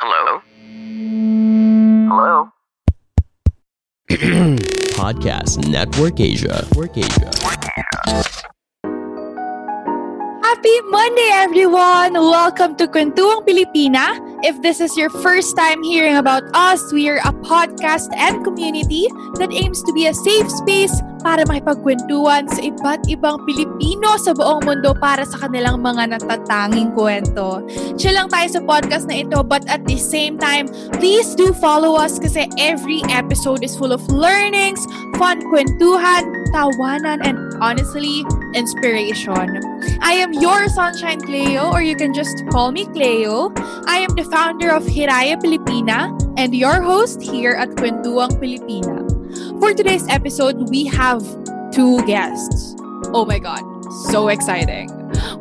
Hello? 0.00 0.42
Hello? 2.10 2.50
Podcast 4.98 5.70
Network 5.70 6.18
Asia. 6.18 6.66
Network 6.66 6.98
Asia. 6.98 7.30
Happy 10.42 10.80
Monday, 10.90 11.30
everyone! 11.38 12.14
Welcome 12.14 12.74
to 12.82 12.90
Kwentuang 12.90 13.46
Pilipina. 13.46 14.18
If 14.42 14.58
this 14.66 14.82
is 14.82 14.98
your 14.98 15.10
first 15.22 15.54
time 15.54 15.86
hearing 15.86 16.18
about 16.18 16.42
us, 16.58 16.82
we 16.90 17.06
are 17.08 17.22
a 17.22 17.30
podcast 17.46 18.10
and 18.18 18.42
community 18.42 19.06
that 19.38 19.54
aims 19.54 19.78
to 19.86 19.92
be 19.94 20.10
a 20.10 20.14
safe 20.14 20.50
space 20.50 20.98
para 21.24 21.40
makipagkwentuhan 21.48 22.44
sa 22.52 22.60
iba't 22.60 23.08
ibang 23.08 23.40
Pilipino 23.48 24.20
sa 24.20 24.36
buong 24.36 24.60
mundo 24.68 24.92
para 24.92 25.24
sa 25.24 25.40
kanilang 25.40 25.80
mga 25.80 26.20
natatanging 26.20 26.92
kwento. 26.92 27.64
Chill 27.96 28.12
lang 28.12 28.28
tayo 28.28 28.46
sa 28.52 28.60
podcast 28.60 29.08
na 29.08 29.24
ito, 29.24 29.40
but 29.40 29.64
at 29.72 29.80
the 29.88 29.96
same 29.96 30.36
time, 30.36 30.68
please 31.00 31.32
do 31.32 31.56
follow 31.56 31.96
us 31.96 32.20
kasi 32.20 32.44
every 32.60 33.00
episode 33.08 33.64
is 33.64 33.72
full 33.72 33.90
of 33.90 34.04
learnings, 34.12 34.84
fun 35.16 35.40
kwentuhan, 35.48 36.28
tawanan, 36.52 37.24
and 37.24 37.40
honestly, 37.64 38.20
inspiration. 38.52 39.48
I 40.04 40.20
am 40.20 40.36
your 40.36 40.68
Sunshine 40.68 41.24
Cleo, 41.24 41.72
or 41.72 41.80
you 41.80 41.96
can 41.96 42.12
just 42.12 42.44
call 42.52 42.70
me 42.70 42.84
Cleo. 42.92 43.48
I 43.88 44.04
am 44.04 44.12
the 44.12 44.28
founder 44.28 44.68
of 44.68 44.84
Hiraya 44.84 45.40
Pilipina 45.40 46.12
and 46.36 46.54
your 46.54 46.84
host 46.84 47.24
here 47.24 47.56
at 47.56 47.72
Kwentuang 47.80 48.36
Pilipina. 48.36 49.03
For 49.60 49.72
today's 49.72 50.06
episode, 50.08 50.68
we 50.68 50.84
have 50.86 51.22
two 51.72 52.04
guests. 52.06 52.74
Oh 53.14 53.24
my 53.24 53.38
god, 53.38 53.62
so 54.10 54.28
exciting. 54.28 54.90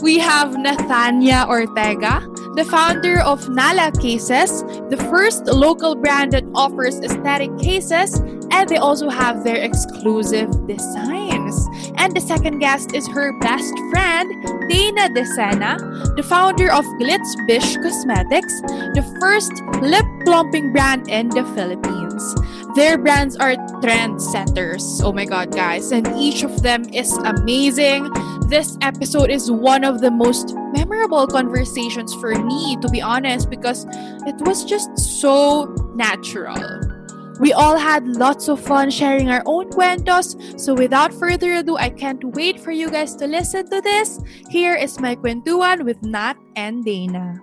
We 0.01 0.19
have 0.19 0.51
Nathania 0.51 1.47
Ortega, 1.47 2.21
the 2.55 2.63
founder 2.63 3.19
of 3.21 3.49
Nala 3.49 3.91
Cases, 3.91 4.61
the 4.89 4.97
first 5.09 5.45
local 5.47 5.95
brand 5.95 6.31
that 6.33 6.43
offers 6.53 6.99
aesthetic 6.99 7.57
cases, 7.57 8.19
and 8.51 8.69
they 8.69 8.77
also 8.77 9.09
have 9.09 9.43
their 9.43 9.57
exclusive 9.57 10.67
designs. 10.67 11.67
And 12.03 12.13
the 12.13 12.19
second 12.19 12.59
guest 12.59 12.93
is 12.93 13.07
her 13.07 13.31
best 13.39 13.71
friend, 13.89 14.27
Dana 14.67 15.07
Desena, 15.07 15.79
the 16.17 16.23
founder 16.23 16.69
of 16.69 16.83
Glitz 16.99 17.31
Bish 17.47 17.77
Cosmetics, 17.77 18.59
the 18.91 19.07
first 19.21 19.53
lip 19.79 20.03
plumping 20.25 20.73
brand 20.73 21.07
in 21.07 21.29
the 21.29 21.45
Philippines. 21.55 22.35
Their 22.75 22.97
brands 22.97 23.37
are 23.37 23.55
trendsetters. 23.79 24.99
Oh 25.01 25.13
my 25.13 25.23
god, 25.23 25.55
guys. 25.55 25.93
And 25.93 26.05
each 26.19 26.43
of 26.43 26.61
them 26.61 26.83
is 26.91 27.09
amazing. 27.23 28.11
This 28.49 28.77
episode 28.81 29.31
is 29.31 29.49
one 29.49 29.85
of 29.85 30.01
the 30.01 30.11
most 30.11 30.53
memorable 30.75 31.25
conversations 31.25 32.13
for 32.15 32.35
me, 32.35 32.75
to 32.81 32.89
be 32.89 33.01
honest, 33.01 33.49
because 33.49 33.87
it 34.27 34.35
was 34.41 34.65
just 34.65 34.99
so 34.99 35.71
natural. 35.95 36.92
We 37.39 37.51
all 37.53 37.77
had 37.77 38.05
lots 38.07 38.47
of 38.47 38.61
fun 38.61 38.89
sharing 38.89 39.29
our 39.29 39.41
own 39.45 39.69
cuentos. 39.69 40.37
So 40.57 40.73
without 40.73 41.13
further 41.13 41.53
ado, 41.53 41.77
I 41.77 41.89
can't 41.89 42.23
wait 42.35 42.59
for 42.59 42.71
you 42.71 42.89
guys 42.89 43.15
to 43.17 43.27
listen 43.27 43.69
to 43.69 43.81
this. 43.81 44.19
Here 44.49 44.75
is 44.75 44.99
my 44.99 45.15
kwentuhan 45.15 45.83
with 45.83 46.01
Nat 46.03 46.37
and 46.55 46.85
Dana. 46.85 47.41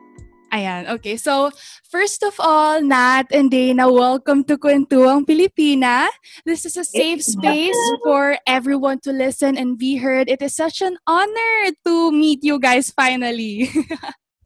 Ayan, 0.53 0.91
okay. 0.91 1.17
So, 1.17 1.55
first 1.87 2.27
of 2.27 2.34
all, 2.43 2.83
Nat 2.83 3.31
and 3.31 3.50
Dana, 3.50 3.87
welcome 3.87 4.43
to 4.50 4.59
Kwentuang 4.59 5.23
Pilipina. 5.23 6.11
This 6.43 6.67
is 6.67 6.77
a 6.77 6.83
safe 6.83 7.23
space 7.23 7.79
for 8.03 8.34
everyone 8.50 8.99
to 9.06 9.15
listen 9.15 9.55
and 9.55 9.79
be 9.79 9.95
heard. 10.03 10.29
It 10.29 10.43
is 10.43 10.59
such 10.59 10.83
an 10.83 10.99
honor 11.06 11.71
to 11.87 12.11
meet 12.11 12.43
you 12.43 12.59
guys 12.59 12.91
finally. 12.91 13.71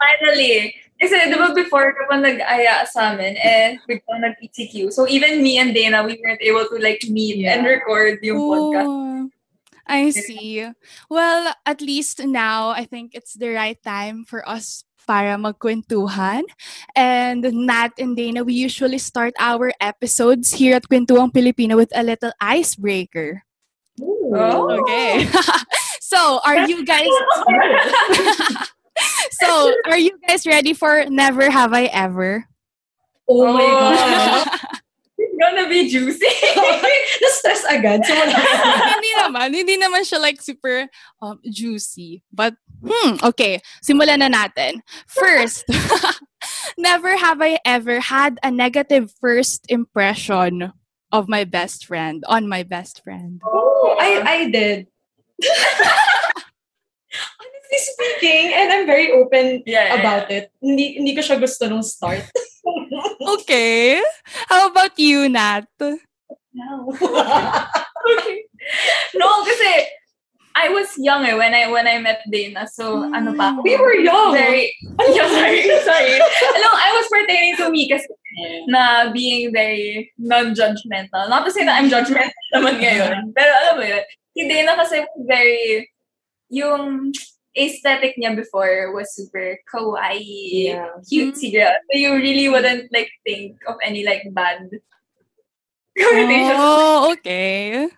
Finally. 0.05 0.75
Kasi 1.01 1.15
di 1.27 1.37
ba 1.37 1.51
before 1.51 1.91
kapag 1.93 2.23
nag-aya 2.23 2.87
sa 2.87 3.13
amin, 3.13 3.35
eh, 3.37 3.77
biglang 3.85 4.23
nag-ECQ. 4.31 4.95
So 4.95 5.09
even 5.11 5.43
me 5.43 5.59
and 5.59 5.75
Dana, 5.75 6.07
we 6.07 6.21
weren't 6.23 6.43
able 6.43 6.65
to 6.71 6.77
like 6.79 7.03
meet 7.11 7.43
and 7.45 7.67
record 7.67 8.23
yung 8.23 8.39
podcast. 8.39 8.89
Oh, 8.89 9.29
I 9.87 10.11
see. 10.11 10.65
Well, 11.11 11.53
at 11.67 11.83
least 11.83 12.25
now, 12.25 12.71
I 12.71 12.85
think 12.89 13.13
it's 13.13 13.35
the 13.35 13.53
right 13.53 13.77
time 13.83 14.25
for 14.25 14.41
us 14.49 14.85
para 15.07 15.37
magkwentuhan. 15.37 16.49
And 16.97 17.45
Nat 17.69 17.93
and 18.01 18.17
Dana, 18.17 18.45
we 18.45 18.55
usually 18.55 18.99
start 18.99 19.35
our 19.39 19.73
episodes 19.81 20.57
here 20.57 20.77
at 20.77 20.89
Kwentuang 20.89 21.33
Pilipino 21.33 21.77
with 21.77 21.93
a 21.93 22.03
little 22.03 22.33
icebreaker. 22.41 23.45
Oh. 24.01 24.81
Okay. 24.81 25.29
so, 26.01 26.41
are 26.45 26.67
you 26.67 26.85
guys 26.85 27.13
So, 29.31 29.75
are 29.87 29.99
you 29.99 30.19
guys 30.27 30.47
ready 30.47 30.73
for 30.75 31.05
Never 31.07 31.51
Have 31.51 31.73
I 31.73 31.85
Ever? 31.87 32.47
Oh, 33.29 33.53
my 33.53 33.61
God. 33.61 34.47
It's 35.17 35.35
gonna 35.39 35.69
be 35.69 35.89
juicy. 35.89 36.27
Na-stress 37.23 37.65
agad. 37.71 38.05
So, 38.05 38.15
wala. 38.15 38.35
hindi 38.99 39.13
naman. 39.19 39.49
Hindi 39.55 39.77
naman 39.79 40.03
siya 40.03 40.21
like 40.21 40.43
super 40.43 40.87
um, 41.23 41.39
juicy. 41.47 42.23
But, 42.33 42.55
hmm, 42.83 43.23
okay. 43.23 43.61
Simulan 43.83 44.21
na 44.21 44.29
natin. 44.29 44.83
First, 45.07 45.65
never 46.79 47.17
have 47.17 47.41
I 47.41 47.59
ever 47.65 48.01
had 48.01 48.39
a 48.43 48.51
negative 48.51 49.15
first 49.21 49.67
impression 49.69 50.73
of 51.13 51.29
my 51.29 51.45
best 51.45 51.87
friend, 51.87 52.25
on 52.27 52.49
my 52.49 52.63
best 52.63 53.03
friend. 53.03 53.41
Oh, 53.47 53.97
I, 53.99 54.23
I 54.23 54.51
did. 54.51 54.87
Honestly 57.75 57.95
speaking, 57.95 58.53
and 58.55 58.73
I'm 58.73 58.87
very 58.87 59.11
open 59.11 59.63
Yeah, 59.67 59.95
yeah, 59.95 60.01
about 60.01 60.31
it. 60.31 60.51
Hindi, 60.63 60.95
hindi 60.99 61.15
ko 61.15 61.23
siya 61.23 61.41
gusto 61.41 61.67
nung 61.69 61.83
start. 61.83 62.23
Okay. 63.21 64.01
How 64.49 64.71
about 64.71 64.97
you, 64.97 65.29
Nat? 65.29 65.69
no. 65.81 66.69
okay. 68.15 68.37
No, 69.19 69.29
kasi 69.45 69.69
I 70.55 70.71
was 70.71 70.95
young 70.97 71.27
eh 71.27 71.35
when 71.35 71.53
I 71.53 71.69
when 71.69 71.85
I 71.85 71.99
met 71.99 72.23
Dana. 72.31 72.65
So, 72.71 73.11
ano 73.11 73.35
pa? 73.35 73.59
We 73.61 73.77
were 73.77 73.99
young. 73.99 74.33
Very, 74.33 74.73
yeah, 75.13 75.29
sorry, 75.29 75.61
sorry. 75.83 76.17
Alam, 76.57 76.73
I 76.73 76.91
was 76.95 77.07
pertaining 77.11 77.57
to 77.61 77.69
me 77.69 77.91
kasi 77.91 78.07
na 78.71 79.11
being 79.13 79.53
very 79.53 80.09
non-judgmental. 80.17 81.29
Not 81.29 81.45
to 81.45 81.51
say 81.53 81.67
that 81.67 81.83
I'm 81.83 81.91
judgmental 81.91 82.49
naman 82.55 82.81
ngayon. 82.81 83.35
Pero 83.35 83.51
alam 83.51 83.75
mo 83.77 83.85
yun, 83.85 84.05
si 84.33 84.41
Dana 84.47 84.79
kasi 84.79 85.05
very, 85.27 85.91
yung 86.49 87.13
aesthetic 87.57 88.19
niya 88.19 88.35
before 88.37 88.93
was 88.93 89.15
super 89.15 89.59
kawaii, 89.71 90.75
Yeah. 90.75 90.99
cutesy 91.07 91.55
girl. 91.55 91.75
So 91.91 91.99
you 91.99 92.15
really 92.15 92.49
wouldn't 92.51 92.91
like 92.93 93.11
think 93.25 93.59
of 93.67 93.77
any 93.83 94.05
like 94.05 94.27
bad 94.35 94.69
connotations. 95.99 96.59
Oh, 96.59 97.13
okay. 97.15 97.89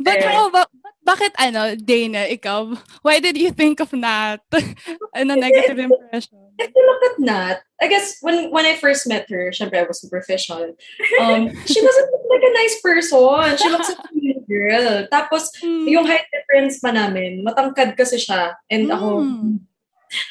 But 0.00 0.22
Eh. 0.22 0.28
how 0.28 0.48
about, 0.48 0.68
bakit 1.02 1.34
ano, 1.36 1.74
Dana, 1.74 2.30
ikaw, 2.30 2.72
why 3.02 3.18
did 3.18 3.36
you 3.36 3.50
think 3.50 3.80
of 3.80 3.92
Nat? 3.92 4.40
ano, 5.18 5.34
negative 5.34 5.78
impression? 5.78 6.38
If 6.60 6.70
you 6.70 6.84
look 6.84 7.02
at 7.10 7.16
Nat, 7.18 7.56
I 7.80 7.88
guess 7.88 8.20
when 8.22 8.52
when 8.52 8.68
I 8.68 8.76
first 8.76 9.08
met 9.08 9.26
her, 9.32 9.50
syempre 9.50 9.82
I 9.82 9.88
was 9.88 9.98
superficial. 9.98 10.76
Um, 11.18 11.50
she 11.70 11.80
doesn't 11.80 12.08
look 12.12 12.24
like 12.30 12.44
a 12.44 12.52
nice 12.54 12.76
person. 12.84 13.56
She 13.58 13.68
looks 13.72 13.88
like 13.90 14.04
a 14.04 14.12
mean 14.14 14.44
girl. 14.46 15.08
Tapos, 15.10 15.48
Hmm. 15.58 15.88
yung 15.88 16.06
height 16.06 16.28
difference 16.30 16.78
pa 16.78 16.92
namin, 16.94 17.42
matangkad 17.42 17.96
kasi 17.98 18.20
siya. 18.20 18.54
And 18.70 18.86
ako, 18.92 19.08
Hmm. 19.26 19.64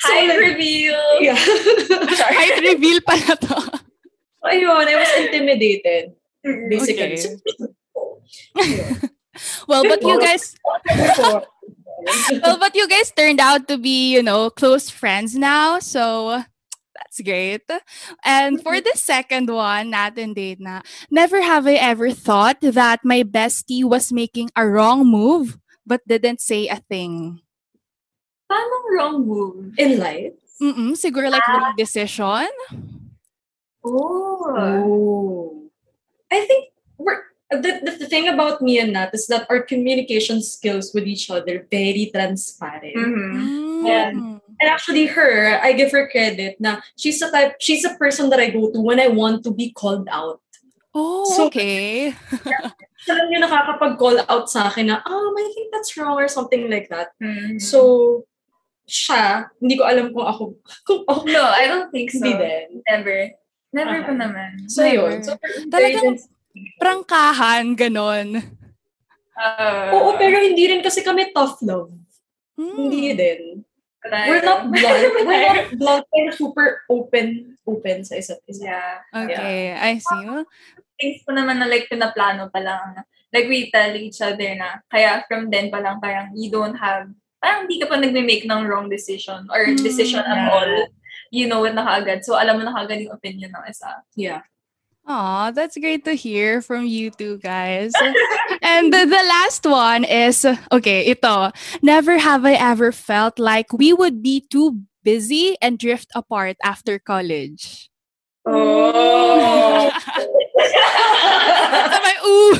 Height 0.05 0.29
like- 0.29 0.55
reveal. 0.55 1.01
yeah. 1.25 1.35
Height 2.37 2.61
reveal 2.61 3.01
pala 3.01 3.33
to. 3.33 3.57
So, 4.41 4.45
ayun, 4.45 4.85
I 4.85 4.95
was 4.95 5.11
intimidated, 5.21 6.13
basically. 6.69 7.17
Okay. 7.17 9.09
Well, 9.71 9.87
but 9.87 10.03
you 10.03 10.19
guys, 10.19 10.55
well, 12.43 12.59
but 12.59 12.75
you 12.75 12.87
guys 12.91 13.11
turned 13.15 13.39
out 13.39 13.67
to 13.69 13.77
be, 13.77 14.11
you 14.11 14.21
know, 14.21 14.49
close 14.49 14.89
friends 14.89 15.35
now. 15.35 15.79
So 15.79 16.43
that's 16.93 17.21
great. 17.23 17.63
And 18.25 18.61
for 18.61 18.81
the 18.81 18.91
second 18.95 19.49
one, 19.49 19.91
Nat 19.91 20.17
and 20.17 20.35
Dana, 20.35 20.83
never 21.09 21.41
have 21.41 21.67
I 21.67 21.79
ever 21.79 22.11
thought 22.11 22.59
that 22.61 22.99
my 23.07 23.23
bestie 23.23 23.87
was 23.87 24.11
making 24.11 24.51
a 24.57 24.67
wrong 24.67 25.07
move 25.07 25.57
but 25.85 26.03
didn't 26.07 26.41
say 26.41 26.67
a 26.67 26.77
thing. 26.77 27.39
Paano 28.51 28.75
wrong 28.91 29.27
move? 29.27 29.73
In 29.79 29.99
life, 29.99 30.35
Mm-mm, 30.61 30.93
siguro 30.99 31.31
like 31.31 31.47
ah. 31.47 31.57
wrong 31.57 31.75
decision. 31.75 32.51
Oh. 33.83 34.45
Oh. 34.51 35.71
I 36.31 36.45
think 36.45 36.71
we're 36.97 37.30
the, 37.51 37.71
the, 37.83 37.91
the 38.03 38.07
thing 38.07 38.27
about 38.27 38.61
me 38.61 38.79
and 38.79 38.93
Nat 38.93 39.11
is 39.13 39.27
that 39.27 39.45
our 39.49 39.61
communication 39.61 40.41
skills 40.41 40.91
with 40.93 41.05
each 41.07 41.29
other 41.29 41.67
very 41.69 42.09
transparent. 42.13 42.95
Mhm. 42.95 43.83
Mm. 43.83 44.39
And 44.61 44.67
actually 44.69 45.07
her, 45.07 45.57
I 45.61 45.73
give 45.73 45.91
her 45.91 46.05
credit 46.09 46.61
na 46.61 46.81
she's 46.95 47.17
a 47.21 47.31
type 47.33 47.57
she's 47.59 47.81
a 47.83 47.97
person 47.97 48.29
that 48.29 48.39
I 48.39 48.53
go 48.53 48.69
to 48.71 48.79
when 48.79 48.99
I 49.01 49.07
want 49.09 49.43
to 49.45 49.51
be 49.51 49.73
called 49.73 50.07
out. 50.11 50.39
Oh, 50.93 51.25
So- 51.25 51.47
okay. 51.47 52.11
Siya 53.01 53.17
lang 53.17 53.33
yung 53.33 53.41
nakakapag-call 53.41 54.21
out 54.29 54.45
sa 54.45 54.69
akin 54.69 54.93
na, 54.93 55.01
um, 55.01 55.33
I 55.33 55.49
think 55.57 55.73
that's 55.73 55.97
wrong 55.97 56.21
or 56.21 56.29
something 56.29 56.69
like 56.69 56.85
that. 56.93 57.17
Mhm. 57.17 57.57
So, 57.57 58.21
siya, 58.85 59.49
hindi 59.57 59.73
ko 59.79 59.89
alam 59.89 60.13
kung 60.13 60.21
ako, 60.29 60.43
kung 60.85 61.01
ako, 61.09 61.25
no, 61.25 61.41
I 61.41 61.65
don't 61.65 61.89
think 61.89 62.13
so. 62.13 62.21
hindi 62.21 62.37
din. 62.37 62.85
Never. 62.85 63.33
Never 63.73 63.97
Ah. 63.97 64.05
pa 64.05 64.13
naman. 64.13 64.69
So, 64.69 64.85
yun. 64.85 65.17
Never. 65.17 65.25
So, 65.25 65.33
Talagang 65.73 66.21
prangkahan, 66.79 67.73
ganon. 67.75 68.41
Uh, 69.35 69.89
Oo, 69.95 70.09
pero 70.19 70.37
hindi 70.37 70.69
rin 70.69 70.83
kasi 70.83 71.01
kami 71.01 71.31
tough 71.33 71.59
love. 71.65 71.91
Mm. 72.59 72.75
Hindi 72.77 73.05
din. 73.15 73.41
We're 74.29 74.41
not 74.41 74.65
blunt. 74.73 75.13
We're 75.13 75.53
not 75.53 75.69
blunt. 75.77 76.05
We're 76.09 76.33
super 76.33 76.81
open, 76.89 77.57
open 77.69 78.01
sa 78.01 78.17
isa't 78.17 78.41
isa. 78.49 78.65
Yeah. 78.73 78.97
Okay, 79.13 79.77
I 79.77 80.01
see. 80.01 80.25
Things 80.97 81.21
ko 81.21 81.37
naman 81.37 81.61
na 81.61 81.69
like 81.69 81.85
pinaplano 81.85 82.49
pa 82.49 82.61
lang. 82.65 83.05
Like 83.29 83.45
we 83.45 83.69
tell 83.69 83.93
each 83.93 84.17
other 84.19 84.57
na, 84.57 84.81
kaya 84.89 85.21
from 85.29 85.53
then 85.53 85.69
pa 85.69 85.79
lang 85.79 86.01
parang 86.01 86.33
you 86.33 86.49
don't 86.49 86.75
have, 86.81 87.13
parang 87.37 87.69
hindi 87.69 87.77
ka 87.77 87.93
pa 87.93 88.01
nagme-make 88.01 88.49
ng 88.49 88.65
wrong 88.65 88.89
decision 88.89 89.45
or 89.53 89.69
Mm, 89.69 89.79
decision 89.79 90.25
at 90.25 90.49
yeah. 90.49 90.53
all. 90.53 90.73
You 91.31 91.45
know 91.47 91.63
it 91.63 91.77
na 91.77 91.85
kaagad. 91.85 92.25
So 92.25 92.35
alam 92.35 92.59
mo 92.59 92.65
na 92.65 92.73
kaagad 92.75 93.05
yung 93.05 93.15
opinion 93.15 93.53
ng 93.53 93.65
isa. 93.69 94.01
Yeah. 94.17 94.43
Aw, 95.07 95.51
that's 95.51 95.77
great 95.77 96.05
to 96.05 96.13
hear 96.13 96.61
from 96.61 96.85
you 96.85 97.09
two 97.11 97.37
guys. 97.39 97.91
and 98.61 98.93
the, 98.93 99.05
the 99.05 99.23
last 99.27 99.65
one 99.65 100.03
is, 100.03 100.45
okay, 100.71 101.05
ito. 101.09 101.51
Never 101.81 102.17
have 102.17 102.45
I 102.45 102.53
ever 102.53 102.91
felt 102.91 103.39
like 103.39 103.73
we 103.73 103.93
would 103.93 104.21
be 104.21 104.45
too 104.49 104.81
busy 105.03 105.57
and 105.61 105.79
drift 105.79 106.09
apart 106.13 106.57
after 106.63 106.99
college. 106.99 107.89
Oh! 108.45 109.89
Am 109.89 110.01
Sabay, 111.91 112.15
ooh! 112.25 112.55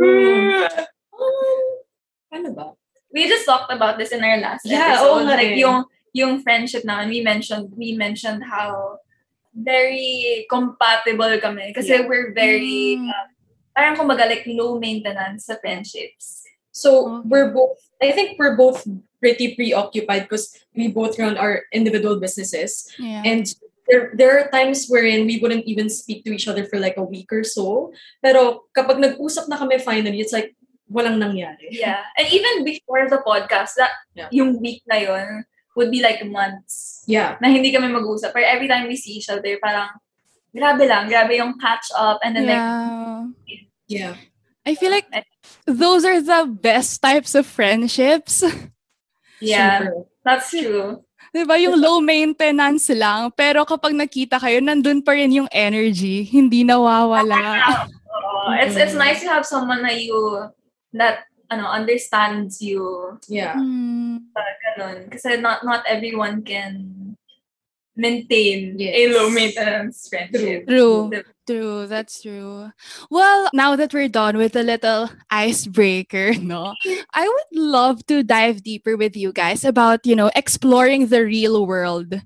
Um, 0.00 0.64
ano 2.32 2.52
ba? 2.54 2.72
we 3.12 3.26
just 3.28 3.44
talked 3.44 3.72
about 3.72 3.98
this 3.98 4.12
in 4.12 4.22
our 4.22 4.38
last 4.38 4.62
Yeah, 4.64 4.94
episode. 4.94 5.06
oo 5.10 5.18
nga 5.26 5.34
like 5.34 5.56
yung 5.58 5.82
yung 6.14 6.42
friendship 6.46 6.84
na 6.86 7.02
and 7.02 7.10
we 7.10 7.18
mentioned 7.20 7.66
we 7.74 7.90
mentioned 7.98 8.44
how 8.46 8.98
very 9.54 10.46
compatible 10.48 11.30
kami 11.42 11.74
kasi 11.74 11.94
Yeah. 11.98 12.06
we're 12.06 12.30
very 12.32 12.96
Mm. 12.98 13.10
um, 13.10 13.26
parang 13.74 13.94
kumbaga 13.98 14.26
like 14.26 14.46
low 14.46 14.78
maintenance 14.78 15.46
sa 15.46 15.58
friendships. 15.58 16.42
So, 16.70 17.20
Okay. 17.20 17.28
we're 17.28 17.50
both, 17.50 17.78
I 17.98 18.14
think 18.14 18.38
we're 18.38 18.54
both 18.56 18.86
pretty 19.18 19.58
preoccupied 19.58 20.30
because 20.30 20.54
we 20.72 20.88
both 20.88 21.18
run 21.18 21.36
our 21.36 21.66
individual 21.74 22.16
businesses. 22.22 22.88
Yeah. 22.96 23.26
And 23.26 23.44
there, 23.90 24.14
there 24.14 24.32
are 24.38 24.46
times 24.54 24.86
wherein 24.86 25.26
we 25.26 25.42
wouldn't 25.42 25.66
even 25.66 25.90
speak 25.90 26.22
to 26.24 26.32
each 26.32 26.46
other 26.46 26.62
for 26.64 26.78
like 26.78 26.96
a 26.96 27.04
week 27.04 27.28
or 27.34 27.42
so. 27.42 27.90
Pero 28.22 28.70
kapag 28.70 29.02
nag-usap 29.02 29.50
na 29.50 29.58
kami 29.58 29.82
finally, 29.82 30.22
it's 30.22 30.32
like, 30.32 30.54
walang 30.90 31.22
nangyari. 31.22 31.70
Yeah. 31.70 32.02
And 32.18 32.26
even 32.34 32.66
before 32.66 33.06
the 33.06 33.22
podcast, 33.22 33.78
that 33.78 33.94
Yeah. 34.14 34.26
yung 34.34 34.58
week 34.58 34.82
na 34.90 34.98
yun 34.98 35.46
would 35.80 35.88
be 35.88 36.04
like 36.04 36.20
months 36.28 37.00
Yeah. 37.08 37.40
na 37.40 37.48
hindi 37.48 37.72
kami 37.72 37.88
mag-usap. 37.88 38.36
But 38.36 38.44
every 38.44 38.68
time 38.68 38.84
we 38.84 39.00
see 39.00 39.16
each 39.16 39.32
other, 39.32 39.56
parang 39.56 39.88
grabe 40.52 40.84
lang, 40.84 41.08
grabe 41.08 41.40
yung 41.40 41.56
catch 41.56 41.88
up 41.96 42.20
and 42.20 42.36
then 42.36 42.44
like 42.44 42.60
yeah. 42.60 43.24
Yeah. 43.88 44.14
I 44.68 44.76
feel 44.76 44.92
like 44.92 45.08
those 45.64 46.04
are 46.04 46.20
the 46.20 46.44
best 46.44 47.00
types 47.00 47.32
of 47.32 47.48
friendships. 47.48 48.44
yeah, 49.40 49.88
Super. 49.88 50.04
that's 50.22 50.52
true. 50.52 51.00
Diba? 51.30 51.56
Yung 51.62 51.78
low 51.78 52.02
maintenance 52.02 52.90
lang. 52.90 53.30
Pero 53.32 53.62
kapag 53.62 53.94
nakita 53.94 54.36
kayo, 54.42 54.58
nandun 54.58 54.98
pa 55.00 55.14
rin 55.14 55.30
yung 55.30 55.48
energy. 55.54 56.26
Hindi 56.26 56.66
nawawala. 56.66 57.38
Oo. 58.10 58.52
it's 58.58 58.74
it's 58.74 58.98
nice 58.98 59.22
to 59.22 59.30
have 59.30 59.46
someone 59.46 59.80
na 59.80 59.94
you 59.94 60.12
that 60.90 61.22
ano 61.50 61.66
understands 61.66 62.62
you 62.62 63.18
Yeah. 63.28 63.54
Hmm. 63.58 64.30
ganun 64.78 65.10
kasi 65.10 65.36
not 65.42 65.66
not 65.66 65.82
everyone 65.90 66.42
can 66.46 67.14
maintain 67.98 68.78
Yes. 68.78 68.94
a 68.96 69.02
low 69.12 69.28
maintenance 69.28 70.08
friendship. 70.08 70.64
True. 70.64 71.10
Diba? 71.12 71.24
True, 71.44 71.86
that's 71.90 72.22
true. 72.22 72.70
Well, 73.10 73.50
now 73.52 73.74
that 73.74 73.92
we're 73.92 74.08
done 74.08 74.38
with 74.38 74.54
the 74.54 74.62
little 74.62 75.10
icebreaker, 75.28 76.32
no, 76.38 76.72
I 77.12 77.26
would 77.26 77.50
love 77.52 78.06
to 78.06 78.22
dive 78.22 78.62
deeper 78.62 78.96
with 78.96 79.16
you 79.18 79.34
guys 79.34 79.66
about, 79.66 80.06
you 80.06 80.14
know, 80.14 80.30
exploring 80.38 81.10
the 81.10 81.26
real 81.26 81.66
world. 81.66 82.22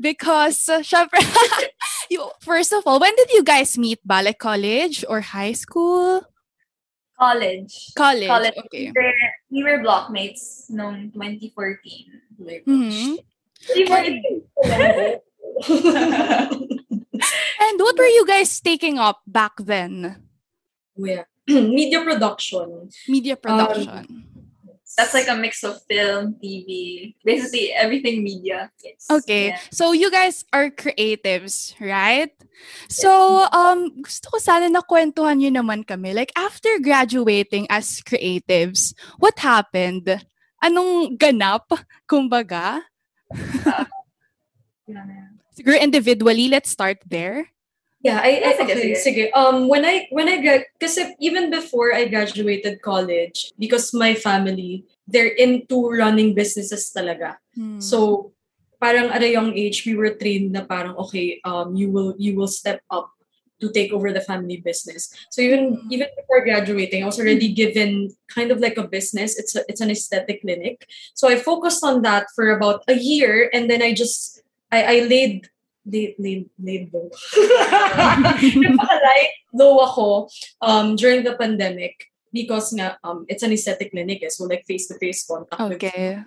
Because, 0.00 0.68
uh, 0.68 0.80
syempre, 0.82 1.22
you, 2.10 2.26
first 2.40 2.72
of 2.72 2.82
all, 2.86 2.98
when 2.98 3.14
did 3.16 3.30
you 3.30 3.42
guys 3.44 3.78
meet 3.78 3.98
ba? 4.04 4.22
Like 4.22 4.38
college 4.38 5.04
or 5.08 5.20
high 5.20 5.52
school? 5.52 6.22
College. 7.18 7.92
College, 7.98 8.28
College. 8.30 8.54
okay. 8.66 8.92
We 8.94 9.02
were, 9.02 9.12
we 9.50 9.60
were 9.66 9.78
blockmates 9.82 10.70
noong 10.70 11.10
2014. 11.12 12.38
Like, 12.38 12.62
Mhm. 12.64 13.18
2014. 13.74 15.18
And 17.58 17.76
what 17.82 17.98
were 17.98 18.06
you 18.06 18.22
guys 18.26 18.60
taking 18.62 18.98
up 18.98 19.20
back 19.26 19.58
then? 19.58 20.22
yeah. 20.96 21.24
Media 21.48 22.04
production. 22.04 22.90
Media 23.08 23.34
production. 23.34 24.27
That's 24.98 25.14
like 25.14 25.30
a 25.30 25.38
mix 25.38 25.62
of 25.62 25.78
film, 25.86 26.34
TV, 26.42 27.14
basically 27.22 27.70
everything 27.70 28.26
media. 28.26 28.66
Okay. 29.06 29.54
Yeah. 29.54 29.62
So 29.70 29.94
you 29.94 30.10
guys 30.10 30.42
are 30.50 30.74
creatives, 30.74 31.78
right? 31.78 32.34
So 32.90 33.46
um 33.54 34.02
gusto 34.02 34.26
ko 34.34 34.42
sana 34.42 34.66
na 34.66 34.82
kwentuhan 34.82 35.38
niyo 35.38 35.54
naman 35.54 35.86
kami. 35.86 36.18
Like 36.18 36.34
after 36.34 36.82
graduating 36.82 37.70
as 37.70 38.02
creatives, 38.02 38.90
what 39.22 39.38
happened? 39.38 40.10
Anong 40.58 41.14
ganap, 41.14 41.70
kumbaga? 42.10 42.82
Siguro 45.54 45.78
individually, 45.78 46.50
let's 46.50 46.74
start 46.74 46.98
there. 47.06 47.46
Yeah, 48.02 48.22
I, 48.22 48.30
I 48.30 48.30
Yeah, 48.38 48.52
sige, 48.54 48.72
okay, 48.72 48.94
sige. 48.94 48.96
sige. 49.02 49.24
Um, 49.34 49.66
when 49.66 49.84
I 49.84 50.06
when 50.14 50.30
I 50.30 50.38
gra- 50.38 50.70
kasi 50.78 51.18
even 51.18 51.50
before 51.50 51.90
I 51.90 52.06
graduated 52.06 52.78
college, 52.78 53.50
because 53.58 53.90
my 53.90 54.14
family 54.14 54.86
they're 55.10 55.34
into 55.34 55.90
running 55.90 56.34
businesses 56.34 56.92
talaga. 56.94 57.42
Hmm. 57.58 57.82
So 57.82 58.30
parang 58.78 59.10
at 59.10 59.26
a 59.26 59.32
young 59.32 59.50
age, 59.58 59.82
we 59.82 59.98
were 59.98 60.14
trained 60.14 60.54
na 60.54 60.62
parang 60.62 60.94
okay, 61.08 61.42
um, 61.42 61.74
you 61.74 61.90
will 61.90 62.14
you 62.22 62.38
will 62.38 62.50
step 62.50 62.86
up 62.86 63.10
to 63.58 63.66
take 63.74 63.90
over 63.90 64.14
the 64.14 64.22
family 64.22 64.62
business. 64.62 65.10
So 65.34 65.42
even 65.42 65.82
even 65.90 66.06
before 66.14 66.46
graduating, 66.46 67.02
I 67.02 67.10
was 67.10 67.18
already 67.18 67.50
given 67.50 68.14
kind 68.30 68.54
of 68.54 68.62
like 68.62 68.78
a 68.78 68.86
business. 68.86 69.34
It's 69.34 69.58
a, 69.58 69.66
it's 69.66 69.82
an 69.82 69.90
aesthetic 69.90 70.46
clinic. 70.46 70.86
So 71.18 71.26
I 71.26 71.34
focused 71.34 71.82
on 71.82 72.02
that 72.06 72.30
for 72.38 72.54
about 72.54 72.86
a 72.86 72.94
year, 72.94 73.50
and 73.50 73.66
then 73.66 73.82
I 73.82 73.90
just 73.90 74.38
I 74.70 74.82
I 74.86 74.96
laid 75.10 75.50
laid 75.90 76.92
low. 76.92 77.08
Napaka-light 78.64 79.32
low 79.52 79.80
ako 79.80 80.28
um 80.60 80.96
during 80.96 81.24
the 81.24 81.34
pandemic 81.34 82.12
because 82.32 82.72
nga 82.76 83.00
um 83.02 83.24
it's 83.28 83.42
an 83.42 83.52
aesthetic 83.52 83.90
clinic 83.90 84.20
eh, 84.20 84.28
so 84.28 84.44
like 84.44 84.62
face 84.68 84.86
to 84.86 84.94
face 85.00 85.24
contact 85.24 85.56
Okay. 85.56 86.20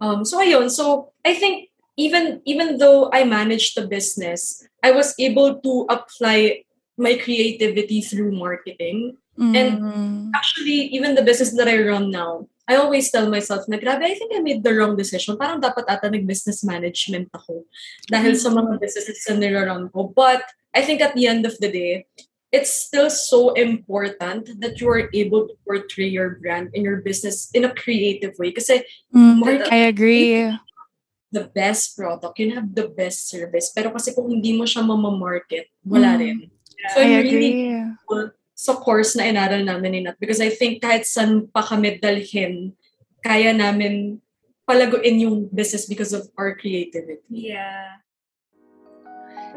um, 0.00 0.24
so 0.24 0.40
ayun, 0.40 0.70
so 0.70 1.12
I 1.24 1.34
think 1.34 1.68
even 1.96 2.42
even 2.44 2.78
though 2.78 3.10
I 3.12 3.24
managed 3.24 3.76
the 3.76 3.86
business, 3.88 4.64
I 4.82 4.92
was 4.92 5.14
able 5.18 5.60
to 5.60 5.86
apply 5.88 6.64
my 6.96 7.16
creativity 7.16 8.00
through 8.00 8.32
marketing. 8.32 9.16
Mm. 9.38 10.32
Actually, 10.34 10.88
even 10.96 11.14
the 11.14 11.24
business 11.24 11.52
that 11.56 11.68
I 11.68 11.80
run 11.80 12.10
now, 12.10 12.48
I 12.66 12.74
always 12.82 13.10
tell 13.14 13.30
myself 13.30 13.62
na 13.70 13.78
grabe, 13.78 14.02
I 14.02 14.14
think 14.18 14.34
I 14.34 14.42
made 14.42 14.66
the 14.66 14.74
wrong 14.74 14.98
decision. 14.98 15.38
Parang 15.38 15.62
dapat 15.62 15.86
ata 15.86 16.10
nag-business 16.10 16.66
management 16.66 17.30
ako 17.30 17.62
dahil 18.10 18.34
sa 18.34 18.50
mga 18.50 18.82
businesses 18.82 19.22
na 19.30 19.38
nirarun 19.38 19.86
ko. 19.94 20.10
But 20.10 20.42
I 20.74 20.82
think 20.82 20.98
at 20.98 21.14
the 21.14 21.30
end 21.30 21.46
of 21.46 21.54
the 21.62 21.70
day, 21.70 22.10
it's 22.50 22.74
still 22.74 23.06
so 23.06 23.54
important 23.54 24.50
that 24.58 24.82
you 24.82 24.90
are 24.90 25.06
able 25.14 25.46
to 25.46 25.54
portray 25.62 26.10
your 26.10 26.42
brand 26.42 26.74
in 26.74 26.82
your 26.82 26.98
business 27.06 27.50
in 27.54 27.62
a 27.62 27.72
creative 27.72 28.34
way. 28.38 28.50
Kasi 28.50 28.82
Mm, 29.14 29.38
Mark- 29.38 29.70
I 29.70 29.86
agree. 29.86 30.50
the 31.30 31.46
best 31.52 31.94
product, 31.94 32.38
you 32.38 32.50
have 32.54 32.74
the 32.74 32.88
best 32.90 33.28
service. 33.30 33.70
Pero 33.70 33.94
kasi 33.94 34.10
kung 34.10 34.26
hindi 34.30 34.56
mo 34.58 34.66
siya 34.66 34.82
mamamarket, 34.82 35.70
wala 35.86 36.16
Mm. 36.16 36.20
rin. 36.22 36.36
So 36.94 36.98
I 36.98 37.04
I'm 37.04 37.22
really 37.22 37.50
agree. 37.54 38.26
Sa 38.56 38.72
course 38.80 39.12
na 39.14 39.28
inaral 39.28 39.60
namin 39.60 39.92
ni 39.92 40.00
Nat 40.00 40.16
because 40.16 40.40
I 40.40 40.48
think 40.48 40.80
kahit 40.80 41.04
saan 41.04 41.52
pa 41.52 41.60
kami 41.60 42.00
dalhin, 42.00 42.72
kaya 43.20 43.52
namin 43.52 44.24
palaguin 44.64 45.20
yung 45.20 45.36
business 45.52 45.84
because 45.84 46.16
of 46.16 46.24
our 46.40 46.56
creativity. 46.56 47.52
Yeah. 47.52 48.00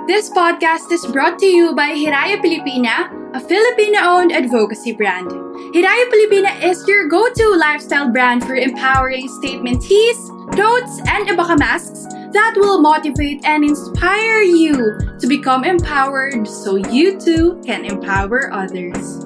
This 0.08 0.29
podcast 0.29 0.91
is 0.91 1.03
brought 1.08 1.39
to 1.39 1.48
you 1.48 1.75
by 1.75 1.91
Hiraya 1.91 2.39
Pilipina, 2.39 3.12
a 3.36 3.39
Filipino-owned 3.39 4.32
advocacy 4.32 4.91
brand. 4.91 5.32
Hiraya 5.75 6.06
Pilipina 6.08 6.51
is 6.63 6.84
your 6.88 7.08
go-to 7.08 7.56
lifestyle 7.56 8.12
brand 8.12 8.44
for 8.44 8.56
empowering 8.56 9.27
statement 9.39 9.84
tees, 9.84 10.20
totes, 10.56 11.00
and 11.08 11.27
abaka 11.27 11.60
masks 11.60 12.08
that 12.33 12.53
will 12.57 12.81
motivate 12.81 13.43
and 13.45 13.63
inspire 13.63 14.41
you 14.41 14.98
to 15.19 15.27
become 15.27 15.63
empowered 15.63 16.48
so 16.48 16.75
you 16.75 17.19
too 17.19 17.62
can 17.65 17.86
empower 17.86 18.51
others. 18.53 19.25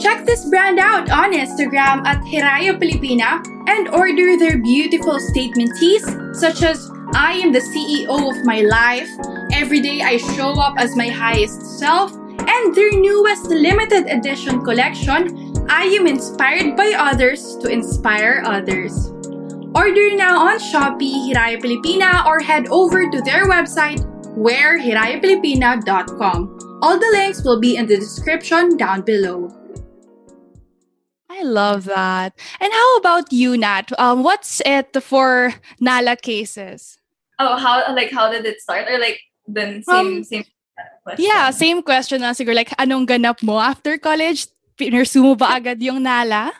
Check 0.00 0.24
this 0.24 0.48
brand 0.48 0.78
out 0.78 1.10
on 1.10 1.32
Instagram 1.32 2.06
at 2.06 2.22
Hiraya 2.24 2.78
Pilipina 2.78 3.42
and 3.68 3.88
order 3.88 4.36
their 4.38 4.58
beautiful 4.58 5.20
statement 5.20 5.70
tees 5.78 6.04
such 6.32 6.62
as 6.62 6.90
I 7.12 7.34
am 7.42 7.52
the 7.52 7.60
CEO 7.60 8.30
of 8.30 8.44
my 8.44 8.60
life, 8.60 9.10
every 9.52 9.80
day 9.80 10.00
I 10.00 10.16
show 10.16 10.52
up 10.60 10.74
as 10.78 10.96
my 10.96 11.08
highest 11.08 11.78
self, 11.78 12.14
and 12.14 12.74
their 12.74 12.92
newest 12.92 13.46
limited 13.46 14.06
edition 14.06 14.64
collection, 14.64 15.52
I 15.68 15.84
am 15.84 16.06
inspired 16.06 16.76
by 16.76 16.94
others 16.96 17.56
to 17.58 17.68
inspire 17.68 18.42
others. 18.44 19.12
Order 19.74 20.14
now 20.16 20.38
on 20.50 20.58
Shopee 20.58 21.30
Hiraya 21.30 21.60
Pilipina 21.62 22.26
or 22.26 22.40
head 22.40 22.66
over 22.68 23.08
to 23.10 23.20
their 23.22 23.46
website 23.46 24.02
wherehirayapilipina.com. 24.34 26.58
All 26.82 26.98
the 26.98 27.10
links 27.12 27.44
will 27.44 27.60
be 27.60 27.76
in 27.76 27.86
the 27.86 27.96
description 27.96 28.76
down 28.76 29.02
below. 29.02 29.48
I 31.28 31.42
love 31.42 31.84
that. 31.84 32.32
And 32.60 32.72
how 32.72 32.96
about 32.96 33.32
you, 33.32 33.56
Nat? 33.56 33.92
Um, 33.98 34.22
what's 34.22 34.60
it 34.66 34.96
for 35.02 35.54
Nala 35.78 36.16
cases? 36.16 36.98
Oh, 37.38 37.56
how 37.56 37.94
like 37.94 38.10
how 38.10 38.30
did 38.30 38.44
it 38.44 38.60
start? 38.60 38.88
Or 38.90 38.98
like 38.98 39.20
then 39.46 39.82
same 39.84 39.96
Um, 39.96 40.24
same 40.24 40.44
question. 41.04 41.24
Yeah, 41.24 41.50
same 41.50 41.82
question 41.82 42.20
na 42.20 42.32
siguro. 42.32 42.54
Like, 42.54 42.70
anong 42.76 43.06
ganap 43.08 43.42
mo 43.42 43.58
after 43.58 43.96
college? 43.98 44.46
Pinursu 44.76 45.22
mo 45.22 45.34
ba 45.36 45.56
agad 45.60 45.80
yung 45.80 46.02
Nala? 46.02 46.52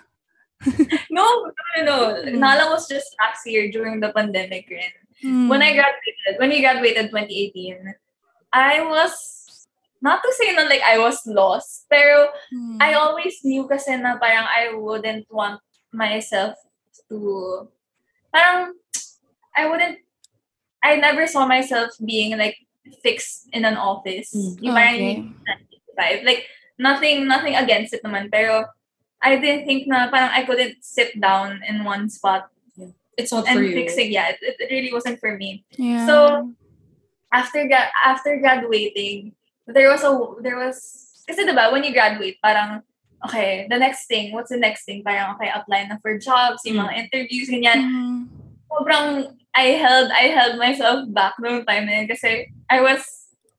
No, 1.11 1.51
no, 1.77 1.83
no. 1.85 1.97
Nala 2.37 2.71
was 2.71 2.89
just 2.89 3.17
last 3.21 3.47
year 3.47 3.71
during 3.71 4.01
the 4.01 4.13
pandemic 4.13 4.69
rin. 4.69 4.93
Hmm. 5.23 5.49
When 5.49 5.63
I 5.63 5.73
graduated, 5.73 6.41
when 6.41 6.51
we 6.51 6.61
graduated 6.61 7.11
2018, 7.11 7.95
I 8.53 8.81
was 8.85 9.67
not 10.01 10.23
to 10.25 10.31
say 10.33 10.53
na 10.57 10.65
like 10.65 10.83
I 10.85 10.97
was 10.99 11.21
lost, 11.29 11.87
pero 11.89 12.33
Hmm. 12.53 12.81
I 12.81 12.97
always 12.97 13.41
knew 13.45 13.69
kasi 13.69 13.97
na 13.97 14.17
parang 14.17 14.49
I 14.49 14.73
wouldn't 14.73 15.29
want 15.29 15.61
myself 15.93 16.57
to 17.09 17.69
parang 18.33 18.73
I 19.57 19.69
wouldn't 19.69 20.01
I 20.81 20.97
never 20.97 21.29
saw 21.29 21.45
myself 21.45 21.93
being 22.01 22.37
like 22.41 22.57
fixed 23.05 23.49
in 23.53 23.65
an 23.69 23.77
office. 23.77 24.33
Mm. 24.33 24.57
Yung 24.65 24.77
Okay. 24.77 26.25
Like 26.25 26.49
nothing 26.81 27.29
nothing 27.29 27.53
against 27.61 27.93
it 27.93 28.01
naman 28.01 28.33
pero 28.33 28.65
I 29.21 29.37
didn't 29.37 29.69
think 29.69 29.87
na 29.87 30.09
parang 30.09 30.33
I 30.33 30.43
couldn't 30.49 30.81
sit 30.81 31.21
down 31.21 31.61
in 31.69 31.85
one 31.85 32.09
spot 32.09 32.49
It's 33.21 33.33
not 33.37 33.45
and 33.45 33.61
for 33.61 33.63
you. 33.63 33.77
fix 33.77 34.01
it. 34.01 34.09
Yeah, 34.09 34.33
it, 34.33 34.41
it 34.41 34.73
really 34.73 34.89
wasn't 34.93 35.21
for 35.21 35.37
me. 35.37 35.61
Yeah. 35.77 36.09
So 36.09 36.17
after 37.29 37.69
gra- 37.69 37.93
after 38.01 38.41
graduating, 38.41 39.37
there 39.69 39.93
was 39.93 40.01
a 40.01 40.13
there 40.41 40.57
was 40.57 40.81
kasi 41.29 41.45
diba 41.45 41.69
when 41.69 41.85
you 41.85 41.93
graduate 41.93 42.41
parang 42.41 42.81
okay, 43.29 43.69
the 43.69 43.77
next 43.77 44.09
thing, 44.09 44.33
what's 44.33 44.49
the 44.49 44.57
next 44.57 44.89
thing? 44.89 45.05
Parang 45.05 45.37
okay, 45.37 45.53
apply 45.53 45.85
na 45.85 46.01
for 46.01 46.17
jobs, 46.17 46.65
yung 46.65 46.81
mga 46.81 46.97
interviews 46.97 47.53
ganyan. 47.53 47.81
Mhm. 47.85 48.17
Sobrang 48.73 49.37
I 49.53 49.77
held 49.77 50.09
I 50.15 50.33
held 50.33 50.57
myself 50.57 51.05
back 51.13 51.37
noong 51.37 51.69
time 51.69 51.85
na 51.93 52.01
yun 52.01 52.09
kasi 52.09 52.49
I 52.73 52.81
was 52.81 53.05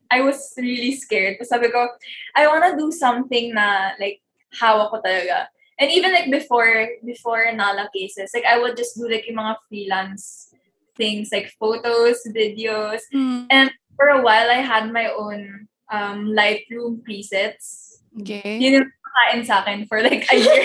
I 0.10 0.25
was 0.25 0.41
really 0.58 0.98
scared. 0.98 1.38
Tapos 1.38 1.53
sabi 1.53 1.70
ko, 1.70 1.86
I 2.34 2.50
wanna 2.50 2.74
do 2.74 2.89
something 2.89 3.53
na 3.53 3.94
like 4.01 4.25
hawak 4.60 4.91
ko 4.91 5.01
talaga. 5.01 5.48
And 5.79 5.89
even 5.89 6.13
like 6.13 6.29
before 6.29 6.89
before 7.05 7.50
Nala 7.53 7.89
cases, 7.96 8.31
like 8.34 8.46
I 8.46 8.60
would 8.60 8.77
just 8.77 8.98
do 8.98 9.10
like 9.10 9.25
yung 9.27 9.41
mga 9.41 9.55
freelance 9.67 10.53
things 10.98 11.29
like 11.31 11.50
photos, 11.58 12.22
videos. 12.29 13.01
Hmm. 13.12 13.50
And 13.50 13.72
for 13.96 14.10
a 14.10 14.22
while 14.22 14.50
I 14.50 14.62
had 14.62 14.91
my 14.93 15.10
own 15.10 15.67
um 15.91 16.31
Lightroom 16.38 17.01
presets. 17.01 17.98
Okay. 18.22 18.60
Yun 18.60 18.84
yung 18.84 18.88
nakain 18.91 19.41
sa 19.46 19.63
akin 19.65 19.88
for 19.88 20.03
like 20.03 20.27
a 20.29 20.38
year. 20.38 20.63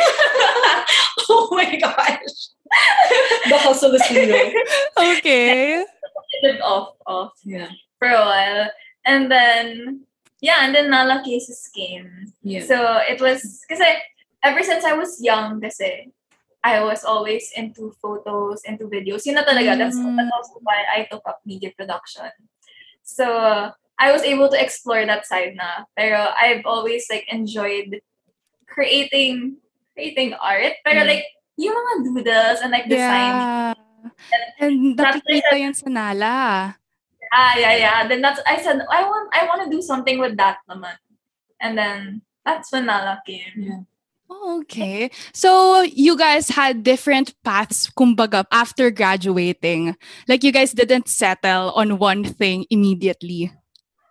oh 1.31 1.49
my 1.53 1.71
gosh. 1.81 2.53
The 3.49 3.57
hustle 3.59 3.95
is 3.95 4.05
real. 4.11 4.37
Okay. 4.99 5.85
off 6.61 6.99
off 7.07 7.33
Yeah. 7.47 7.71
for 7.99 8.09
a 8.11 8.21
while. 8.21 8.69
And 9.07 9.31
then 9.31 10.03
yeah, 10.41 10.65
and 10.65 10.75
then 10.75 10.91
Nala 10.91 11.23
cases 11.25 11.69
came. 11.75 12.33
Yeah. 12.43 12.65
So 12.65 12.77
it 13.09 13.21
was 13.21 13.65
kasi 13.69 13.85
ever 14.43 14.63
since 14.63 14.85
I 14.85 14.95
was 14.95 15.19
young 15.23 15.61
kasi 15.61 16.13
I 16.67 16.83
was 16.83 17.05
always 17.07 17.53
into 17.55 17.95
photos, 18.03 18.67
into 18.67 18.91
videos. 18.91 19.23
Yun 19.23 19.39
na 19.39 19.47
talaga. 19.47 19.79
That's, 19.79 19.95
Mm. 19.95 20.19
that's 20.19 20.35
also 20.35 20.59
why 20.67 20.83
I 20.91 21.07
took 21.07 21.23
up 21.23 21.39
media 21.47 21.71
production. 21.71 22.27
So 23.07 23.23
I 23.97 24.11
was 24.11 24.27
able 24.27 24.51
to 24.51 24.59
explore 24.59 25.07
that 25.07 25.25
side 25.31 25.55
na. 25.55 25.87
Pero 25.95 26.19
I've 26.35 26.67
always 26.67 27.07
like 27.07 27.31
enjoyed 27.31 28.03
creating 28.67 29.63
creating 29.95 30.35
art. 30.37 30.75
Pero 30.83 31.07
Mm. 31.07 31.09
like 31.09 31.25
yung 31.57 31.73
mga 31.73 31.93
doodles 32.05 32.59
and 32.67 32.71
like 32.75 32.91
design. 32.91 33.33
Yeah. 33.33 33.75
And 34.61 34.99
That's 34.99 35.23
nakikita 35.23 35.55
yan 35.57 35.75
sa 35.75 35.89
Nala. 35.89 36.37
Ah, 37.37 37.53
yeah, 37.61 37.77
yeah. 37.77 37.99
Then 38.09 38.25
that's 38.25 38.41
I 38.49 38.57
said 38.65 38.81
I 38.89 39.05
want 39.05 39.29
I 39.37 39.45
want 39.45 39.61
to 39.65 39.71
do 39.71 39.85
something 39.85 40.17
with 40.17 40.41
that 40.41 40.65
naman. 40.65 40.97
And 41.61 41.77
then 41.77 42.25
that's 42.49 42.73
when 42.73 42.89
Nala 42.89 43.21
came. 43.29 43.53
Yeah. 43.61 43.85
Oh, 44.33 44.65
Okay. 44.65 45.11
So 45.37 45.83
you 45.83 46.17
guys 46.17 46.49
had 46.49 46.83
different 46.83 47.37
paths, 47.45 47.93
kumbaga, 47.93 48.49
after 48.51 48.91
graduating. 48.91 49.95
Like 50.27 50.43
you 50.43 50.51
guys 50.51 50.73
didn't 50.73 51.13
settle 51.13 51.77
on 51.77 52.01
one 52.01 52.25
thing 52.25 52.65
immediately. 52.71 53.53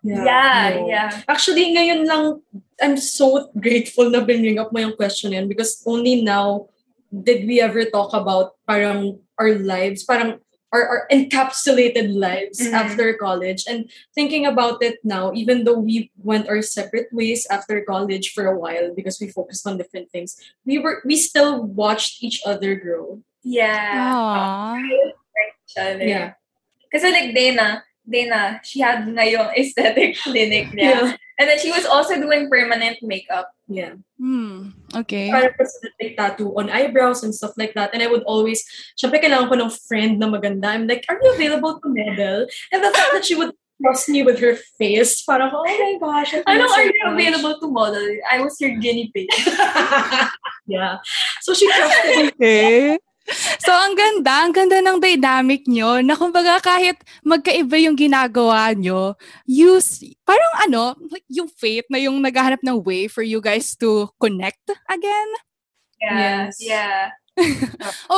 Yeah, 0.06 0.78
no. 0.78 0.86
yeah. 0.86 1.10
Actually, 1.26 1.74
ngayon 1.74 2.06
lang, 2.06 2.38
I'm 2.78 2.98
so 3.02 3.50
grateful 3.58 4.06
na 4.14 4.22
bring 4.22 4.46
up 4.62 4.70
mo 4.70 4.78
yung 4.78 4.94
question 4.94 5.34
yan 5.34 5.50
because 5.50 5.82
only 5.82 6.22
now 6.22 6.70
did 7.10 7.50
we 7.50 7.58
ever 7.58 7.90
talk 7.90 8.14
about 8.14 8.54
parang 8.70 9.18
our 9.42 9.58
lives, 9.58 10.06
parang 10.06 10.45
our, 10.76 10.84
our 10.84 11.02
encapsulated 11.08 12.12
lives 12.12 12.60
Mhm. 12.60 12.76
after 12.76 13.16
college. 13.16 13.64
And 13.64 13.88
thinking 14.12 14.44
about 14.44 14.84
it 14.84 15.00
now, 15.08 15.32
even 15.32 15.64
though 15.64 15.80
we 15.80 16.12
went 16.20 16.52
our 16.52 16.60
separate 16.60 17.08
ways 17.16 17.48
after 17.48 17.80
college 17.88 18.36
for 18.36 18.52
a 18.52 18.60
while 18.60 18.92
because 18.92 19.16
we 19.24 19.32
focused 19.32 19.64
on 19.64 19.80
different 19.80 20.12
things, 20.12 20.36
we 20.68 20.78
were 20.84 21.00
we 21.08 21.16
still 21.16 21.64
watched 21.64 22.20
each 22.20 22.44
other 22.44 22.76
grow. 22.76 23.24
Yeah. 23.48 24.12
Aww. 24.12 24.84
Siya, 25.72 25.96
like- 25.96 26.10
Yeah. 26.12 26.28
Kasi 26.92 27.08
like 27.12 27.32
Dana, 27.32 27.84
Dana, 28.10 28.62
she 28.64 28.80
had 28.80 29.08
na 29.08 29.24
yung 29.24 29.50
aesthetic 29.58 30.18
clinic 30.24 30.72
niya. 30.72 31.18
And 31.36 31.50
then 31.50 31.60
she 31.60 31.72
was 31.72 31.86
also 31.86 32.16
doing 32.16 32.48
permanent 32.50 32.98
makeup. 33.02 33.52
Yeah. 33.68 34.00
Hmm. 34.18 34.72
Okay. 34.96 35.28
Para 35.32 35.52
like 36.00 36.16
tattoo 36.16 36.56
on 36.56 36.70
eyebrows 36.70 37.24
and 37.24 37.36
stuff 37.36 37.52
like 37.58 37.74
that. 37.76 37.92
And 37.94 38.02
I 38.02 38.08
would 38.08 38.24
always, 38.24 38.64
syempre 38.96 39.20
kailangan 39.20 39.52
ko 39.52 39.56
ng 39.60 39.74
friend 39.84 40.16
na 40.20 40.32
maganda. 40.32 40.72
I'm 40.72 40.88
like, 40.88 41.04
are 41.10 41.20
you 41.20 41.36
available 41.36 41.82
to 41.82 41.88
model? 41.92 42.48
And 42.72 42.80
the 42.80 42.92
fact 42.96 43.12
that 43.12 43.26
she 43.26 43.36
would 43.36 43.52
trust 43.84 44.08
me 44.08 44.24
with 44.24 44.40
her 44.40 44.56
face, 44.80 45.24
parang, 45.28 45.52
oh 45.52 45.68
my 45.68 46.00
gosh. 46.00 46.32
I 46.48 46.56
know, 46.56 46.68
so 46.68 46.80
are 46.80 46.88
you 46.88 47.04
available 47.04 47.60
to 47.60 47.68
model? 47.68 48.08
I 48.32 48.40
was 48.40 48.56
your 48.62 48.80
guinea 48.80 49.12
pig. 49.12 49.28
yeah. 50.68 51.04
So 51.42 51.54
she 51.54 51.68
trusted 51.68 52.16
me. 52.16 52.28
Okay. 52.32 52.98
So, 53.58 53.74
ang 53.74 53.98
ganda, 53.98 54.46
ang 54.46 54.54
ganda 54.54 54.78
ng 54.86 55.02
dynamic 55.02 55.66
nyo 55.66 55.98
na 56.06 56.14
kumbaga 56.14 56.62
kahit 56.62 57.02
magkaiba 57.26 57.82
yung 57.82 57.98
ginagawa 57.98 58.70
nyo, 58.78 59.18
use, 59.50 60.14
parang 60.22 60.54
ano, 60.62 60.94
like 61.10 61.26
yung 61.30 61.50
fate 61.50 61.90
na 61.90 61.98
yung 61.98 62.22
naghahanap 62.22 62.62
ng 62.62 62.86
way 62.86 63.10
for 63.10 63.26
you 63.26 63.42
guys 63.42 63.74
to 63.82 64.06
connect 64.22 64.62
again. 64.86 65.30
Yeah. 66.02 66.18
Yes. 66.20 66.62
Yeah. 66.62 67.10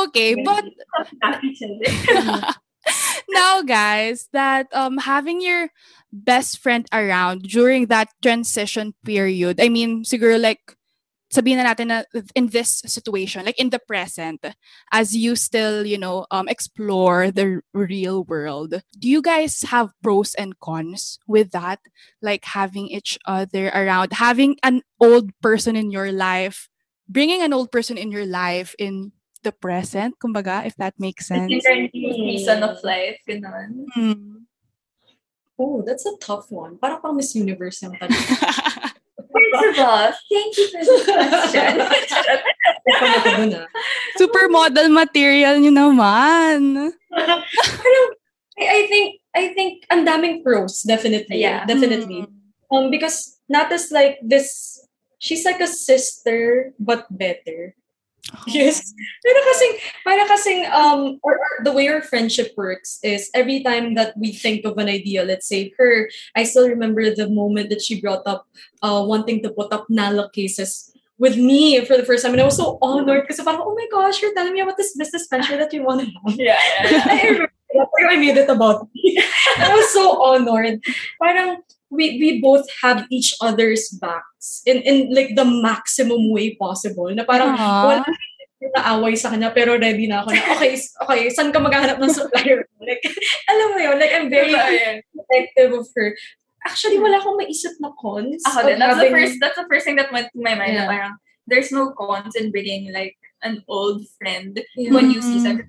Okay, 0.06 0.38
but 0.46 0.62
now 3.28 3.60
guys 3.62 4.28
that 4.32 4.70
um 4.72 4.96
having 4.98 5.42
your 5.42 5.68
best 6.12 6.58
friend 6.58 6.86
around 6.92 7.42
during 7.42 7.86
that 7.92 8.08
transition 8.22 8.94
period 9.04 9.60
i 9.60 9.68
mean 9.68 10.00
siguro 10.04 10.40
like 10.40 10.77
sabihin 11.28 11.60
na 11.60 11.68
natin 11.68 11.88
na 11.92 11.98
in 12.34 12.48
this 12.48 12.80
situation 12.88 13.44
like 13.44 13.58
in 13.60 13.68
the 13.68 13.78
present 13.78 14.40
as 14.92 15.12
you 15.14 15.36
still 15.36 15.84
you 15.84 15.98
know 15.98 16.24
um 16.32 16.48
explore 16.48 17.30
the 17.30 17.60
real 17.74 18.24
world 18.24 18.80
do 18.98 19.06
you 19.08 19.20
guys 19.20 19.60
have 19.68 19.92
pros 20.02 20.34
and 20.34 20.56
cons 20.60 21.18
with 21.28 21.52
that 21.52 21.78
like 22.22 22.44
having 22.56 22.88
each 22.88 23.18
other 23.28 23.68
around 23.76 24.12
having 24.16 24.56
an 24.62 24.80
old 25.00 25.28
person 25.44 25.76
in 25.76 25.90
your 25.90 26.12
life 26.12 26.68
bringing 27.08 27.42
an 27.42 27.52
old 27.52 27.70
person 27.72 27.96
in 27.98 28.12
your 28.12 28.26
life 28.26 28.74
in 28.78 29.12
the 29.42 29.48
the 29.48 29.52
present, 29.52 30.18
kumbaga, 30.18 30.66
if 30.66 30.76
that 30.76 30.94
makes 30.98 31.30
It's 31.30 31.48
sense. 31.48 31.64
your 31.64 31.88
new 31.94 32.12
season 32.12 32.62
of 32.62 32.82
life, 32.82 33.16
ganun. 33.24 33.86
Hmm. 33.94 34.44
Oh, 35.58 35.82
that's 35.82 36.06
a 36.06 36.14
tough 36.20 36.50
one. 36.52 36.78
Parang 36.78 37.02
pang 37.02 37.16
Miss 37.16 37.34
Universe 37.34 37.82
yung 37.82 37.98
tanong. 37.98 38.14
All, 39.54 40.12
thank 40.30 40.56
you 40.56 40.66
for 40.68 40.82
the 40.82 40.96
question. 41.06 41.78
Supermodel 44.18 44.90
material 44.90 45.58
nyo 45.62 45.72
naman. 45.72 46.90
Parang, 47.12 47.42
I, 48.58 48.86
think, 48.90 49.20
I 49.34 49.54
think, 49.54 49.86
ang 49.90 50.04
daming 50.04 50.42
pros, 50.42 50.82
definitely. 50.82 51.40
Yeah. 51.40 51.64
Definitely. 51.64 52.26
Um, 52.70 52.90
because 52.90 53.38
not 53.48 53.72
as 53.72 53.90
like 53.90 54.18
this, 54.20 54.80
she's 55.18 55.44
like 55.44 55.60
a 55.60 55.70
sister, 55.70 56.74
but 56.78 57.06
better. 57.10 57.74
Yes. 58.46 58.94
Pero 59.24 59.38
kasing, 59.44 59.72
para 60.04 60.24
kasing, 60.28 60.60
um, 60.72 61.18
or, 61.22 61.36
or 61.36 61.64
the 61.64 61.72
way 61.72 61.88
our 61.88 62.02
friendship 62.02 62.52
works 62.56 62.98
is 63.02 63.30
every 63.34 63.62
time 63.62 63.94
that 63.94 64.16
we 64.16 64.32
think 64.32 64.64
of 64.64 64.76
an 64.78 64.88
idea, 64.88 65.24
let's 65.24 65.48
say 65.48 65.72
her, 65.78 66.10
I 66.36 66.44
still 66.44 66.68
remember 66.68 67.14
the 67.14 67.28
moment 67.28 67.70
that 67.70 67.82
she 67.82 68.00
brought 68.00 68.26
up 68.26 68.46
uh, 68.82 69.04
wanting 69.06 69.42
to 69.42 69.50
put 69.50 69.72
up 69.72 69.86
NALA 69.88 70.30
cases 70.32 70.92
with 71.18 71.36
me 71.36 71.84
for 71.84 71.96
the 71.96 72.04
first 72.04 72.24
time. 72.24 72.32
And 72.32 72.40
I 72.40 72.44
was 72.44 72.56
so 72.56 72.78
honored 72.80 73.22
because 73.22 73.40
I 73.40 73.44
parang, 73.44 73.60
oh 73.62 73.74
my 73.74 73.86
gosh, 73.90 74.22
you're 74.22 74.34
telling 74.34 74.52
me 74.52 74.60
about 74.60 74.76
this 74.76 74.96
business 74.96 75.26
venture 75.28 75.56
that 75.56 75.72
you 75.72 75.82
want 75.82 76.00
to 76.00 76.06
have. 76.06 76.38
yeah, 76.38 76.58
yeah. 76.84 77.04
I 77.06 77.22
remember. 77.22 77.52
I 78.08 78.16
made 78.16 78.36
it 78.38 78.48
about 78.48 78.88
me. 78.94 79.20
I 79.58 79.74
was 79.74 79.92
so 79.92 80.22
honored. 80.22 80.80
Parang 81.20 81.58
we 81.88 82.20
we 82.20 82.40
both 82.40 82.68
have 82.84 83.04
each 83.08 83.32
other's 83.40 83.88
backs 83.96 84.60
in 84.68 84.80
in 84.84 85.08
like 85.12 85.32
the 85.34 85.44
maximum 85.44 86.28
way 86.32 86.52
possible. 86.56 87.08
Na 87.12 87.24
parang 87.24 87.56
Aw. 87.56 87.84
wala 87.88 88.04
naaway 88.58 89.14
sa 89.14 89.30
kanya 89.30 89.54
pero 89.54 89.78
ready 89.78 90.10
na 90.10 90.26
ako 90.26 90.34
na 90.34 90.42
okay 90.58 90.74
okay 90.74 91.20
saan 91.30 91.54
ka 91.54 91.62
maghahanap 91.62 92.02
ng 92.02 92.10
supplier 92.10 92.66
like 92.82 92.98
alam 93.46 93.70
mo 93.70 93.78
yun 93.78 93.94
like 94.02 94.10
I'm 94.10 94.26
very 94.26 94.50
protective 95.14 95.78
of 95.78 95.86
her 95.94 96.10
actually 96.66 96.98
wala 96.98 97.22
akong 97.22 97.38
maisip 97.38 97.78
na 97.78 97.94
cons 97.94 98.42
Ako 98.50 98.66
din. 98.66 98.82
That's 98.82 98.98
the 98.98 99.06
having- 99.08 99.14
first 99.14 99.34
that's 99.38 99.58
the 99.62 99.68
first 99.70 99.84
thing 99.86 99.94
that 99.96 100.10
went 100.10 100.34
to 100.34 100.42
my 100.42 100.58
mind. 100.58 100.74
na 100.74 100.84
Yeah. 100.84 100.90
Parang, 100.90 101.14
there's 101.46 101.70
no 101.70 101.94
cons 101.94 102.34
in 102.34 102.50
bringing 102.50 102.90
like 102.90 103.14
an 103.46 103.62
old 103.70 104.02
friend 104.18 104.58
Yeah. 104.74 104.90
when 104.90 105.14
you 105.14 105.22
see 105.22 105.38
season. 105.38 105.62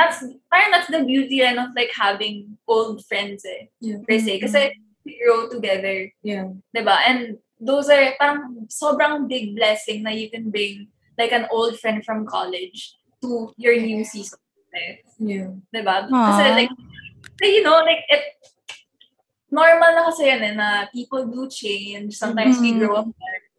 That's 0.00 0.24
parang 0.48 0.72
that's 0.72 0.88
the 0.88 1.04
beauty 1.04 1.44
and 1.44 1.60
of 1.60 1.76
like 1.76 1.92
having 1.92 2.56
old 2.64 3.04
friends 3.04 3.44
eh, 3.44 3.68
Yeah. 3.78 4.00
per 4.08 4.16
se. 4.16 4.40
Kasi 4.40 4.72
grow 5.04 5.50
together, 5.50 6.10
yeah 6.22 6.46
'di 6.74 6.82
ba? 6.86 7.02
And 7.06 7.38
those 7.58 7.90
are 7.90 8.14
parang 8.18 8.66
sobrang 8.70 9.26
big 9.30 9.54
blessing 9.54 10.02
na 10.02 10.10
you 10.14 10.30
can 10.30 10.50
bring 10.50 10.90
like 11.18 11.30
an 11.34 11.46
old 11.50 11.78
friend 11.78 12.02
from 12.02 12.26
college 12.26 12.96
to 13.22 13.54
your 13.58 13.74
new 13.78 14.02
season 14.02 14.38
life. 14.74 15.02
yeah 15.18 15.50
'Di 15.70 15.82
ba? 15.82 16.06
Aw. 16.08 16.26
Kasi 16.32 16.42
like, 16.54 16.72
like, 17.42 17.54
you 17.54 17.62
know, 17.62 17.82
like 17.82 18.02
it 18.08 18.24
normal 19.52 19.92
na 19.92 20.08
kasi 20.08 20.32
yan 20.32 20.40
eh, 20.42 20.54
na 20.56 20.88
people 20.88 21.28
do 21.28 21.44
change. 21.44 22.16
Sometimes 22.16 22.56
we 22.58 22.72
Mhm. 22.72 22.78
grow 22.80 23.04
up. 23.04 23.08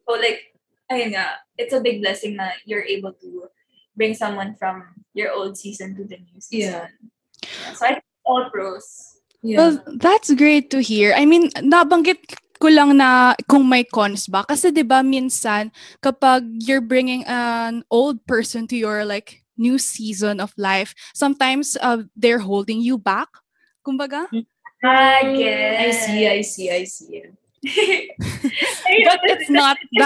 So 0.09 0.17
like, 0.17 0.57
ayun 0.89 1.13
nga, 1.13 1.37
it's 1.55 1.73
a 1.73 1.83
big 1.83 2.01
blessing 2.01 2.33
na 2.35 2.49
you're 2.65 2.83
able 2.85 3.13
to 3.21 3.47
bring 3.93 4.17
someone 4.17 4.57
from 4.57 5.05
your 5.13 5.29
old 5.31 5.53
season 5.53 5.93
to 5.93 6.03
the 6.03 6.17
new 6.17 6.41
season. 6.41 6.89
Yeah. 6.89 7.71
So 7.77 7.85
I 7.85 8.01
think 8.01 8.09
all 8.25 8.49
pros. 8.49 9.12
Yeah 9.43 9.57
Well, 9.59 9.73
that's 9.99 10.33
great 10.33 10.71
to 10.71 10.79
hear. 10.79 11.13
I 11.13 11.27
mean, 11.27 11.51
nabanggit 11.59 12.39
ko 12.63 12.71
lang 12.71 12.95
na 12.95 13.35
kung 13.51 13.67
may 13.67 13.83
cons 13.83 14.31
ba. 14.31 14.47
Kasi 14.47 14.71
'di 14.71 14.87
ba 14.87 15.03
minsan 15.03 15.69
kapag 15.99 16.47
you're 16.63 16.83
bringing 16.83 17.27
an 17.27 17.83
old 17.91 18.23
person 18.23 18.65
to 18.71 18.79
your 18.79 19.03
like 19.03 19.43
new 19.59 19.75
season 19.75 20.39
of 20.39 20.55
life, 20.55 20.95
sometimes 21.11 21.75
uh, 21.83 22.07
they're 22.15 22.41
holding 22.41 22.79
you 22.79 22.95
back. 22.95 23.27
Kumbaga. 23.83 24.31
I 24.31 24.43
I 24.83 25.35
guess. 25.35 26.07
see 26.07 26.23
I 26.27 26.39
see 26.41 26.67
I 26.71 26.83
see 26.83 27.23
But 29.07 29.19
it's 29.23 29.47
not 29.47 29.79
the 29.91 30.03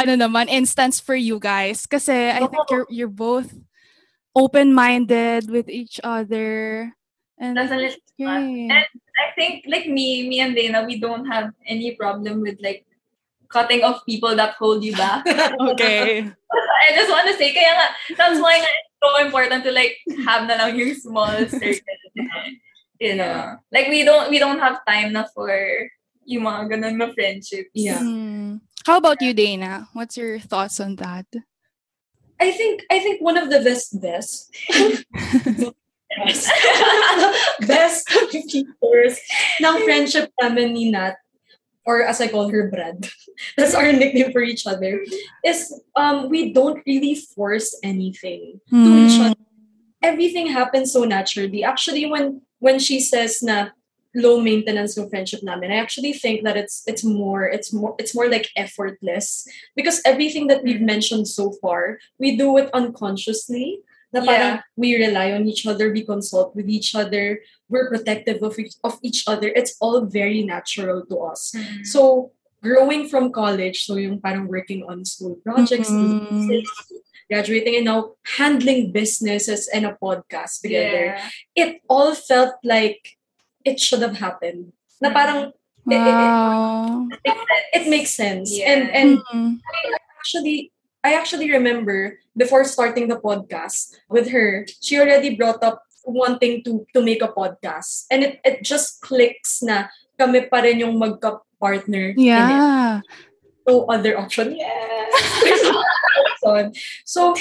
ano 0.00 0.16
naman 0.16 0.48
instance 0.48 1.00
for 1.00 1.12
you 1.16 1.36
guys 1.36 1.84
kasi 1.84 2.32
I 2.32 2.44
think 2.48 2.64
you're 2.72 2.88
you're 2.88 3.12
both 3.12 3.52
open-minded 4.34 5.48
with 5.52 5.68
each 5.68 6.00
other. 6.02 6.92
And 7.38 7.56
That's 7.56 7.72
a 7.72 7.76
little 7.76 7.96
great. 7.96 8.03
And 8.18 8.72
I 8.72 9.34
think 9.34 9.64
like 9.66 9.86
me, 9.86 10.28
me 10.28 10.40
and 10.40 10.54
Dana, 10.54 10.84
we 10.86 10.98
don't 10.98 11.26
have 11.26 11.50
any 11.66 11.94
problem 11.96 12.40
with 12.42 12.58
like 12.62 12.86
cutting 13.48 13.82
off 13.82 14.06
people 14.06 14.34
that 14.36 14.54
hold 14.54 14.84
you 14.84 14.94
back. 14.94 15.24
Okay. 15.60 16.26
I 16.84 16.94
just 16.94 17.10
want 17.10 17.28
to 17.30 17.34
say, 17.34 17.54
kaya 17.54 17.72
nga, 17.74 17.88
that's 18.18 18.38
why 18.38 18.58
nga 18.58 18.70
it's 18.70 18.94
so 19.02 19.10
important 19.24 19.64
to 19.64 19.72
like 19.72 19.98
have 20.26 20.46
na 20.46 20.54
lang 20.54 20.78
yung 20.78 20.94
small 20.94 21.32
circle. 21.48 21.98
you 23.00 23.14
know, 23.16 23.56
like 23.72 23.88
we 23.88 24.04
don't 24.04 24.30
we 24.30 24.38
don't 24.38 24.62
have 24.62 24.84
time 24.86 25.12
na 25.12 25.26
for 25.34 25.50
yung 26.26 26.46
mga 26.46 26.76
ganun 26.76 26.98
na 26.98 27.10
friendships. 27.10 27.74
Yeah. 27.74 27.98
Hmm. 27.98 28.62
How 28.86 28.98
about 28.98 29.22
you, 29.22 29.32
Dana? 29.32 29.88
What's 29.94 30.16
your 30.16 30.38
thoughts 30.38 30.78
on 30.78 30.96
that? 31.00 31.26
I 32.38 32.52
think 32.52 32.84
I 32.90 32.98
think 32.98 33.22
one 33.22 33.38
of 33.38 33.48
the 33.48 33.62
best 33.64 33.96
best 33.98 34.52
best, 36.24 36.50
best 37.66 38.08
features 38.30 39.18
ng 39.60 39.76
friendship 39.84 40.30
namin 40.40 40.72
ni 40.74 40.90
Nat 40.90 41.16
or 41.86 42.02
as 42.02 42.20
I 42.20 42.28
call 42.28 42.48
her 42.48 42.70
Brad. 42.70 43.08
That's 43.56 43.74
our 43.74 43.92
nickname 43.92 44.32
for 44.32 44.40
each 44.42 44.66
other 44.66 45.04
is 45.44 45.68
um 45.96 46.28
we 46.30 46.52
don't 46.52 46.80
really 46.86 47.14
force 47.14 47.76
anything 47.82 48.60
to 48.70 48.90
each 49.04 49.16
Hmm. 49.18 49.32
other. 49.32 49.42
Everything 50.02 50.48
happens 50.48 50.92
so 50.92 51.04
naturally. 51.04 51.64
Actually 51.64 52.06
when 52.06 52.40
when 52.60 52.78
she 52.78 53.00
says 53.00 53.42
na 53.42 53.72
low 54.14 54.38
maintenance 54.40 54.94
yung 54.96 55.10
friendship 55.10 55.42
namin 55.42 55.74
I 55.74 55.82
actually 55.82 56.14
think 56.14 56.46
that 56.46 56.56
it's 56.56 56.86
it's 56.86 57.02
more 57.02 57.44
it's 57.50 57.74
more 57.74 57.98
it's 57.98 58.14
more 58.14 58.30
like 58.30 58.46
effortless 58.54 59.42
because 59.74 59.98
everything 60.06 60.46
that 60.48 60.62
we've 60.62 60.80
mentioned 60.80 61.26
so 61.26 61.50
far 61.58 61.98
we 62.22 62.38
do 62.38 62.54
it 62.56 62.70
unconsciously 62.72 63.82
na 64.14 64.22
parang 64.22 64.62
we 64.78 64.94
rely 64.94 65.34
on 65.34 65.42
each 65.50 65.66
other 65.66 65.90
we 65.90 66.06
consult 66.06 66.54
with 66.54 66.70
each 66.70 66.94
other 66.94 67.42
we're 67.66 67.90
protective 67.90 68.38
of 68.46 68.54
each, 68.54 68.78
of 68.86 68.94
each 69.02 69.26
other 69.26 69.50
it's 69.50 69.74
all 69.82 70.06
very 70.06 70.46
natural 70.46 71.02
to 71.10 71.18
us 71.26 71.50
Mm. 71.50 71.82
so 71.82 72.30
growing 72.62 73.10
from 73.10 73.34
college 73.34 73.82
so 73.84 73.98
yung 73.98 74.22
parang 74.22 74.46
working 74.46 74.86
on 74.86 75.02
school 75.02 75.34
projects 75.42 75.90
Mhm. 75.90 76.62
graduating 77.28 77.76
and 77.80 77.88
now 77.88 78.12
handling 78.36 78.92
businesses 78.92 79.66
and 79.72 79.84
a 79.88 79.96
podcast 79.98 80.60
together 80.62 81.16
yeah. 81.16 81.28
it 81.56 81.70
all 81.88 82.14
felt 82.14 82.54
like 82.62 83.16
it 83.64 83.80
should 83.80 84.04
have 84.04 84.20
happened. 84.20 84.76
Na 85.00 85.08
parang 85.08 85.56
it, 85.88 85.96
it- 85.96 85.96
Wow. 85.96 87.08
it 87.72 87.88
makes 87.88 88.12
sense. 88.12 88.52
Yeah. 88.52 88.68
And 88.76 88.82
and 88.92 89.10
Hmm. 89.24 89.56
actually 90.20 90.68
I 91.04 91.12
actually 91.14 91.52
remember 91.52 92.18
before 92.32 92.64
starting 92.64 93.12
the 93.12 93.20
podcast 93.20 94.00
with 94.08 94.32
her, 94.32 94.64
she 94.80 94.96
already 94.98 95.36
brought 95.36 95.60
up 95.62 95.84
wanting 96.08 96.64
to 96.64 96.88
to 96.96 97.04
make 97.04 97.20
a 97.20 97.28
podcast. 97.28 98.08
And 98.08 98.24
it, 98.24 98.40
it 98.40 98.64
just 98.64 99.04
clicks 99.04 99.60
na 99.60 99.92
kami 100.16 100.48
pa 100.48 100.64
rin 100.64 100.80
yung 100.80 100.96
magka-partner 100.96 102.16
in 102.16 102.16
it. 102.16 102.24
Yeah. 102.32 103.04
No 103.68 103.84
other 103.88 104.16
option. 104.16 104.56
Yes! 104.56 105.12
There's 105.44 105.64
no 105.68 105.76
other 105.76 106.24
option. 106.40 106.64
So, 107.04 107.32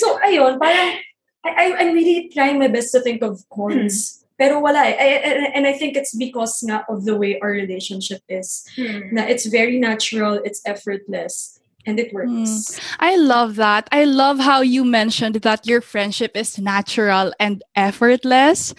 so 0.00 0.06
ayun, 0.24 0.56
parang 0.60 1.00
I, 1.44 1.48
I, 1.48 1.64
I'm 1.80 1.92
really 1.92 2.28
trying 2.32 2.56
my 2.58 2.68
best 2.68 2.92
to 2.92 3.00
think 3.04 3.20
of 3.20 3.44
cons. 3.52 4.24
Pero 4.40 4.60
wala 4.60 4.80
eh. 4.88 4.96
I, 4.96 5.08
I- 5.20 5.52
and 5.52 5.68
I 5.68 5.76
think 5.76 5.96
it's 5.96 6.16
because 6.16 6.64
nga 6.64 6.84
of 6.88 7.04
the 7.04 7.12
way 7.16 7.36
our 7.40 7.52
relationship 7.52 8.24
is. 8.28 8.64
Hmm. 8.72 9.12
Na 9.12 9.28
it's 9.28 9.44
very 9.44 9.76
natural, 9.76 10.40
it's 10.40 10.64
effortless, 10.64 11.59
and 11.86 11.98
it 11.98 12.12
works. 12.12 12.78
I 12.98 13.16
love 13.16 13.56
that. 13.56 13.88
I 13.92 14.04
love 14.04 14.38
how 14.38 14.60
you 14.60 14.84
mentioned 14.84 15.36
that 15.36 15.66
your 15.66 15.80
friendship 15.80 16.32
is 16.36 16.58
natural 16.58 17.32
and 17.40 17.62
effortless. 17.74 18.74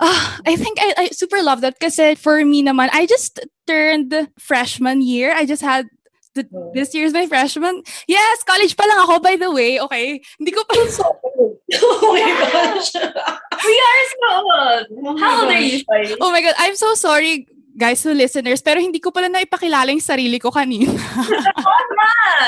Ah, 0.00 0.38
I 0.46 0.54
think 0.56 0.78
I, 0.80 0.94
I 0.96 1.06
super 1.08 1.42
love 1.42 1.60
that 1.62 1.74
because 1.78 1.98
for 2.20 2.44
me 2.44 2.62
naman, 2.62 2.88
I 2.92 3.06
just 3.06 3.40
turned 3.66 4.14
freshman 4.38 5.02
year. 5.02 5.32
I 5.34 5.44
just 5.44 5.62
had 5.62 5.86
th- 6.34 6.46
Oh. 6.54 6.70
this 6.72 6.94
year's 6.94 7.12
my 7.12 7.26
freshman. 7.26 7.82
Yes, 8.06 8.44
college 8.46 8.76
pa 8.78 8.86
lang 8.86 8.98
ako 9.02 9.18
by 9.18 9.34
the 9.34 9.50
way. 9.50 9.80
Okay. 9.80 10.22
Hindi 10.38 10.52
ko 10.54 10.62
pa 10.62 10.74
So, 10.86 11.02
oh 11.82 12.14
my 12.14 12.22
gosh. 12.46 12.94
We 13.66 13.74
are 13.74 14.04
so 14.14 14.30
old. 14.38 14.86
Oh 15.02 15.12
my 15.12 15.18
How 15.18 15.42
old 15.42 15.50
are 15.50 15.58
you, 15.58 15.82
Sai? 15.82 16.14
Oh 16.22 16.30
my 16.30 16.42
god, 16.46 16.54
I'm 16.62 16.76
so 16.78 16.94
sorry 16.94 17.48
guys 17.78 18.02
to 18.02 18.10
listeners 18.10 18.58
pero 18.58 18.82
hindi 18.82 18.98
ko 18.98 19.14
pala 19.14 19.30
naipakilala 19.30 19.94
yung 19.94 20.02
sarili 20.02 20.42
ko 20.42 20.50
kanina. 20.50 20.90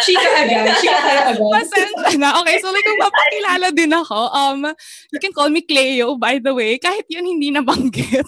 Chika 0.02 0.30
agad. 0.42 0.74
Chika 0.82 0.98
agad. 0.98 1.38
Pasensya 1.38 2.18
na. 2.18 2.42
Okay, 2.42 2.58
so 2.58 2.74
like 2.74 2.82
kung 2.82 2.98
mapakilala 2.98 3.66
din 3.70 3.94
ako, 3.94 4.18
um, 4.34 4.74
you 5.14 5.22
can 5.22 5.30
call 5.30 5.46
me 5.46 5.62
Cleo, 5.62 6.18
by 6.18 6.42
the 6.42 6.50
way. 6.50 6.82
Kahit 6.82 7.06
yun 7.06 7.22
hindi 7.22 7.54
nabanggit. 7.54 8.26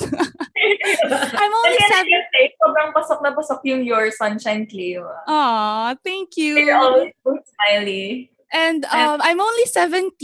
I'm 1.42 1.52
only 1.52 1.82
seven. 1.90 2.22
sobrang 2.62 2.90
pasok 2.94 3.18
na 3.26 3.34
pasok 3.34 3.60
yung 3.66 3.82
Your 3.82 4.14
Sunshine 4.14 4.70
Cleo. 4.70 5.10
ah. 5.10 5.26
Aw, 5.26 5.86
thank 6.06 6.38
you. 6.38 6.54
You're 6.54 6.78
always 6.78 7.10
so 7.26 7.34
smiley. 7.34 8.30
And 8.54 8.86
um, 8.86 9.18
I'm 9.18 9.42
only 9.42 9.66
17. 9.66 10.14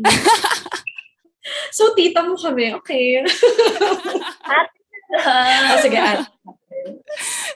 So, 1.74 1.94
tita 1.98 2.22
mo 2.22 2.38
kami. 2.38 2.74
Okay. 2.78 3.24
oh, 5.14 5.78
sige, 5.82 5.98
at. 6.12 6.26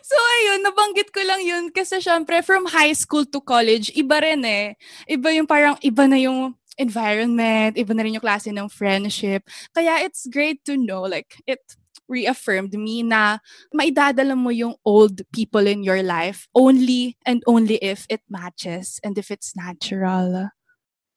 So 0.04 0.16
ayun, 0.18 0.60
nabanggit 0.66 1.08
ko 1.14 1.20
lang 1.24 1.40
yun 1.40 1.64
kasi 1.72 2.02
syempre 2.02 2.44
from 2.44 2.68
high 2.68 2.92
school 2.92 3.24
to 3.24 3.40
college, 3.40 3.90
iba 3.96 4.20
rin 4.20 4.44
eh. 4.44 4.76
Iba 5.08 5.32
yung 5.32 5.48
parang, 5.48 5.78
iba 5.80 6.04
na 6.04 6.18
yung 6.20 6.52
environment, 6.76 7.78
iba 7.78 7.92
na 7.94 8.02
rin 8.02 8.18
yung 8.18 8.24
klase 8.24 8.50
ng 8.50 8.68
friendship. 8.68 9.46
Kaya 9.72 10.02
it's 10.04 10.26
great 10.28 10.60
to 10.66 10.76
know, 10.76 11.06
like, 11.06 11.38
it 11.46 11.62
reaffirmed 12.04 12.74
me 12.76 13.00
na 13.00 13.40
maidadala 13.72 14.36
mo 14.36 14.52
yung 14.52 14.76
old 14.84 15.24
people 15.32 15.64
in 15.64 15.80
your 15.80 16.04
life 16.04 16.44
only 16.52 17.16
and 17.24 17.40
only 17.48 17.80
if 17.80 18.04
it 18.12 18.20
matches 18.28 19.00
and 19.00 19.16
if 19.16 19.30
it's 19.30 19.56
natural. 19.56 20.52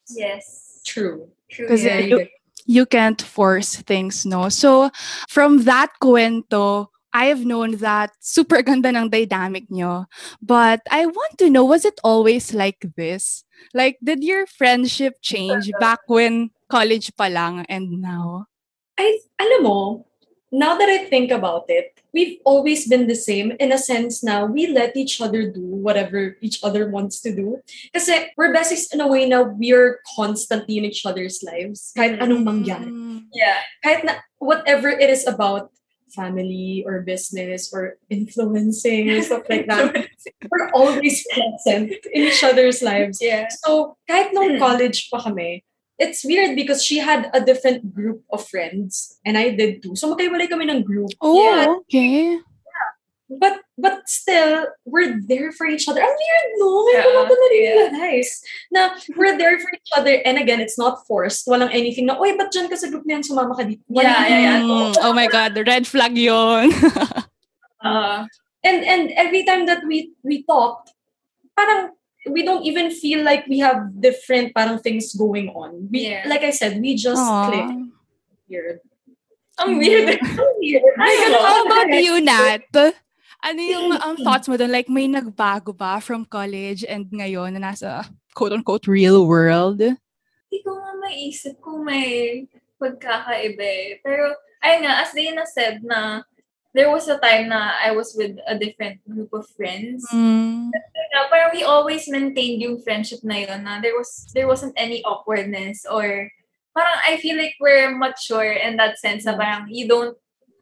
Yes. 0.08 0.80
True. 0.88 1.28
True. 1.52 1.68
Kasi 1.68 1.92
yeah. 2.08 2.32
You, 2.68 2.86
can't 2.86 3.22
force 3.22 3.76
things, 3.82 4.26
no? 4.26 4.50
So, 4.50 4.92
from 5.28 5.64
that 5.64 5.92
kwento, 6.04 6.88
I 7.14 7.26
have 7.34 7.46
known 7.46 7.82
that 7.82 8.12
super 8.20 8.62
ganda 8.62 8.94
ng 8.94 9.10
dynamic 9.10 9.72
nyo. 9.72 10.06
But 10.42 10.86
I 10.92 11.08
want 11.08 11.40
to 11.40 11.50
know, 11.50 11.66
was 11.66 11.86
it 11.86 12.00
always 12.04 12.54
like 12.54 12.86
this? 12.96 13.44
Like, 13.74 13.98
did 14.04 14.24
your 14.24 14.46
friendship 14.46 15.18
change 15.24 15.72
back 15.80 16.06
when 16.06 16.52
college 16.70 17.10
pa 17.18 17.26
lang 17.26 17.66
and 17.66 18.02
now? 18.06 18.46
I, 19.00 19.18
alam 19.40 19.64
mo, 19.64 20.06
now 20.52 20.78
that 20.78 20.90
I 20.90 21.10
think 21.10 21.32
about 21.32 21.66
it, 21.70 21.97
we've 22.18 22.42
always 22.50 22.90
been 22.90 23.06
the 23.06 23.14
same 23.14 23.54
in 23.62 23.70
a 23.70 23.78
sense 23.78 24.26
now 24.26 24.50
we 24.50 24.66
let 24.66 24.98
each 24.98 25.22
other 25.22 25.46
do 25.46 25.62
whatever 25.62 26.34
each 26.42 26.58
other 26.66 26.90
wants 26.90 27.22
to 27.22 27.30
do. 27.30 27.62
Kasi 27.94 28.34
we're 28.34 28.50
besties 28.50 28.90
in 28.90 28.98
a 28.98 29.06
way 29.06 29.30
now 29.30 29.46
we're 29.46 30.02
constantly 30.18 30.82
in 30.82 30.90
each 30.90 31.06
other's 31.06 31.46
lives. 31.46 31.94
Kahit 31.94 32.18
anong 32.18 32.42
mangyari. 32.42 32.90
Mm. 32.90 33.30
yeah. 33.30 33.62
Kahit 33.86 34.02
na 34.02 34.26
whatever 34.42 34.90
it 34.90 35.14
is 35.14 35.30
about 35.30 35.70
family 36.10 36.82
or 36.88 37.06
business 37.06 37.70
or 37.70 38.00
influencing 38.10 39.12
and 39.12 39.22
stuff 39.22 39.44
like 39.52 39.68
that. 39.68 39.92
we're 40.50 40.72
always 40.72 41.22
present 41.30 41.92
in 42.16 42.32
each 42.32 42.42
other's 42.42 42.82
lives. 42.82 43.20
Yeah. 43.22 43.52
So, 43.62 44.00
kahit 44.08 44.32
nung 44.32 44.56
Hmm. 44.56 44.64
college 44.64 45.12
pa 45.12 45.20
kami, 45.20 45.67
it's 45.98 46.24
weird 46.26 46.56
because 46.56 46.84
she 46.86 46.98
had 47.02 47.30
a 47.34 47.42
different 47.42 47.94
group 47.94 48.22
of 48.32 48.46
friends 48.48 49.18
and 49.26 49.38
I 49.38 49.50
did 49.52 49.82
too. 49.82 49.96
So, 49.96 50.14
magkaiwalay 50.14 50.50
kami 50.50 50.70
ng 50.70 50.84
group. 50.86 51.12
Oh, 51.22 51.38
Yeah. 51.42 51.66
okay. 51.84 52.40
But 53.28 53.60
but 53.76 54.08
still, 54.08 54.72
we're 54.88 55.20
there 55.20 55.52
for 55.52 55.68
each 55.68 55.84
other. 55.92 56.00
Ang 56.00 56.16
weird, 56.16 56.50
no? 56.64 56.68
Ngayon 56.88 56.96
Yeah, 56.96 57.04
ko 57.04 57.12
yeah. 57.20 57.28
na-realize. 57.92 58.32
Na 58.72 58.82
we're 59.20 59.36
there 59.36 59.60
for 59.60 59.68
each 59.76 59.92
other. 59.92 60.24
And 60.24 60.40
again, 60.40 60.64
it's 60.64 60.80
not 60.80 61.04
forced. 61.04 61.44
Walang 61.44 61.76
anything 61.76 62.08
na, 62.08 62.16
Uy, 62.16 62.40
ba't 62.40 62.56
dyan 62.56 62.72
ka 62.72 62.80
sa 62.80 62.88
group 62.88 63.04
na 63.04 63.20
yan? 63.20 63.28
Sumama 63.28 63.52
ka 63.52 63.68
dito. 63.68 63.84
Walang 63.92 64.16
Yeah, 64.16 64.32
yeah, 64.32 64.40
yeah. 64.40 64.60
Mm, 64.64 64.92
oh 65.04 65.12
my 65.12 65.28
God, 65.28 65.60
red 65.60 65.84
flag 65.84 66.16
yun. 66.16 66.72
Uh, 67.78 68.26
and 68.66 68.82
and 68.84 69.12
every 69.14 69.46
time 69.46 69.68
that 69.70 69.86
we 69.86 70.10
we 70.26 70.42
talked, 70.48 70.90
parang 71.54 71.94
we 72.38 72.46
don't 72.46 72.62
even 72.70 72.94
feel 72.94 73.26
like 73.26 73.50
we 73.50 73.58
have 73.58 73.90
different 73.98 74.54
parang 74.54 74.78
things 74.78 75.18
going 75.18 75.50
on. 75.58 75.90
We 75.90 76.14
Yeah. 76.14 76.30
like 76.30 76.46
I 76.46 76.54
said, 76.54 76.78
we 76.78 76.94
just 76.94 77.18
Aw. 77.18 77.50
click. 77.50 77.70
Weird. 78.46 78.78
ang 79.58 79.82
weird. 79.82 80.22
Ang 80.22 80.54
weird. 80.62 80.86
How 81.02 81.66
about 81.66 81.90
you, 81.98 82.22
Nat? 82.30 82.62
Ano 83.42 83.62
yung 83.66 83.90
um, 83.98 84.14
thoughts 84.22 84.46
mo 84.46 84.54
doon? 84.54 84.70
Like, 84.70 84.86
may 84.86 85.10
nagbago 85.10 85.74
ba 85.74 85.98
from 85.98 86.30
college 86.30 86.86
and 86.86 87.10
ngayon 87.10 87.58
na 87.58 87.74
nasa 87.74 88.06
quote-unquote 88.38 88.86
real 88.86 89.26
world? 89.26 89.82
Hindi 89.82 90.58
ko 90.62 90.78
nga 90.78 90.94
maisip 91.02 91.58
kung 91.58 91.82
may 91.82 92.46
pagkakaiba 92.78 93.66
eh. 93.66 93.98
Pero, 94.06 94.38
ayun 94.62 94.86
nga, 94.86 94.94
as 95.02 95.10
Dana 95.18 95.46
said 95.50 95.82
na 95.82 96.22
there 96.78 96.94
was 96.94 97.10
a 97.10 97.18
time 97.18 97.50
na 97.50 97.74
I 97.82 97.90
was 97.90 98.14
with 98.14 98.38
a 98.46 98.54
different 98.54 99.02
group 99.10 99.34
of 99.34 99.50
friends. 99.58 100.06
Mm. 100.14 100.70
Na 100.70 101.26
parang 101.26 101.58
we 101.58 101.66
always 101.66 102.06
maintained 102.06 102.62
yung 102.62 102.78
friendship 102.86 103.26
na 103.26 103.42
yun 103.42 103.66
na 103.66 103.82
there 103.82 103.98
was 103.98 104.30
there 104.38 104.46
wasn't 104.46 104.78
any 104.78 105.02
awkwardness 105.02 105.90
or 105.90 106.30
parang 106.78 107.00
I 107.02 107.18
feel 107.18 107.34
like 107.34 107.58
we're 107.58 107.90
mature 107.98 108.54
in 108.54 108.78
that 108.78 109.02
sense 109.02 109.26
na 109.26 109.34
parang 109.34 109.74
you 109.74 109.90
don't 109.90 110.14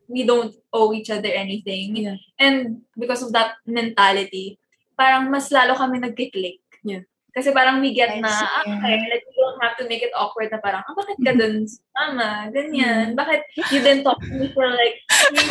we 0.08 0.23
don't 0.23 0.56
owe 0.71 0.95
each 0.95 1.12
other 1.12 1.28
anything. 1.28 1.99
Yeah. 1.99 2.17
And 2.39 2.88
because 2.95 3.19
of 3.19 3.36
that 3.36 3.60
mentality, 3.67 4.56
parang 4.95 5.28
mas 5.28 5.51
lalo 5.51 5.75
kami 5.75 5.99
nagkiklik. 5.99 6.63
Yeah. 6.88 7.04
Kasi 7.36 7.52
parang 7.52 7.84
we 7.84 7.91
get 7.91 8.15
I 8.15 8.24
na, 8.24 8.32
see. 8.32 8.48
ah, 8.48 8.63
okay, 8.63 8.95
like, 9.12 9.28
you 9.28 9.36
don't 9.36 9.60
have 9.60 9.76
to 9.76 9.84
make 9.91 10.00
it 10.00 10.15
awkward 10.15 10.56
na 10.56 10.60
parang, 10.63 10.88
ah, 10.88 10.95
bakit 10.95 11.19
ka 11.19 11.36
dun 11.36 11.67
sumama? 11.67 12.48
Ganyan. 12.48 13.12
Bakit 13.12 13.43
you 13.76 13.84
didn't 13.84 14.08
talk 14.08 14.24
to 14.24 14.32
me 14.32 14.48
for 14.56 14.63
like, 14.71 15.04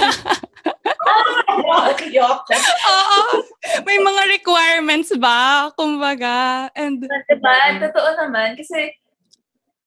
yuck. 2.09 2.49
Oo. 2.49 3.20
May 3.85 4.01
mga 4.01 4.23
requirements 4.33 5.12
ba? 5.20 5.68
Kumbaga. 5.77 6.73
And, 6.73 7.05
diba? 7.05 7.53
Totoo 7.85 8.16
naman. 8.16 8.57
Kasi, 8.57 8.97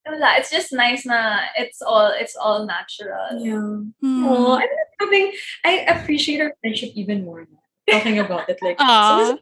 wala, 0.05 0.37
it's 0.37 0.53
just 0.53 0.77
nice 0.77 1.01
na 1.01 1.49
it's 1.57 1.81
all, 1.81 2.13
it's 2.13 2.37
all 2.37 2.69
natural. 2.69 3.41
Yeah. 3.41 3.89
hmm. 4.05 4.21
Oh, 4.21 4.53
I'm 4.53 4.69
not 4.69 4.89
having, 5.01 5.33
I 5.65 5.81
appreciate 5.97 6.45
our 6.45 6.53
friendship 6.61 6.93
even 6.93 7.25
more 7.25 7.49
now. 7.49 7.65
Talking 7.89 8.21
about 8.21 8.45
it. 8.53 8.61
Like, 8.61 8.77
Aw. 8.77 9.33
so, 9.33 9.41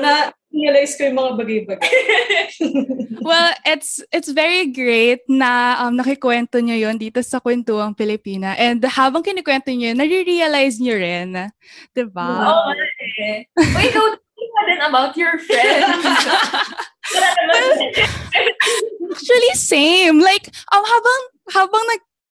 na, 0.00 0.32
realize 0.56 0.96
ko 0.96 1.04
yung 1.04 1.18
mga 1.20 1.32
bagay-bagay. 1.36 1.92
Well, 3.26 3.50
it's 3.66 3.98
it's 4.14 4.30
very 4.30 4.70
great 4.70 5.26
na 5.26 5.82
um, 5.82 5.98
nakikwento 5.98 6.62
nyo 6.62 6.78
yon 6.78 6.94
dito 6.94 7.18
sa 7.26 7.42
Kwentuang 7.42 7.98
Pilipina. 7.98 8.54
And 8.54 8.78
habang 8.86 9.26
kinikwento 9.26 9.74
nyo 9.74 9.90
yun, 9.90 9.98
nare-realize 9.98 10.78
nyo 10.78 10.94
rin. 10.94 11.30
Diba? 11.90 12.30
Oo, 12.46 12.70
nga 12.70 12.86
eh. 13.26 13.50
Ikaw, 13.58 14.04
think 14.14 14.50
ka 14.54 14.62
din 14.62 14.80
about 14.86 15.18
your 15.18 15.42
friends. 15.42 16.06
Actually, 19.10 19.52
same. 19.58 20.22
Like, 20.22 20.46
um, 20.70 20.86
habang, 20.86 21.22
habang 21.50 21.84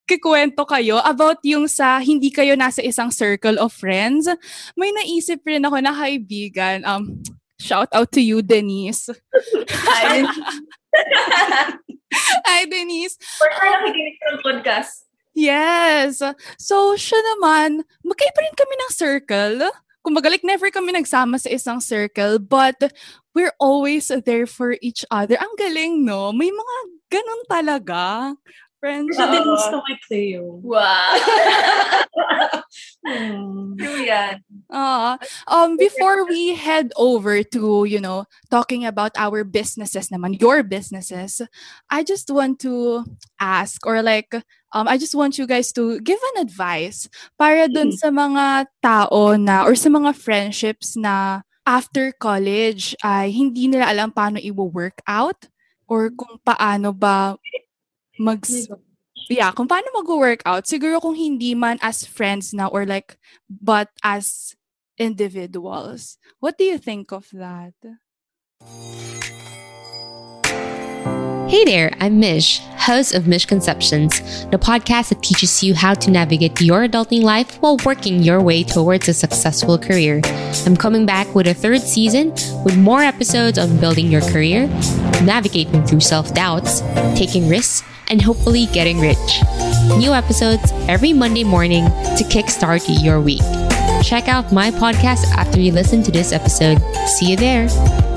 nagkikwento 0.05 0.61
kayo 0.69 1.01
about 1.01 1.41
yung 1.41 1.65
sa 1.65 1.97
hindi 1.97 2.29
kayo 2.29 2.53
nasa 2.53 2.77
isang 2.85 3.09
circle 3.09 3.57
of 3.57 3.73
friends, 3.73 4.29
may 4.77 4.93
naisip 4.93 5.41
rin 5.41 5.65
ako 5.65 5.81
na 5.81 5.97
kaibigan. 5.97 6.85
Um, 6.85 7.25
shout 7.57 7.89
out 7.89 8.13
to 8.13 8.21
you, 8.21 8.45
Denise. 8.45 9.09
Ayun. 9.97 10.29
Hi, 12.45 12.69
Denise. 12.69 13.17
For 13.17 13.49
sure, 13.49 13.81
nakikinig 13.81 14.21
ng 14.21 14.39
podcast. 14.45 15.09
Yes. 15.33 16.21
So, 16.61 16.93
siya 16.93 17.17
naman, 17.35 17.81
magkaiba 18.05 18.39
rin 18.45 18.53
kami 18.53 18.75
ng 18.77 18.91
circle. 18.93 19.57
Kumbaga, 20.05 20.29
like, 20.29 20.45
never 20.45 20.69
kami 20.69 20.93
nagsama 20.93 21.41
sa 21.41 21.49
isang 21.49 21.81
circle, 21.81 22.37
but 22.37 22.77
we're 23.33 23.57
always 23.57 24.13
there 24.23 24.45
for 24.45 24.77
each 24.85 25.01
other. 25.09 25.33
Ang 25.33 25.57
galing, 25.57 26.05
no? 26.05 26.29
May 26.29 26.53
mga 26.53 26.75
ganun 27.09 27.41
talaga. 27.49 28.01
Friends. 28.86 29.17
Siya 29.17 29.34
din 29.34 29.41
gusto 29.50 29.82
kay 29.82 29.98
Cleo. 30.06 30.62
Wow. 30.62 31.17
Hmm. 33.06 33.78
True 33.78 34.02
yan. 34.02 34.41
Ah, 34.69 35.21
um, 35.45 35.78
before 35.78 36.26
we 36.26 36.58
head 36.58 36.89
over 36.98 37.45
to, 37.54 37.86
you 37.86 38.02
know, 38.02 38.26
talking 38.50 38.82
about 38.82 39.13
our 39.17 39.45
businesses 39.45 40.10
naman, 40.10 40.41
your 40.41 40.65
businesses, 40.65 41.41
I 41.89 42.02
just 42.02 42.30
want 42.34 42.58
to 42.65 43.06
ask 43.38 43.82
or 43.86 44.02
like, 44.02 44.34
um, 44.74 44.89
I 44.89 44.98
just 44.98 45.13
want 45.13 45.38
you 45.38 45.45
guys 45.45 45.69
to 45.78 46.02
give 46.02 46.17
an 46.34 46.45
advice 46.45 47.06
para 47.38 47.69
dun 47.69 47.93
sa 47.93 48.10
mga 48.10 48.74
tao 48.82 49.38
na 49.38 49.65
or 49.69 49.78
sa 49.78 49.89
mga 49.93 50.13
friendships 50.17 50.98
na 50.98 51.45
after 51.65 52.10
college 52.17 52.98
ay 53.06 53.30
hindi 53.30 53.69
nila 53.69 53.89
alam 53.89 54.10
paano 54.10 54.41
i-workout 54.41 55.50
or 55.86 56.10
kung 56.13 56.41
paano 56.41 56.89
ba 56.89 57.38
mag 58.19 58.43
yeah, 59.30 59.51
kung 59.51 59.65
paano 59.65 59.89
mag-workout, 59.95 60.69
siguro 60.69 61.01
kung 61.01 61.15
hindi 61.17 61.56
man 61.56 61.82
as 61.82 62.06
friends 62.06 62.54
na 62.54 62.67
or 62.69 62.86
like, 62.86 63.17
but 63.49 63.89
as 64.04 64.54
individuals. 64.97 66.17
What 66.39 66.58
do 66.58 66.63
you 66.65 66.78
think 66.78 67.12
of 67.12 67.28
that? 67.34 67.73
Hey 71.47 71.63
there, 71.63 71.91
I'm 71.99 72.19
Mish, 72.19 72.60
host 72.75 73.13
of 73.13 73.27
Misconceptions, 73.27 74.19
the 74.47 74.58
podcast 74.58 75.10
that 75.10 75.21
teaches 75.21 75.62
you 75.62 75.75
how 75.75 75.93
to 75.93 76.10
navigate 76.10 76.60
your 76.60 76.88
adulting 76.88 77.21
life 77.21 77.58
while 77.62 77.77
working 77.86 78.23
your 78.23 78.41
way 78.41 78.63
towards 78.63 79.08
a 79.10 79.13
successful 79.13 79.77
career. 79.77 80.21
I'm 80.65 80.75
coming 80.75 81.05
back 81.05 81.34
with 81.36 81.45
a 81.45 81.53
third 81.53 81.81
season 81.81 82.31
with 82.63 82.75
more 82.77 83.01
episodes 83.01 83.60
on 83.60 83.79
building 83.79 84.08
your 84.08 84.21
career, 84.21 84.67
navigating 85.21 85.86
through 85.86 85.99
self 85.99 86.34
doubts, 86.34 86.81
taking 87.15 87.47
risks, 87.47 87.88
and 88.10 88.23
hopefully 88.23 88.65
getting 88.73 88.99
rich. 88.99 89.41
New 89.99 90.13
episodes 90.13 90.71
every 90.88 91.13
Monday 91.13 91.43
morning 91.43 91.86
to 92.17 92.23
kickstart 92.23 92.84
your 93.03 93.21
week. 93.21 93.41
Check 94.03 94.27
out 94.27 94.51
my 94.51 94.71
podcast 94.71 95.25
after 95.36 95.60
you 95.60 95.71
listen 95.71 96.01
to 96.03 96.12
this 96.12 96.31
episode. 96.31 96.79
See 97.17 97.29
you 97.29 97.38
there. 97.38 98.14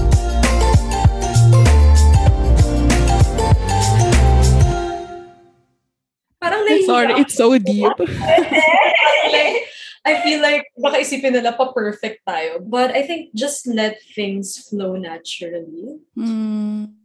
Sorry, 6.99 7.15
it's 7.23 7.35
so 7.35 7.55
deep. 7.59 7.95
like, 7.99 9.57
I 10.09 10.21
feel 10.23 10.43
like 10.43 10.67
baka 10.75 10.99
isipin 11.07 11.39
nila 11.39 11.55
pa 11.55 11.71
perfect 11.71 12.27
tayo. 12.27 12.59
But 12.65 12.91
I 12.91 13.07
think 13.07 13.35
just 13.39 13.67
let 13.71 14.03
things 14.15 14.59
flow 14.67 14.99
naturally. 14.99 16.03
Mm. 16.19 16.99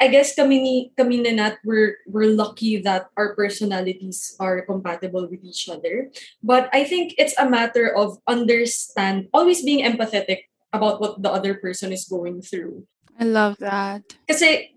I 0.00 0.08
guess 0.08 0.34
kami 0.34 0.62
ni 0.62 0.74
kami 0.94 1.20
ni 1.20 1.32
Nat 1.34 1.58
we're 1.64 1.98
we're 2.06 2.30
lucky 2.30 2.80
that 2.82 3.10
our 3.18 3.34
personalities 3.34 4.36
are 4.38 4.62
compatible 4.62 5.26
with 5.26 5.42
each 5.44 5.68
other. 5.68 6.10
But 6.42 6.70
I 6.72 6.82
think 6.82 7.14
it's 7.18 7.36
a 7.38 7.48
matter 7.48 7.92
of 7.94 8.18
understand 8.26 9.28
always 9.34 9.62
being 9.62 9.84
empathetic 9.84 10.50
about 10.72 11.00
what 11.00 11.22
the 11.22 11.30
other 11.30 11.58
person 11.58 11.92
is 11.92 12.06
going 12.06 12.42
through. 12.42 12.86
I 13.20 13.28
love 13.28 13.60
that. 13.60 14.00
Kasi 14.24 14.72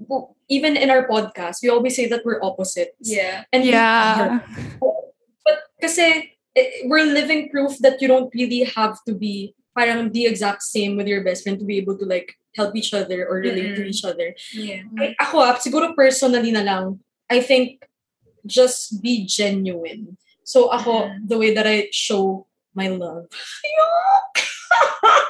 even 0.49 0.75
in 0.77 0.89
our 0.89 1.07
podcast, 1.07 1.63
we 1.63 1.69
always 1.69 1.95
say 1.95 2.07
that 2.07 2.25
we're 2.25 2.41
opposites. 2.43 2.97
Yeah. 3.01 3.43
And 3.51 3.63
Yeah. 3.65 4.39
But 5.43 5.57
kasi 5.81 6.35
eh, 6.55 6.69
we're 6.85 7.05
living 7.05 7.49
proof 7.49 7.77
that 7.79 8.01
you 8.01 8.07
don't 8.07 8.31
really 8.33 8.63
have 8.75 8.99
to 9.07 9.13
be 9.15 9.55
parang 9.75 10.11
the 10.13 10.25
exact 10.29 10.61
same 10.63 10.95
with 10.95 11.07
your 11.07 11.23
best 11.23 11.43
friend 11.43 11.57
to 11.59 11.65
be 11.65 11.77
able 11.77 11.97
to 11.97 12.05
like 12.05 12.35
help 12.55 12.75
each 12.75 12.93
other 12.93 13.25
or 13.25 13.41
relate 13.41 13.73
to 13.75 13.81
Mm-mm. 13.81 13.89
each 13.89 14.05
other. 14.05 14.35
Yeah. 14.53 14.85
I, 14.99 15.15
ako 15.17 15.41
ah, 15.41 15.57
siguro 15.57 15.95
personally 15.97 16.53
na 16.53 16.61
lang, 16.61 17.01
I 17.29 17.41
think 17.41 17.81
just 18.45 19.01
be 19.01 19.25
genuine. 19.25 20.17
So 20.45 20.69
ako, 20.69 21.09
Mhm. 21.09 21.27
the 21.27 21.37
way 21.39 21.51
that 21.55 21.65
I 21.65 21.87
show 21.89 22.45
my 22.75 22.91
love. 22.91 23.25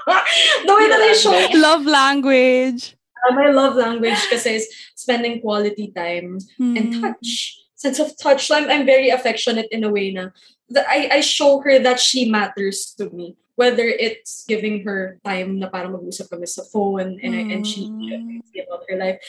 the 0.67 0.73
way 0.75 0.87
that 0.89 1.01
I 1.01 1.13
show 1.13 1.31
Love 1.55 1.85
language. 1.85 2.95
Uh, 3.23 3.33
my 3.33 3.49
love 3.49 3.75
language 3.75 4.19
kasi 4.29 4.59
is 4.59 4.67
spending 4.95 5.39
quality 5.39 5.91
time 5.95 6.37
and 6.59 6.91
Mm. 6.91 7.01
touch. 7.01 7.59
Sense 7.75 7.99
of 7.99 8.15
touch. 8.15 8.47
So 8.47 8.55
I'm, 8.55 8.71
I'm 8.71 8.85
very 8.87 9.09
affectionate 9.11 9.67
in 9.71 9.83
a 9.83 9.91
way 9.91 10.11
na 10.11 10.31
that 10.71 10.87
I, 10.87 11.19
I 11.19 11.19
show 11.19 11.59
her 11.67 11.79
that 11.83 11.99
she 11.99 12.29
matters 12.29 12.95
to 12.95 13.09
me. 13.11 13.35
Whether 13.59 13.85
it's 13.85 14.47
giving 14.47 14.81
her 14.87 15.19
time 15.21 15.59
na 15.59 15.69
parang 15.69 15.93
mag-usap 15.93 16.31
kami 16.31 16.47
sa 16.49 16.63
phone 16.65 17.19
and, 17.21 17.31
I, 17.35 17.41
and 17.53 17.61
she 17.67 17.85
Mm. 17.85 18.41
she 18.49 18.63
about 18.63 18.81
her 18.87 18.97
life. 18.97 19.19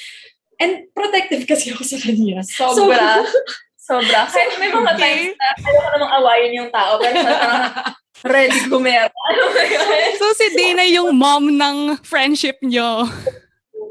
And 0.63 0.87
protective 0.95 1.45
kasi 1.45 1.75
ako 1.75 1.83
sa 1.83 1.99
kanya. 1.99 2.41
Sobra. 2.47 3.27
Sobra. 3.75 4.25
Kahit 4.33 4.55
may 4.63 4.71
mga 4.71 4.91
Okay. 4.97 5.03
times 5.03 5.35
na 5.37 5.47
ayaw 5.61 5.81
ko 5.83 5.89
namang 5.99 6.13
awayin 6.23 6.53
yung 6.57 6.71
tao, 6.73 6.93
pero 7.03 7.15
siya 7.21 7.35
parang 7.37 7.65
ready 8.25 8.61
gumera. 8.71 9.11
So 10.17 10.25
si 10.39 10.47
Dana 10.57 10.87
yung 10.89 11.13
mom 11.19 11.45
ng 11.53 12.01
friendship 12.01 12.57
nyo. 12.65 13.05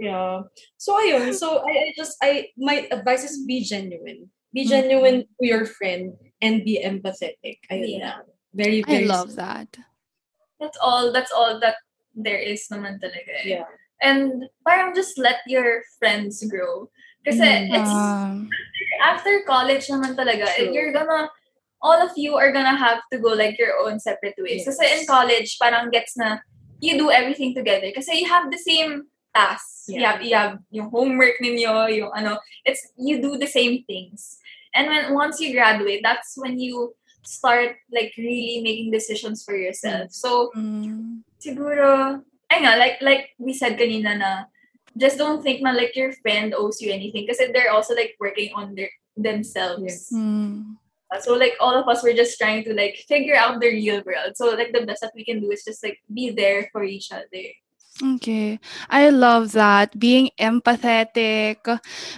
Yeah. 0.03 0.51
So 0.75 0.99
ayun. 0.99 1.31
So 1.31 1.63
I, 1.63 1.71
I 1.71 1.93
just 1.95 2.19
I 2.19 2.51
my 2.59 2.91
advice 2.91 3.23
is 3.23 3.47
be 3.47 3.63
genuine. 3.63 4.27
Be 4.51 4.67
Mhm. 4.67 4.69
genuine 4.69 5.19
to 5.39 5.43
your 5.47 5.63
friend 5.65 6.13
and 6.43 6.61
be 6.67 6.83
empathetic. 6.83 7.63
Ayun 7.71 8.03
Yeah. 8.03 8.19
lang. 8.19 8.27
Very 8.51 8.83
I 8.83 8.99
very 8.99 9.07
love 9.07 9.33
that. 9.39 9.79
That's 10.59 10.77
all, 10.77 11.11
that's 11.15 11.31
all 11.33 11.57
that 11.63 11.79
there 12.13 12.37
is 12.37 12.67
naman 12.69 12.99
talaga. 13.01 13.31
eh. 13.41 13.57
Yeah. 13.57 13.67
And 14.03 14.45
parang 14.67 14.93
just 14.93 15.17
let 15.17 15.41
your 15.47 15.81
friends 15.97 16.43
grow. 16.45 16.91
Kasi 17.25 17.41
Mm. 17.41 17.71
it's 17.73 17.95
Um, 17.95 18.51
after 19.01 19.41
college 19.47 19.87
naman 19.87 20.13
talaga, 20.19 20.45
True. 20.53 20.69
you're 20.75 20.91
gonna, 20.93 21.31
all 21.81 21.97
of 21.97 22.11
you 22.19 22.35
are 22.35 22.51
gonna 22.51 22.75
have 22.77 23.01
to 23.11 23.17
go 23.17 23.31
like 23.33 23.55
your 23.57 23.79
own 23.81 23.97
separate 23.97 24.35
ways. 24.37 24.67
Yes. 24.67 24.75
Kasi 24.75 24.83
in 24.99 25.01
college, 25.07 25.55
parang 25.57 25.89
gets 25.89 26.13
na 26.19 26.43
you 26.83 26.99
do 26.99 27.09
everything 27.09 27.55
together. 27.55 27.89
Kasi 27.95 28.21
you 28.21 28.27
have 28.29 28.51
the 28.51 28.59
same 28.61 29.07
tasks. 29.35 29.89
You 29.89 29.99
Yeah. 29.99 30.11
have, 30.13 30.21
you 30.23 30.35
have 30.35 30.55
yung 30.71 30.89
homework 30.89 31.41
ninyo, 31.41 31.89
yung 31.91 32.11
ano, 32.15 32.39
it's, 32.65 32.93
you 32.97 33.21
do 33.21 33.37
the 33.37 33.49
same 33.49 33.83
things. 33.83 34.37
And 34.73 34.87
when, 34.87 35.13
once 35.13 35.39
you 35.41 35.53
graduate, 35.53 36.01
that's 36.01 36.33
when 36.37 36.59
you 36.59 36.95
start 37.23 37.77
like 37.91 38.13
really 38.17 38.61
making 38.61 38.91
decisions 38.91 39.43
for 39.43 39.55
yourself. 39.55 40.11
So, 40.11 40.51
mm. 40.55 41.21
siguro, 41.39 42.21
ay 42.51 42.57
nga, 42.61 42.77
like, 42.77 43.01
like 43.01 43.33
we 43.37 43.53
said 43.53 43.77
kanina 43.77 44.17
na, 44.17 44.31
just 44.97 45.17
don't 45.17 45.41
think 45.41 45.61
na 45.61 45.71
like 45.71 45.95
your 45.95 46.13
friend 46.21 46.53
owes 46.53 46.81
you 46.81 46.93
anything 46.93 47.25
because 47.25 47.41
they're 47.53 47.73
also 47.73 47.95
like 47.95 48.15
working 48.19 48.53
on 48.53 48.75
their 48.75 48.89
themselves. 49.17 49.81
Yes. 49.83 50.13
Mm. 50.13 50.77
So 51.21 51.33
like 51.33 51.53
all 51.59 51.77
of 51.77 51.87
us 51.87 52.01
were 52.01 52.13
just 52.13 52.37
trying 52.37 52.63
to 52.65 52.73
like 52.73 52.97
figure 53.07 53.35
out 53.35 53.61
the 53.61 53.69
real 53.69 54.01
world. 54.01 54.33
So 54.33 54.49
like 54.57 54.73
the 54.73 54.85
best 54.85 55.01
that 55.01 55.13
we 55.15 55.23
can 55.23 55.39
do 55.41 55.51
is 55.51 55.63
just 55.63 55.83
like 55.83 56.01
be 56.11 56.31
there 56.31 56.69
for 56.71 56.83
each 56.83 57.11
other. 57.11 57.53
Okay. 58.01 58.59
I 58.89 59.09
love 59.09 59.51
that. 59.53 59.97
Being 59.99 60.31
empathetic, 60.39 61.61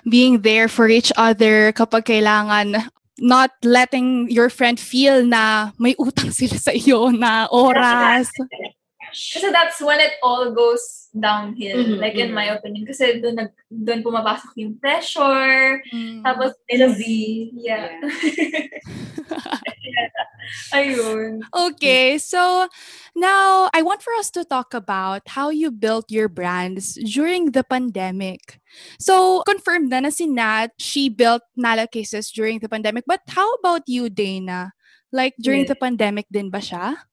being 0.08 0.42
there 0.42 0.68
for 0.68 0.88
each 0.88 1.12
other 1.18 1.74
kapag 1.76 2.08
kailangan, 2.08 2.88
not 3.20 3.52
letting 3.64 4.30
your 4.32 4.50
friend 4.50 4.80
feel 4.80 5.26
na 5.26 5.72
may 5.80 5.96
utang 6.00 6.32
sila 6.36 6.56
sa 6.56 6.72
iyo 6.72 7.12
na 7.12 7.48
oras. 7.52 8.32
Kasi 9.16 9.48
that's 9.52 9.80
when 9.80 10.04
it 10.04 10.20
all 10.20 10.52
goes 10.52 11.08
downhill, 11.16 11.80
Mhm, 11.80 11.98
like 12.04 12.20
in 12.20 12.36
my 12.36 12.52
opinion. 12.52 12.84
Kasi 12.84 13.24
doon, 13.24 13.40
nag, 13.40 13.52
doon 13.72 14.04
pumapasok 14.04 14.52
yung 14.60 14.76
pressure, 14.76 15.80
Mm. 15.96 16.22
tapos 16.22 16.52
envy. 16.68 17.50
Yeah. 17.66 18.04
Ayun. 20.74 21.42
Okay, 21.50 22.18
so 22.22 22.68
now 23.16 23.70
I 23.74 23.82
want 23.82 24.04
for 24.04 24.14
us 24.20 24.30
to 24.38 24.46
talk 24.46 24.74
about 24.78 25.26
how 25.34 25.50
you 25.50 25.72
built 25.72 26.12
your 26.12 26.28
brands 26.30 27.00
during 27.02 27.52
the 27.56 27.64
pandemic. 27.64 28.60
So, 29.00 29.42
confirmed 29.48 29.90
na 29.90 30.06
na 30.06 30.12
si 30.14 30.28
Nat, 30.28 30.76
she 30.78 31.10
built 31.10 31.42
Nala 31.58 31.88
cases 31.88 32.30
during 32.30 32.60
the 32.60 32.70
pandemic. 32.70 33.06
But 33.08 33.22
how 33.34 33.56
about 33.58 33.88
you, 33.88 34.10
Dana? 34.10 34.74
Like, 35.10 35.34
during 35.40 35.64
Yeah. 35.66 35.74
the 35.74 35.80
pandemic 35.80 36.28
din 36.30 36.52
ba 36.52 36.60
siya? 36.60 37.08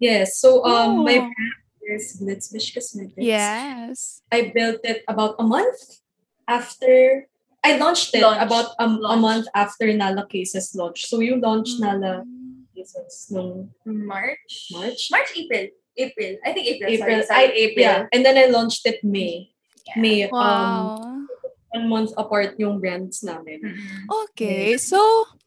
Yes. 0.00 0.38
So 0.40 0.64
um 0.64 1.04
my 1.04 1.20
brand 1.20 1.54
is 1.92 2.16
Blitzbish 2.18 2.72
Cosmetics. 2.74 3.20
Yes. 3.20 4.22
I 4.32 4.50
built 4.54 4.80
it 4.84 5.04
about 5.06 5.36
a 5.38 5.44
month 5.44 6.00
after 6.48 7.26
I 7.62 7.76
launched 7.76 8.14
it 8.16 8.22
Launch. 8.24 8.40
about 8.40 8.72
a, 8.80 8.86
a 8.88 9.16
month 9.20 9.46
after 9.54 9.92
Nala 9.92 10.24
Cases 10.26 10.72
launch. 10.74 11.04
So 11.06 11.20
you 11.20 11.36
launched 11.36 11.78
Nala 11.78 12.24
Mm. 12.24 12.64
Cases 12.72 13.28
nung 13.28 13.68
March? 13.84 14.72
March? 14.72 15.10
March, 15.12 15.28
April. 15.36 15.68
April. 15.98 16.32
I 16.46 16.52
think 16.56 16.64
April. 16.72 16.88
April. 16.88 17.20
Sorry, 17.20 17.26
sorry, 17.28 17.44
I, 17.52 17.68
April. 17.68 17.84
Yeah. 17.84 18.06
And 18.14 18.24
then 18.24 18.38
I 18.40 18.46
launched 18.48 18.86
it 18.86 19.04
May. 19.04 19.52
Yeah. 19.84 20.00
May 20.00 20.24
um 20.24 20.32
Wow. 20.32 21.19
One 21.70 21.88
month 21.88 22.12
apart 22.18 22.58
yung 22.58 22.82
brands 22.82 23.22
namin. 23.22 23.62
Mhm. 23.62 24.10
Okay, 24.26 24.74
so 24.76 24.98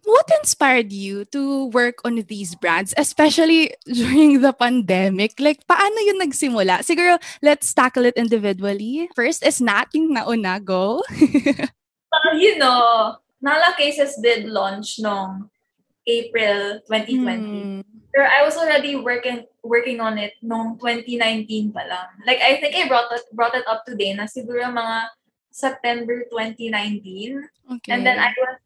what 0.07 0.27
inspired 0.39 0.91
you 0.91 1.27
to 1.35 1.67
work 1.71 1.99
on 2.03 2.19
these 2.27 2.55
brands, 2.55 2.93
especially 2.95 3.75
during 3.87 4.39
the 4.39 4.55
pandemic? 4.55 5.35
Like, 5.39 5.67
paano 5.67 5.99
yun 5.99 6.19
nagsimula? 6.19 6.83
Siguro, 6.83 7.19
let's 7.43 7.71
tackle 7.73 8.07
it 8.07 8.15
individually. 8.15 9.11
First 9.15 9.43
is 9.43 9.59
Nat, 9.59 9.91
yung 9.93 10.15
nauna, 10.15 10.63
go. 10.63 11.03
Uh, 12.13 12.37
you 12.37 12.61
know, 12.61 13.17
Nala 13.41 13.73
Cases 13.73 14.13
did 14.21 14.45
launch 14.45 15.01
nung 15.01 15.49
April 16.05 16.77
2020. 16.85 17.25
Hmm. 17.25 17.81
Pero 18.13 18.29
I 18.29 18.45
was 18.45 18.53
already 18.53 18.93
working 18.93 19.49
working 19.65 19.97
on 19.97 20.21
it 20.21 20.37
nung 20.37 20.77
2019 20.77 21.73
pa 21.73 21.81
lang. 21.89 22.05
Like, 22.21 22.37
I 22.37 22.61
think 22.61 22.77
I 22.77 22.85
brought 22.85 23.09
it, 23.09 23.25
brought 23.33 23.57
it 23.57 23.65
up 23.65 23.81
today 23.81 24.13
na 24.13 24.29
siguro 24.29 24.61
mga 24.69 25.09
September 25.53 26.25
2019. 26.33 27.77
Okay. 27.77 27.91
And 27.93 28.01
then 28.01 28.17
I 28.17 28.33
was, 28.33 28.57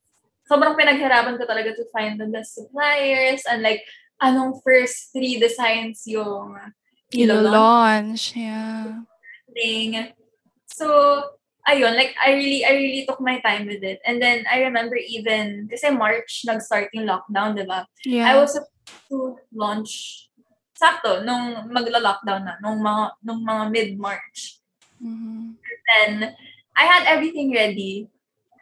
sobrang 0.48 0.80
pinaghirapan 0.80 1.36
ko 1.36 1.44
talaga 1.44 1.76
to 1.76 1.84
find 1.92 2.16
the 2.16 2.32
best 2.32 2.56
suppliers 2.56 3.44
and 3.44 3.60
like, 3.62 3.84
anong 4.24 4.64
first 4.64 5.12
three 5.14 5.38
designs 5.38 6.08
yung 6.08 6.58
ilo-launch 7.14 8.34
yeah. 8.34 9.04
thing. 9.54 10.16
So, 10.66 10.88
ayun, 11.68 11.94
like, 11.94 12.16
I 12.18 12.34
really, 12.34 12.66
I 12.66 12.74
really 12.74 13.04
took 13.06 13.22
my 13.22 13.40
time 13.44 13.68
with 13.68 13.84
it. 13.84 14.00
And 14.08 14.22
then, 14.22 14.48
I 14.50 14.66
remember 14.66 14.96
even, 14.96 15.68
kasi 15.70 15.92
March, 15.92 16.44
nag-start 16.48 16.90
yung 16.94 17.06
lockdown, 17.06 17.60
di 17.60 17.68
ba? 17.68 17.86
Yeah. 18.06 18.26
I 18.26 18.40
was 18.40 18.56
supposed 18.56 19.06
to 19.12 19.38
launch, 19.54 19.94
sakto, 20.74 21.22
nung 21.22 21.70
magla-lockdown 21.70 22.42
na, 22.46 22.56
nung 22.64 22.80
mga, 22.82 23.04
nung 23.22 23.42
mga 23.44 23.64
mid-March. 23.72 24.64
Mhm. 24.98 25.60
Then, 25.88 26.34
I 26.78 26.86
had 26.86 27.10
everything 27.10 27.50
ready. 27.52 28.08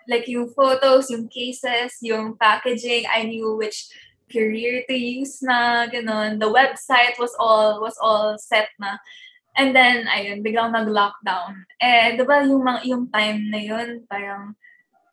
Like 0.08 0.26
yung 0.32 0.48
photos, 0.56 1.12
yung 1.12 1.28
cases, 1.28 2.00
yung 2.00 2.40
packaging. 2.40 3.06
I 3.12 3.28
knew 3.28 3.60
which 3.60 3.92
career 4.32 4.88
to 4.88 4.96
use 4.96 5.44
na, 5.44 5.86
ganun. 5.92 6.40
The 6.40 6.48
website 6.48 7.20
was 7.20 7.36
all 7.38 7.82
was 7.84 7.98
all 8.00 8.38
set 8.40 8.72
na. 8.80 8.98
And 9.56 9.72
then, 9.72 10.08
ayun, 10.12 10.44
biglang 10.44 10.76
nag-lockdown. 10.76 11.64
Eh, 11.80 12.20
di 12.20 12.24
ba 12.28 12.44
yung, 12.44 12.68
yung 12.84 13.08
time 13.08 13.48
na 13.48 13.60
yun, 13.64 14.04
parang, 14.04 14.52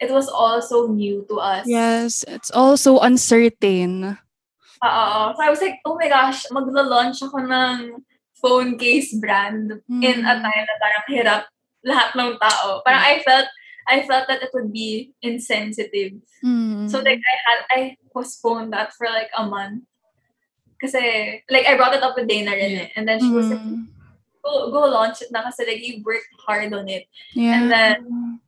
it 0.03 0.11
was 0.11 0.27
all 0.27 0.59
so 0.59 0.91
new 0.91 1.23
to 1.31 1.39
us. 1.39 1.63
Yes, 1.63 2.27
it's 2.27 2.51
also 2.51 2.99
uncertain. 2.99 4.19
Oo. 4.83 5.15
So 5.31 5.39
I 5.39 5.47
was 5.47 5.63
like, 5.63 5.79
oh 5.87 5.95
my 5.95 6.11
gosh, 6.11 6.43
magla-launch 6.51 7.23
ako 7.23 7.39
ng 7.39 8.03
phone 8.43 8.75
case 8.75 9.15
brand 9.15 9.79
in 10.03 10.27
a 10.27 10.35
Mm. 10.35 10.43
time 10.43 10.65
na 10.67 10.77
parang 10.83 11.05
hirap 11.07 11.43
lahat 11.87 12.15
ng 12.15 12.39
tao. 12.39 12.81
Parang 12.87 13.03
I 13.03 13.19
felt 13.27 13.49
I 13.89 14.07
felt 14.07 14.31
that 14.31 14.43
it 14.43 14.51
would 14.55 14.73
be 14.73 15.13
insensitive. 15.23 16.23
Mm. 16.45 16.87
So 16.91 17.03
like 17.03 17.19
I 17.19 17.37
had 17.43 17.61
I 17.71 17.81
postponed 18.15 18.73
that 18.73 18.95
for 18.95 19.07
like 19.11 19.31
a 19.37 19.45
month. 19.47 19.85
Kasi 20.81 21.43
like 21.51 21.67
I 21.67 21.77
brought 21.79 21.95
it 21.95 22.03
up 22.03 22.15
with 22.19 22.27
Dana 22.29 22.51
rin 22.55 22.87
eh. 22.87 22.89
And 22.95 23.07
then 23.07 23.19
she 23.23 23.31
was 23.31 23.51
like, 23.51 23.63
Mm. 23.63 23.87
go, 24.43 24.71
go 24.75 24.91
launch 24.91 25.23
it 25.23 25.31
na 25.31 25.43
kasi 25.47 25.63
like 25.63 25.79
you 25.87 26.03
worked 26.03 26.27
hard 26.47 26.75
on 26.75 26.89
it. 26.91 27.07
yeah. 27.35 27.55
And 27.55 27.71
then 27.71 27.97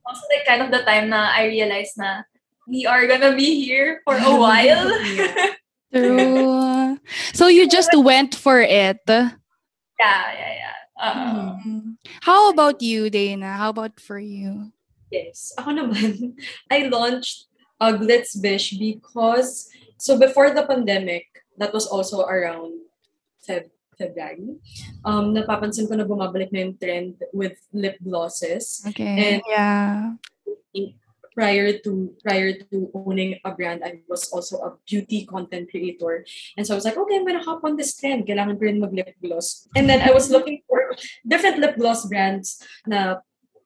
also 0.06 0.22
like 0.34 0.42
kind 0.46 0.62
of 0.62 0.70
the 0.74 0.82
time 0.82 1.10
na 1.10 1.30
I 1.30 1.46
realized 1.46 1.94
na 1.98 2.26
we 2.66 2.86
are 2.86 3.06
gonna 3.06 3.34
be 3.38 3.62
here 3.62 4.02
for 4.02 4.18
a 4.18 4.34
while. 4.34 4.90
True. 5.94 6.98
So 7.34 7.46
you 7.46 7.70
just 7.70 7.94
went 7.94 8.34
for 8.34 8.58
it. 8.58 8.98
yeah, 9.06 9.30
yeah, 10.00 10.52
yeah. 10.58 10.78
Uh. 11.00 11.56
How 12.22 12.50
about 12.50 12.82
you, 12.82 13.10
Dana? 13.10 13.54
How 13.54 13.70
about 13.70 13.98
for 13.98 14.18
you? 14.18 14.72
Yes. 15.10 15.52
Ako 15.58 15.70
naman, 15.70 16.38
I 16.70 16.86
launched 16.86 17.50
uh, 17.80 17.94
Glitzbish 17.98 18.78
because, 18.78 19.70
so 19.98 20.18
before 20.18 20.50
the 20.54 20.66
pandemic, 20.66 21.26
that 21.58 21.72
was 21.74 21.86
also 21.86 22.26
around 22.26 22.74
Feb 23.42 23.70
February, 23.94 24.58
um, 25.06 25.30
napapansin 25.30 25.86
ko 25.86 25.94
na 25.94 26.02
bumabalik 26.02 26.50
na 26.50 26.66
yung 26.66 26.74
trend 26.74 27.14
with 27.30 27.54
lip 27.70 27.94
glosses. 28.02 28.82
Okay. 28.90 29.38
And- 29.38 29.46
yeah. 29.46 30.18
Prior 31.34 31.82
to 31.82 32.14
prior 32.22 32.54
to 32.70 32.76
owning 32.94 33.42
a 33.42 33.50
brand, 33.50 33.82
I 33.82 34.06
was 34.06 34.30
also 34.30 34.62
a 34.62 34.78
beauty 34.86 35.26
content 35.26 35.66
creator. 35.66 36.22
And 36.56 36.62
so 36.62 36.74
I 36.74 36.78
was 36.78 36.86
like, 36.86 36.96
okay, 36.96 37.16
I'm 37.18 37.26
gonna 37.26 37.42
hop 37.42 37.66
on 37.66 37.74
this 37.74 37.98
trend. 37.98 38.26
Kailangan 38.30 38.54
ko 38.54 38.70
rin 38.70 38.78
mag-lip 38.78 39.18
gloss. 39.18 39.66
And 39.74 39.90
then 39.90 39.98
I 39.98 40.14
was 40.14 40.30
looking 40.30 40.62
for 40.70 40.94
different 41.26 41.58
lip 41.58 41.74
gloss 41.74 42.06
brands 42.06 42.62
na 42.86 43.18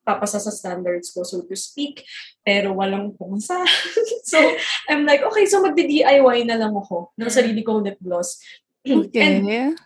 papasa 0.09 0.41
sa 0.41 0.49
standards 0.49 1.13
ko, 1.13 1.21
so 1.29 1.45
to 1.45 1.53
speak. 1.53 2.09
Pero 2.41 2.73
walang 2.73 3.13
pumasa. 3.21 3.61
so, 4.25 4.41
I'm 4.89 5.05
like, 5.05 5.21
okay, 5.21 5.45
so 5.45 5.61
magdi-DIY 5.61 6.49
na 6.49 6.57
lang 6.57 6.73
ako 6.73 7.13
ng 7.21 7.29
sarili 7.29 7.61
kong 7.61 7.85
lip 7.85 8.01
gloss. 8.01 8.41
And 8.89 9.13
Okay. 9.13 9.77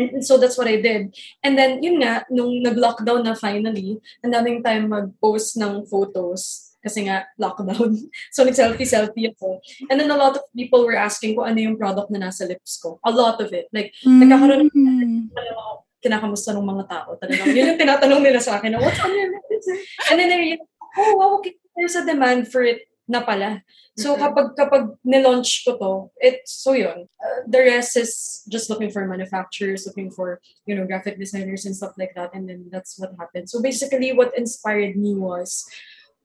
And 0.00 0.24
so 0.24 0.40
that's 0.40 0.56
what 0.56 0.66
I 0.66 0.80
did. 0.80 1.12
And 1.44 1.60
then, 1.60 1.84
yun 1.84 2.00
nga, 2.00 2.24
nung 2.32 2.64
nag-lockdown 2.64 3.20
na 3.20 3.36
finally, 3.36 4.00
ang 4.24 4.32
daming 4.32 4.64
time 4.64 4.88
mag-post 4.88 5.60
ng 5.60 5.84
photos 5.84 6.69
kasi 6.80 7.06
nga, 7.06 7.28
lockdown. 7.38 7.96
So, 8.34 8.44
nag-selfie-selfie 8.44 9.36
ako. 9.36 9.60
And 9.88 10.00
then 10.00 10.10
a 10.10 10.16
lot 10.16 10.36
of 10.36 10.42
people 10.56 10.84
were 10.84 10.96
asking 10.96 11.36
ko 11.36 11.44
ano 11.44 11.60
yung 11.60 11.76
product 11.76 12.10
na 12.10 12.28
nasa 12.28 12.48
lips 12.48 12.80
ko. 12.80 12.98
A 13.04 13.12
lot 13.12 13.40
of 13.40 13.52
it. 13.52 13.68
Like, 13.72 13.92
nagkakaroon 14.04 14.72
Mm. 14.72 15.28
ano, 15.34 15.84
kinakamusta 16.00 16.56
ng 16.56 16.64
mga 16.64 16.84
tao. 16.88 17.16
Talagang, 17.20 17.52
yun 17.52 17.76
yung 17.76 17.80
tinatanong 17.80 18.22
nila 18.24 18.40
sa 18.40 18.56
akin, 18.56 18.80
what's 18.80 19.00
on 19.04 19.12
your 19.12 19.28
lips? 19.28 19.68
And 20.08 20.16
then 20.16 20.32
I 20.32 20.38
realized, 20.40 20.68
oh, 20.96 21.12
wow, 21.20 21.30
okay, 21.38 21.54
there's 21.76 21.96
a 21.96 22.04
demand 22.08 22.48
for 22.48 22.64
it 22.64 22.88
na 23.10 23.20
pala. 23.20 23.66
So 23.98 24.14
kapag 24.14 24.54
kapag 24.54 24.96
nilaunch 25.04 25.66
ko 25.66 25.74
to, 25.76 25.92
it's 26.22 26.62
so 26.62 26.72
yun. 26.72 27.10
Uh, 27.18 27.42
the 27.44 27.58
rest 27.58 27.98
is 27.98 28.40
just 28.48 28.70
looking 28.70 28.88
for 28.88 29.04
manufacturers, 29.04 29.84
looking 29.84 30.08
for, 30.14 30.40
you 30.64 30.78
know, 30.78 30.86
graphic 30.86 31.18
designers 31.18 31.66
and 31.66 31.74
stuff 31.74 31.98
like 31.98 32.14
that. 32.14 32.30
And 32.32 32.48
then 32.48 32.70
that's 32.70 32.96
what 32.96 33.12
happened. 33.18 33.50
So 33.50 33.60
basically 33.60 34.14
what 34.14 34.32
inspired 34.38 34.94
me 34.96 35.18
was 35.18 35.66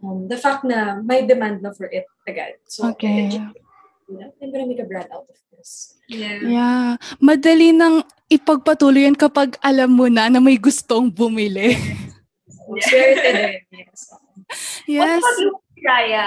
um, 0.02 0.28
the 0.28 0.38
fact 0.38 0.64
na 0.64 1.00
may 1.00 1.24
demand 1.24 1.62
na 1.62 1.72
for 1.72 1.88
it 1.88 2.06
agad. 2.26 2.58
So 2.66 2.90
Okay. 2.96 3.28
it 3.28 3.38
just- 3.38 3.56
I'm 4.06 4.54
gonna 4.54 4.70
make 4.70 4.78
a 4.78 4.86
brand 4.86 5.10
out 5.10 5.26
of 5.26 5.38
this. 5.50 5.98
yeah. 6.06 6.38
Yeah. 6.46 6.88
Madali 7.18 7.74
nang 7.74 8.06
ipagpatuloy 8.30 9.10
yan 9.10 9.18
kapag 9.18 9.58
alam 9.66 9.98
mo 9.98 10.06
na 10.06 10.30
na 10.30 10.38
may 10.38 10.62
gustong 10.62 11.10
bumili. 11.10 11.74
Swerte 12.86 13.30
din. 13.34 13.66
Yes. 13.74 14.00
Yes. 14.86 15.22
What 15.26 15.26
about 15.26 15.38
you, 15.42 15.52
Raya? 15.82 16.26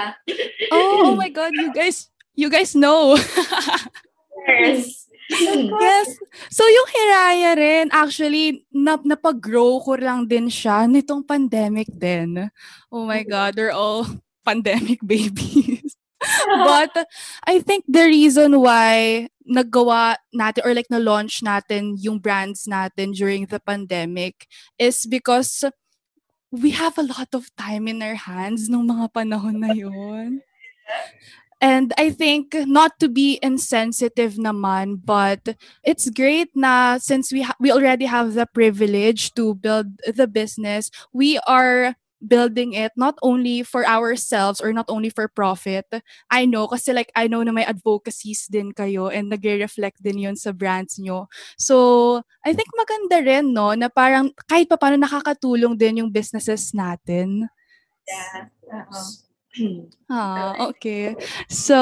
Oh, 0.75 1.07
oh 1.07 1.15
my 1.23 1.31
God, 1.31 1.55
you 1.55 1.71
guys, 1.71 2.11
you 2.35 2.51
guys 2.51 2.75
know. 2.75 3.15
Yes. 4.49 5.05
Yes. 5.29 6.17
So 6.49 6.65
yung 6.65 6.89
Hiraya 6.89 7.51
rin, 7.53 7.85
actually, 7.93 8.65
nap 8.73 9.05
napag-grow 9.05 9.79
ko 9.85 9.93
lang 9.95 10.25
din 10.25 10.49
siya 10.49 10.89
nitong 10.89 11.21
pandemic 11.23 11.87
din. 11.93 12.49
Oh 12.89 13.05
my 13.05 13.21
God, 13.21 13.53
they're 13.53 13.75
all 13.75 14.05
pandemic 14.47 14.99
babies. 15.05 15.93
But 16.67 16.91
I 17.47 17.63
think 17.63 17.87
the 17.87 18.03
reason 18.03 18.59
why 18.59 19.29
naggawa 19.47 20.19
natin 20.35 20.61
or 20.67 20.75
like 20.75 20.91
na-launch 20.91 21.41
natin 21.41 21.95
yung 21.95 22.19
brands 22.19 22.67
natin 22.67 23.15
during 23.15 23.47
the 23.47 23.57
pandemic 23.57 24.45
is 24.75 25.07
because 25.07 25.63
we 26.51 26.75
have 26.75 26.97
a 26.97 27.07
lot 27.07 27.31
of 27.33 27.49
time 27.55 27.87
in 27.87 28.03
our 28.03 28.17
hands 28.17 28.67
nung 28.67 28.89
mga 28.89 29.13
panahon 29.15 29.57
na 29.63 29.71
yun. 29.71 30.41
And 31.59 31.91
I 31.99 32.09
think 32.09 32.55
not 32.55 32.99
to 33.03 33.11
be 33.11 33.37
insensitive 33.43 34.39
naman, 34.39 35.03
but 35.03 35.59
it's 35.83 36.07
great 36.09 36.55
na 36.55 36.97
since 37.03 37.35
we 37.35 37.43
ha- 37.43 37.59
we 37.59 37.67
already 37.67 38.07
have 38.07 38.31
the 38.31 38.47
privilege 38.47 39.35
to 39.35 39.59
build 39.59 39.99
the 40.07 40.23
business, 40.23 40.87
we 41.11 41.35
are 41.43 41.99
building 42.19 42.75
it 42.75 42.91
not 42.95 43.15
only 43.23 43.63
for 43.63 43.87
ourselves 43.87 44.59
or 44.59 44.71
not 44.71 44.87
only 44.87 45.11
for 45.11 45.27
profit. 45.27 45.87
I 46.31 46.47
know 46.47 46.67
kasi 46.67 46.91
like 46.95 47.11
I 47.15 47.27
know 47.27 47.43
na 47.43 47.51
may 47.51 47.67
advocacies 47.67 48.47
din 48.47 48.71
kayo 48.71 49.11
and 49.11 49.31
nagre-reflect 49.31 49.99
din 50.03 50.31
yun 50.31 50.35
sa 50.39 50.51
brands 50.55 50.99
nyo. 50.99 51.27
So, 51.59 52.23
I 52.43 52.55
think 52.55 52.71
maganda 52.75 53.19
rin 53.23 53.51
no 53.51 53.75
na 53.75 53.91
parang 53.91 54.31
kahit 54.47 54.71
pa 54.71 54.79
paano 54.79 54.99
nakakatulong 54.99 55.75
din 55.75 56.03
yung 56.03 56.11
businesses 56.11 56.71
natin. 56.71 57.51
Yeah. 58.07 58.47
Uh-huh. 58.67 59.28
Ah, 60.09 60.69
okay. 60.69 61.13
So, 61.49 61.75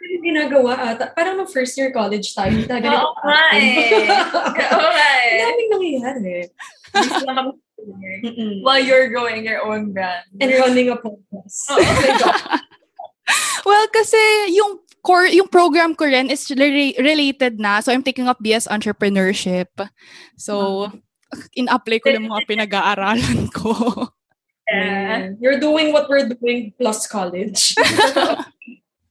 Yung 0.00 0.24
ginagawa 0.24 0.96
ata, 0.96 1.12
parang 1.12 1.36
nung 1.36 1.48
first 1.48 1.76
year 1.76 1.92
college 1.92 2.32
tayo, 2.32 2.50
hindi 2.52 2.64
tayo 2.64 2.80
ganito. 2.80 3.04
Oo 3.08 3.20
nga 3.20 3.44
eh. 3.52 4.08
Oo 4.08 4.88
nga 4.90 5.08
Ang 5.12 5.28
eh. 5.28 5.40
daming 5.44 5.70
nangyayari. 5.76 6.36
While 8.64 8.82
you're 8.84 9.08
growing 9.08 9.44
your 9.44 9.64
own 9.64 9.92
brand. 9.92 10.24
And 10.40 10.52
running 10.56 10.88
a 10.92 10.96
podcast. 10.96 11.68
Oh, 11.72 11.78
my 11.80 12.10
God. 12.16 12.60
Well, 13.60 13.86
kasi 13.92 14.18
yung 14.56 14.80
core, 15.04 15.28
yung 15.30 15.46
program 15.46 15.94
ko 15.94 16.08
rin 16.08 16.32
is 16.32 16.48
re- 16.50 16.96
related 16.98 17.60
na. 17.60 17.78
So, 17.84 17.92
I'm 17.92 18.02
taking 18.02 18.26
up 18.26 18.40
BS 18.40 18.66
Entrepreneurship. 18.66 19.68
So, 20.34 20.88
in-apply 21.54 22.00
ko 22.00 22.08
lang 22.10 22.26
mga 22.26 22.48
pinag-aaralan 22.48 23.52
ko. 23.52 23.70
Yeah. 24.70 25.30
You're 25.40 25.58
doing 25.58 25.92
what 25.92 26.08
we're 26.08 26.28
doing 26.28 26.72
plus 26.78 27.06
college. 27.06 27.74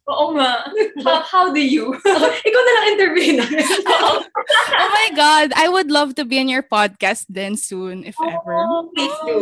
Oo 0.10 0.34
nga. 0.34 0.66
How, 1.06 1.22
how 1.22 1.46
do 1.54 1.62
you? 1.62 1.94
Ikaw 2.48 2.62
na 2.66 2.72
lang 2.74 2.86
interview 2.98 3.38
namin. 3.38 3.62
oh 3.86 4.90
my 4.90 5.10
God, 5.14 5.54
I 5.54 5.70
would 5.70 5.94
love 5.94 6.16
to 6.18 6.26
be 6.26 6.42
in 6.42 6.50
your 6.50 6.66
podcast 6.66 7.30
then 7.30 7.54
soon, 7.54 8.02
if 8.04 8.18
ever. 8.18 8.58
Oh, 8.58 8.90
please 8.96 9.18
do. 9.30 9.40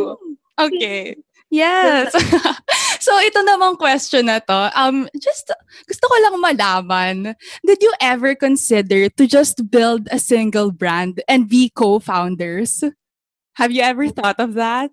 Okay. 0.60 1.16
Yes. 1.48 2.12
so 3.00 3.16
ito 3.24 3.40
namang 3.40 3.80
question 3.80 4.28
na 4.28 4.44
to. 4.44 4.68
Um 4.76 5.08
just 5.16 5.48
gusto 5.88 6.04
ko 6.04 6.16
lang 6.20 6.36
malaman. 6.36 7.32
Did 7.64 7.80
you 7.80 7.92
ever 8.04 8.36
consider 8.36 9.08
to 9.08 9.24
just 9.24 9.64
build 9.72 10.12
a 10.12 10.20
single 10.20 10.68
brand 10.68 11.24
and 11.24 11.48
be 11.48 11.72
co-founders? 11.72 12.84
Have 13.56 13.72
you 13.72 13.80
ever 13.80 14.12
thought 14.12 14.36
of 14.36 14.60
that? 14.60 14.92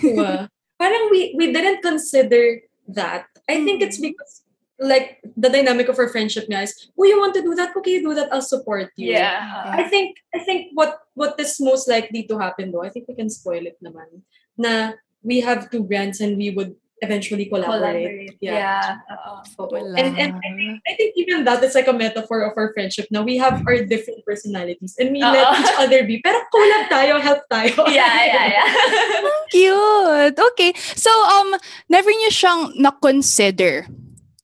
Diba? 0.00 0.48
Parang 0.80 1.12
we, 1.12 1.36
we 1.36 1.52
didn't 1.52 1.82
consider 1.84 2.64
that. 2.88 3.26
I 3.48 3.62
think 3.62 3.82
it's 3.82 4.00
because 4.00 4.42
like 4.80 5.20
the 5.36 5.50
dynamic 5.50 5.88
of 5.88 5.98
our 5.98 6.08
friendship 6.08 6.48
guys, 6.48 6.88
oh 6.98 7.04
you 7.04 7.20
want 7.20 7.34
to 7.34 7.42
do 7.42 7.54
that? 7.54 7.76
Okay, 7.76 8.00
do 8.00 8.14
that. 8.14 8.32
I'll 8.32 8.40
support 8.40 8.90
you. 8.96 9.12
Yeah. 9.12 9.44
I 9.76 9.84
think 9.84 10.16
I 10.34 10.40
think 10.40 10.72
what 10.72 11.04
what 11.12 11.38
is 11.38 11.60
most 11.60 11.86
likely 11.86 12.24
to 12.32 12.38
happen 12.38 12.72
though, 12.72 12.82
I 12.82 12.88
think 12.88 13.06
we 13.06 13.14
can 13.14 13.28
spoil 13.28 13.66
it 13.68 13.76
naman. 13.84 14.24
Na 14.56 14.96
we 15.22 15.44
have 15.44 15.68
two 15.70 15.84
brands 15.84 16.20
and 16.20 16.40
we 16.40 16.48
would 16.48 16.74
eventually 17.02 17.46
collaborate. 17.46 18.36
Collaborate. 18.36 18.38
Yeah. 18.40 19.00
Oo. 19.10 19.68
Wala. 19.68 19.96
And 19.96 20.16
and 20.16 20.32
I 20.36 20.50
think, 20.56 20.72
I 20.86 20.92
think 20.96 21.10
even 21.16 21.44
that 21.44 21.64
is 21.64 21.74
like 21.74 21.88
a 21.88 21.96
metaphor 21.96 22.44
of 22.44 22.56
our 22.56 22.72
friendship. 22.72 23.08
Now 23.10 23.22
we 23.22 23.36
have 23.40 23.64
our 23.66 23.84
different 23.84 24.24
personalities 24.24 24.96
and 25.00 25.12
we 25.12 25.20
let 25.20 25.44
Oo. 25.44 25.56
each 25.60 25.74
other 25.80 26.04
be. 26.04 26.20
Pero 26.20 26.40
collab 26.52 26.92
tayo, 26.92 27.20
help 27.20 27.42
tayo. 27.48 27.74
Yeah, 27.90 28.16
yeah, 28.24 28.46
yeah. 28.60 28.68
Cute. 29.52 30.38
Okay. 30.54 30.72
So 30.94 31.10
um 31.10 31.56
never 31.90 32.08
niyo 32.12 32.30
siyang 32.30 32.76
na-consider, 32.78 33.88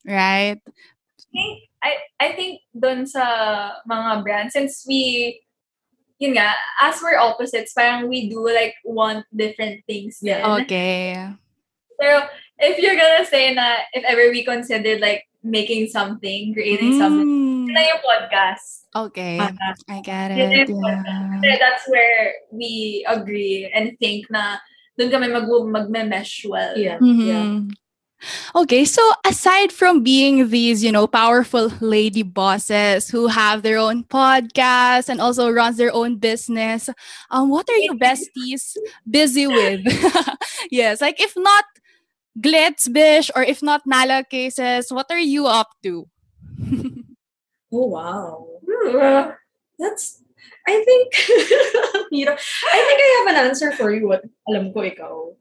right? 0.03 0.59
think, 1.37 1.69
I, 1.85 1.93
I 2.19 2.29
think 2.33 2.65
dun 2.73 3.07
sa 3.07 3.23
mga 3.85 4.25
brands, 4.25 4.53
since 4.57 4.85
we, 4.89 5.41
yun 6.19 6.35
nga, 6.41 6.57
as 6.81 6.97
we're 7.05 7.21
opposites, 7.21 7.77
parang 7.77 8.09
we 8.09 8.31
do 8.33 8.41
like 8.49 8.75
want 8.85 9.29
different 9.35 9.85
things. 9.85 10.19
Yeah. 10.23 10.41
Okay. 10.65 11.29
Pero 12.01 12.25
if 12.59 12.79
you're 12.79 12.97
gonna 12.97 13.25
say 13.27 13.53
na 13.55 13.85
if 13.93 14.05
ever 14.05 14.31
we 14.31 14.45
considered 14.45 15.01
like 15.01 15.25
making 15.43 15.87
something, 15.89 16.53
creating 16.55 16.99
something, 16.99 17.27
Mm. 17.27 17.67
yun 17.71 17.75
na 17.75 17.83
yung 17.87 18.03
podcast. 18.03 18.67
Okay. 18.97 19.39
Ah, 19.39 19.53
I 19.89 20.01
get 20.01 20.33
it. 20.33 20.69
Yeah. 20.71 21.57
That's 21.61 21.85
where 21.87 22.35
we 22.51 23.05
agree 23.07 23.69
and 23.71 23.93
think 24.01 24.27
na 24.31 24.59
doon 24.99 25.13
kami 25.13 25.29
mag 25.29 25.45
magme-mesh 25.47 26.47
well. 26.49 26.75
Yeah. 26.75 26.99
Mhm. 26.99 27.27
Yeah. 27.27 27.51
Okay, 28.57 28.89
so 28.89 29.05
aside 29.29 29.71
from 29.71 30.01
being 30.03 30.49
these, 30.49 30.83
you 30.83 30.91
know, 30.91 31.07
powerful 31.07 31.69
lady 31.85 32.25
bosses 32.25 33.13
who 33.13 33.29
have 33.29 33.61
their 33.61 33.77
own 33.77 34.05
podcast 34.09 35.13
and 35.13 35.21
also 35.21 35.53
runs 35.53 35.77
their 35.77 35.93
own 35.93 36.17
business, 36.17 36.89
um, 37.31 37.51
what 37.53 37.69
are 37.69 37.77
you 37.77 37.93
besties 37.95 38.73
busy 39.05 39.47
with? 39.47 39.85
yes, 40.73 41.05
like 41.05 41.21
if 41.21 41.37
not 41.37 41.65
Glitz 42.37 42.93
Bish 42.93 43.30
or 43.34 43.43
if 43.43 43.62
not 43.62 43.87
Nala 43.87 44.24
cases, 44.24 44.93
what 44.93 45.07
are 45.11 45.18
you 45.18 45.47
up 45.47 45.70
to? 45.82 46.07
Oh, 47.72 47.87
wow. 47.87 48.47
That's, 49.78 50.22
I 50.66 50.84
think. 50.84 51.12
I 51.18 52.80
think 52.87 53.01
I 53.01 53.24
have 53.24 53.37
an 53.37 53.47
answer 53.49 53.72
for 53.72 53.93
you. 53.93 54.09
What 54.09 54.24
alam 54.49 54.72
ko 54.72 54.80
ikaw. 54.80 55.34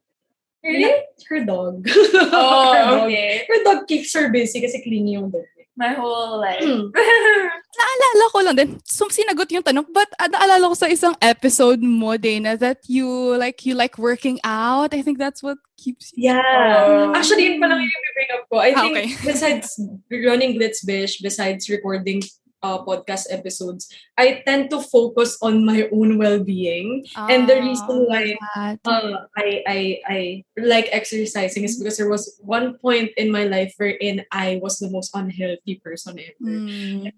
Really? 0.64 0.92
Her 1.30 1.46
dog. 1.46 1.88
Oh, 2.16 2.74
her 2.74 2.84
dog. 2.90 3.04
okay. 3.08 3.46
Her 3.48 3.64
dog 3.64 3.88
keeps 3.88 4.12
her 4.16 4.32
busy 4.34 4.60
kasi 4.60 4.82
clingy 4.82 5.14
yung 5.14 5.30
dog. 5.30 5.46
My 5.76 5.92
whole 5.92 6.40
life. 6.40 6.64
Hmm. 6.64 6.88
Naalala 7.76 8.26
ko 8.32 8.40
lang 8.40 8.56
din, 8.56 8.70
so 8.88 9.12
sinagot 9.12 9.52
yung 9.52 9.64
tanong, 9.64 9.84
but 9.92 10.08
uh, 10.16 10.32
naalala 10.32 10.72
ko 10.72 10.76
sa 10.80 10.88
isang 10.88 11.12
episode 11.20 11.84
mo, 11.84 12.16
Dana, 12.16 12.56
that 12.56 12.80
you 12.88 13.36
like 13.36 13.68
you 13.68 13.76
like 13.76 14.00
working 14.00 14.40
out. 14.48 14.96
I 14.96 15.04
think 15.04 15.20
that's 15.20 15.44
what 15.44 15.60
keeps 15.76 16.16
you. 16.16 16.32
Yeah. 16.32 16.40
Oh. 16.40 17.12
Actually, 17.12 17.52
yun 17.52 17.60
pa 17.60 17.68
lang 17.68 17.84
yung 17.84 17.92
bring 18.16 18.32
up 18.32 18.48
ko. 18.48 18.64
I 18.64 18.72
Ah, 18.72 18.80
think 18.88 18.96
okay. 18.96 19.08
besides 19.28 19.68
running 20.08 20.56
Blitzbish, 20.56 21.20
besides 21.20 21.68
recording 21.68 22.24
uh, 22.64 22.84
podcast 22.84 23.28
episodes, 23.30 23.90
I 24.18 24.44
tend 24.46 24.70
to 24.72 24.82
focus 24.82 25.38
on 25.42 25.66
my 25.66 25.90
own 25.92 26.18
well-being. 26.18 27.06
And 27.16 27.50
the 27.50 27.62
reason 27.62 28.06
why 28.08 28.38
uh, 28.56 29.26
I, 29.38 29.64
I 29.68 29.80
I 30.08 30.20
like 30.58 30.90
exercising 30.92 31.64
is 31.64 31.78
because 31.78 31.98
there 31.98 32.10
was 32.10 32.40
one 32.42 32.78
point 32.80 33.12
in 33.18 33.32
my 33.32 33.46
life 33.46 33.74
wherein 33.78 34.26
I 34.32 34.60
was 34.62 34.80
the 34.80 34.90
most 34.90 35.12
unhealthy 35.14 35.82
person 35.84 36.20
ever. 36.20 36.52
Mm. 36.52 37.12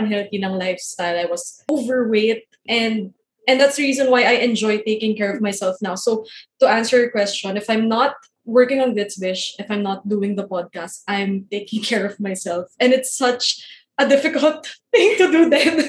Unhealthy 0.00 0.42
ng 0.42 0.58
lifestyle. 0.58 1.18
I 1.18 1.26
was 1.26 1.64
overweight 1.70 2.44
and 2.68 3.12
and 3.46 3.60
that's 3.60 3.76
the 3.76 3.84
reason 3.84 4.10
why 4.10 4.24
I 4.24 4.42
enjoy 4.42 4.78
taking 4.82 5.16
care 5.16 5.32
of 5.32 5.40
myself 5.40 5.76
now. 5.80 5.94
So 5.94 6.26
to 6.60 6.68
answer 6.68 6.98
your 6.98 7.10
question, 7.10 7.56
if 7.56 7.70
I'm 7.70 7.88
not 7.88 8.14
working 8.44 8.80
on 8.80 8.94
Blitzbish, 8.94 9.54
if 9.58 9.70
I'm 9.70 9.82
not 9.82 10.08
doing 10.08 10.36
the 10.36 10.46
podcast, 10.46 11.02
I'm 11.06 11.46
taking 11.50 11.82
care 11.90 12.06
of 12.06 12.18
myself. 12.18 12.66
And 12.80 12.92
it's 12.92 13.14
such 13.16 13.62
a 13.98 14.04
difficult 14.08 14.64
thing 14.92 15.16
to 15.16 15.26
do 15.32 15.48
then. 15.48 15.80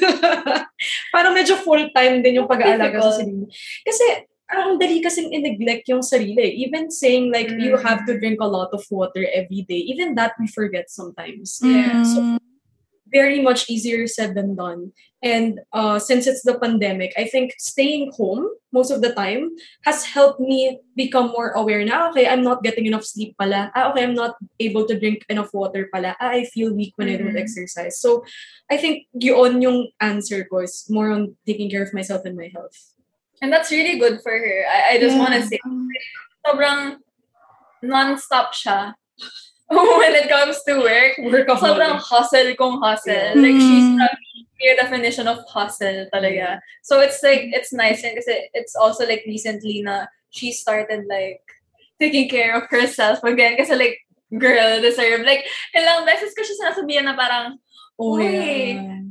Parang 1.13 1.35
medyo 1.35 1.59
full-time 1.59 2.23
din 2.23 2.39
yung 2.39 2.47
pag-aalaga 2.49 3.03
sa 3.03 3.19
sarili. 3.23 3.47
Kasi 3.83 4.05
ang 4.47 4.79
dali 4.79 5.03
kasing 5.03 5.35
in-neglect 5.35 5.91
yung 5.91 5.99
sarili. 5.99 6.55
Even 6.63 6.87
saying 6.87 7.31
like 7.35 7.51
you 7.51 7.75
Mm. 7.75 7.83
have 7.83 8.07
to 8.07 8.15
drink 8.15 8.39
a 8.39 8.47
lot 8.47 8.71
of 8.71 8.79
water 8.87 9.27
every 9.35 9.67
day, 9.67 9.83
even 9.91 10.15
that 10.15 10.39
we 10.39 10.47
forget 10.47 10.87
sometimes. 10.87 11.59
Yeah. 11.59 12.07
Mm. 12.07 12.39
Very 13.11 13.41
much 13.41 13.69
easier 13.69 14.07
said 14.07 14.35
than 14.35 14.55
done. 14.55 14.91
And 15.23 15.61
uh, 15.73 15.97
since 15.97 16.27
it's 16.27 16.43
the 16.43 16.59
pandemic, 16.59 17.13
I 17.17 17.25
think 17.25 17.55
staying 17.57 18.11
home 18.13 18.47
most 18.71 18.91
of 18.91 19.01
the 19.01 19.13
time 19.13 19.49
has 19.85 20.05
helped 20.05 20.39
me 20.39 20.79
become 20.95 21.33
more 21.33 21.51
aware 21.57 21.83
na, 21.83 22.09
okay, 22.11 22.27
I'm 22.27 22.43
not 22.43 22.61
getting 22.61 22.85
enough 22.85 23.03
sleep 23.03 23.33
pala. 23.39 23.71
Ah, 23.73 23.89
okay, 23.91 24.03
I'm 24.03 24.13
not 24.13 24.35
able 24.59 24.85
to 24.85 24.99
drink 24.99 25.25
enough 25.29 25.49
water 25.53 25.89
pala. 25.91 26.15
Ah, 26.21 26.37
I 26.37 26.45
feel 26.45 26.75
weak 26.75 26.93
when 26.97 27.09
I 27.09 27.17
don't 27.17 27.33
Mhm. 27.33 27.41
exercise. 27.41 27.97
So, 27.97 28.21
I 28.69 28.77
think 28.77 29.07
yun 29.15 29.61
yung 29.63 29.89
answer 29.99 30.45
ko 30.45 30.61
is 30.67 30.85
more 30.91 31.09
on 31.09 31.33
taking 31.47 31.71
care 31.71 31.81
of 31.81 31.95
myself 31.95 32.21
and 32.27 32.37
my 32.37 32.51
health. 32.53 32.75
And 33.41 33.49
that's 33.53 33.71
really 33.71 33.97
good 33.97 34.21
for 34.21 34.33
her. 34.35 34.57
I, 34.69 34.97
I 34.97 34.99
just 34.99 35.15
Yeah. 35.15 35.23
want 35.23 35.33
to 35.33 35.41
say, 35.47 35.59
sobrang 36.45 37.01
non-stop 37.81 38.53
siya. 38.53 38.93
when 39.99 40.13
it 40.15 40.29
comes 40.31 40.63
to 40.63 40.79
work, 40.79 41.19
Workaholic. 41.19 41.59
sobrang 41.59 41.95
hustle 41.99 42.55
kong 42.55 42.79
hustle. 42.79 43.13
Yeah. 43.13 43.35
Like, 43.35 43.59
she's 43.59 43.83
Mm. 43.83 43.99
the 43.99 44.09
clear 44.57 44.75
definition 44.79 45.27
of 45.27 45.43
hustle 45.51 46.07
talaga. 46.13 46.59
So, 46.83 46.99
it's 47.03 47.19
like, 47.21 47.51
it's 47.51 47.73
nice 47.75 48.03
and 48.03 48.15
kasi 48.15 48.47
it's 48.55 48.75
also 48.79 49.03
like 49.05 49.23
recently 49.27 49.83
na 49.83 50.07
she 50.31 50.51
started 50.55 51.03
like 51.11 51.43
taking 51.99 52.29
care 52.31 52.55
of 52.55 52.65
herself 52.71 53.19
again. 53.27 53.57
Kasi 53.59 53.75
like, 53.75 53.99
girl, 54.39 54.79
deserve. 54.79 55.27
Like, 55.27 55.43
ilang 55.75 56.07
beses 56.07 56.31
ko 56.31 56.41
siya 56.47 56.55
sinasabihan 56.63 57.05
na 57.07 57.15
parang, 57.19 57.59
Oh, 57.99 58.15
yeah. 58.21 59.03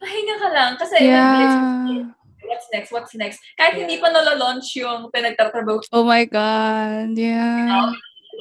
pahinga 0.00 0.36
ka 0.40 0.48
lang. 0.48 0.72
Kasi, 0.80 0.96
Yeah. 1.06 2.08
what's 2.44 2.68
next, 2.72 2.90
what's 2.92 3.12
next. 3.14 3.38
Kahit 3.60 3.76
hindi 3.84 4.00
pa 4.00 4.08
nalalaunch 4.08 4.68
yung 4.80 5.12
pinagtatrabaho 5.12 5.84
Oh 5.92 6.04
my 6.08 6.24
god. 6.24 7.12
Yeah. 7.14 7.92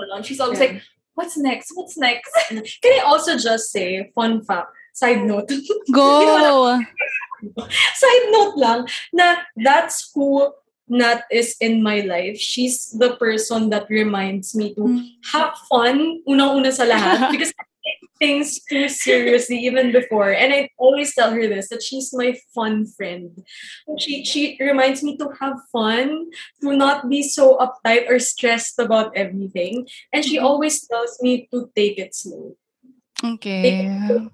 ko, 0.10 0.24
she's 0.24 0.40
always 0.40 0.60
Yeah. 0.60 0.80
like, 0.80 0.84
what's 1.16 1.38
next, 1.38 1.72
what's 1.76 1.98
next? 1.98 2.32
Can 2.82 2.94
I 3.00 3.04
also 3.06 3.38
just 3.38 3.72
say, 3.72 4.12
fun 4.16 4.42
fact, 4.44 4.70
side 4.94 5.24
note, 5.26 5.50
Go. 5.94 6.80
side 7.96 8.26
note 8.32 8.56
lang, 8.58 8.88
na 9.12 9.36
that's 9.58 10.12
who 10.16 10.54
Nat 10.88 11.24
is 11.32 11.56
in 11.60 11.82
my 11.82 12.02
life. 12.02 12.38
She's 12.38 12.92
the 12.92 13.16
person 13.16 13.70
that 13.72 13.88
reminds 13.90 14.54
me 14.56 14.76
to 14.76 14.82
Mm. 14.84 15.00
have 15.32 15.56
fun, 15.72 16.22
unang-una 16.28 16.72
sa 16.72 16.84
lahat, 16.84 17.32
because 17.32 17.52
things 18.24 18.64
too 18.64 18.88
seriously 18.88 19.60
even 19.68 19.92
before. 19.92 20.32
And 20.32 20.56
I 20.56 20.72
always 20.80 21.12
tell 21.12 21.36
her 21.36 21.44
this, 21.44 21.68
that 21.68 21.84
she's 21.84 22.16
my 22.16 22.40
fun 22.56 22.88
friend. 22.88 23.44
She, 24.00 24.24
she 24.24 24.56
reminds 24.64 25.04
me 25.04 25.20
to 25.20 25.28
have 25.44 25.60
fun, 25.76 26.32
to 26.64 26.72
not 26.72 27.12
be 27.12 27.20
so 27.20 27.60
uptight 27.60 28.08
or 28.08 28.20
stressed 28.20 28.80
about 28.80 29.12
everything. 29.20 29.88
And 30.16 30.24
she 30.24 30.38
mm-hmm. 30.38 30.48
always 30.48 30.88
tells 30.88 31.20
me 31.20 31.52
to 31.52 31.68
take 31.76 32.00
it 32.00 32.16
slow. 32.16 32.56
Okay. 33.20 33.92
Yung 33.92 34.32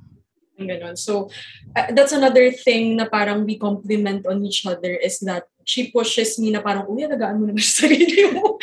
Ganon. 0.67 0.97
So, 0.97 1.29
uh, 1.75 1.91
that's 1.91 2.11
another 2.11 2.51
thing 2.51 2.97
na 2.97 3.05
parang 3.07 3.45
we 3.45 3.57
complement 3.57 4.27
on 4.27 4.43
each 4.45 4.65
other 4.65 4.91
is 4.99 5.19
that 5.23 5.47
she 5.63 5.91
pushes 5.91 6.39
me 6.39 6.49
na 6.51 6.59
parang, 6.61 6.89
uy, 6.89 7.05
alagaan 7.05 7.39
mo 7.39 7.45
naman 7.45 7.61
sa 7.63 7.85
sarili 7.85 8.33
mo. 8.33 8.57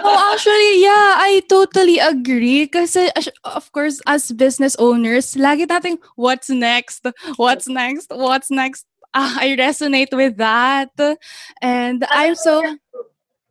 Oh, 0.00 0.18
actually, 0.32 0.82
yeah, 0.86 1.18
I 1.18 1.42
totally 1.50 1.98
agree. 1.98 2.66
Kasi, 2.70 3.10
as- 3.18 3.34
of 3.44 3.66
course, 3.72 4.00
as 4.06 4.30
business 4.32 4.76
owners, 4.78 5.34
lagi 5.34 5.66
nating, 5.66 5.98
what's 6.14 6.48
next? 6.48 7.04
What's 7.36 7.66
next? 7.68 8.08
What's 8.14 8.50
next? 8.50 8.86
Ah, 9.12 9.42
I 9.42 9.58
resonate 9.58 10.14
with 10.14 10.38
that. 10.38 10.94
And 11.60 12.06
I'm 12.08 12.38
so, 12.38 12.62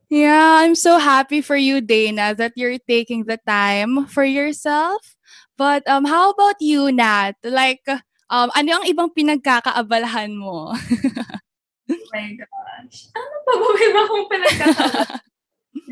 yeah, 0.09 0.63
I'm 0.63 0.73
so 0.75 0.97
happy 0.97 1.41
for 1.41 1.55
you, 1.55 1.81
Dana, 1.81 2.33
that 2.35 2.53
you're 2.55 2.79
taking 2.79 3.25
the 3.25 3.37
time 3.45 4.05
for 4.07 4.23
yourself. 4.23 5.18
But 5.59 5.83
um, 5.91 6.07
how 6.07 6.31
about 6.31 6.63
you, 6.63 6.87
Nat? 6.95 7.35
Like, 7.43 7.83
um, 8.31 8.47
ano 8.55 8.79
ang 8.79 8.85
ibang 8.87 9.11
pinagkakaabalahan 9.11 10.31
mo? 10.31 10.71
oh 10.71 12.03
my 12.15 12.27
gosh. 12.39 13.11
Ano 13.11 13.35
pa 13.43 13.51
ba 13.59 13.67
may 13.75 13.85
iba 13.91 14.01
kong 14.07 14.27
pinagkakaba? 14.31 15.03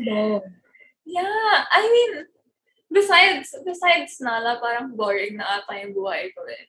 no. 0.08 0.40
yeah, 1.04 1.52
I 1.68 1.84
mean, 1.84 2.12
besides, 2.88 3.52
besides 3.60 4.16
Nala, 4.24 4.56
parang 4.56 4.96
boring 4.96 5.36
na 5.36 5.60
ata 5.60 5.76
yung 5.84 5.92
buhay 5.92 6.32
ko 6.32 6.48
eh. 6.48 6.64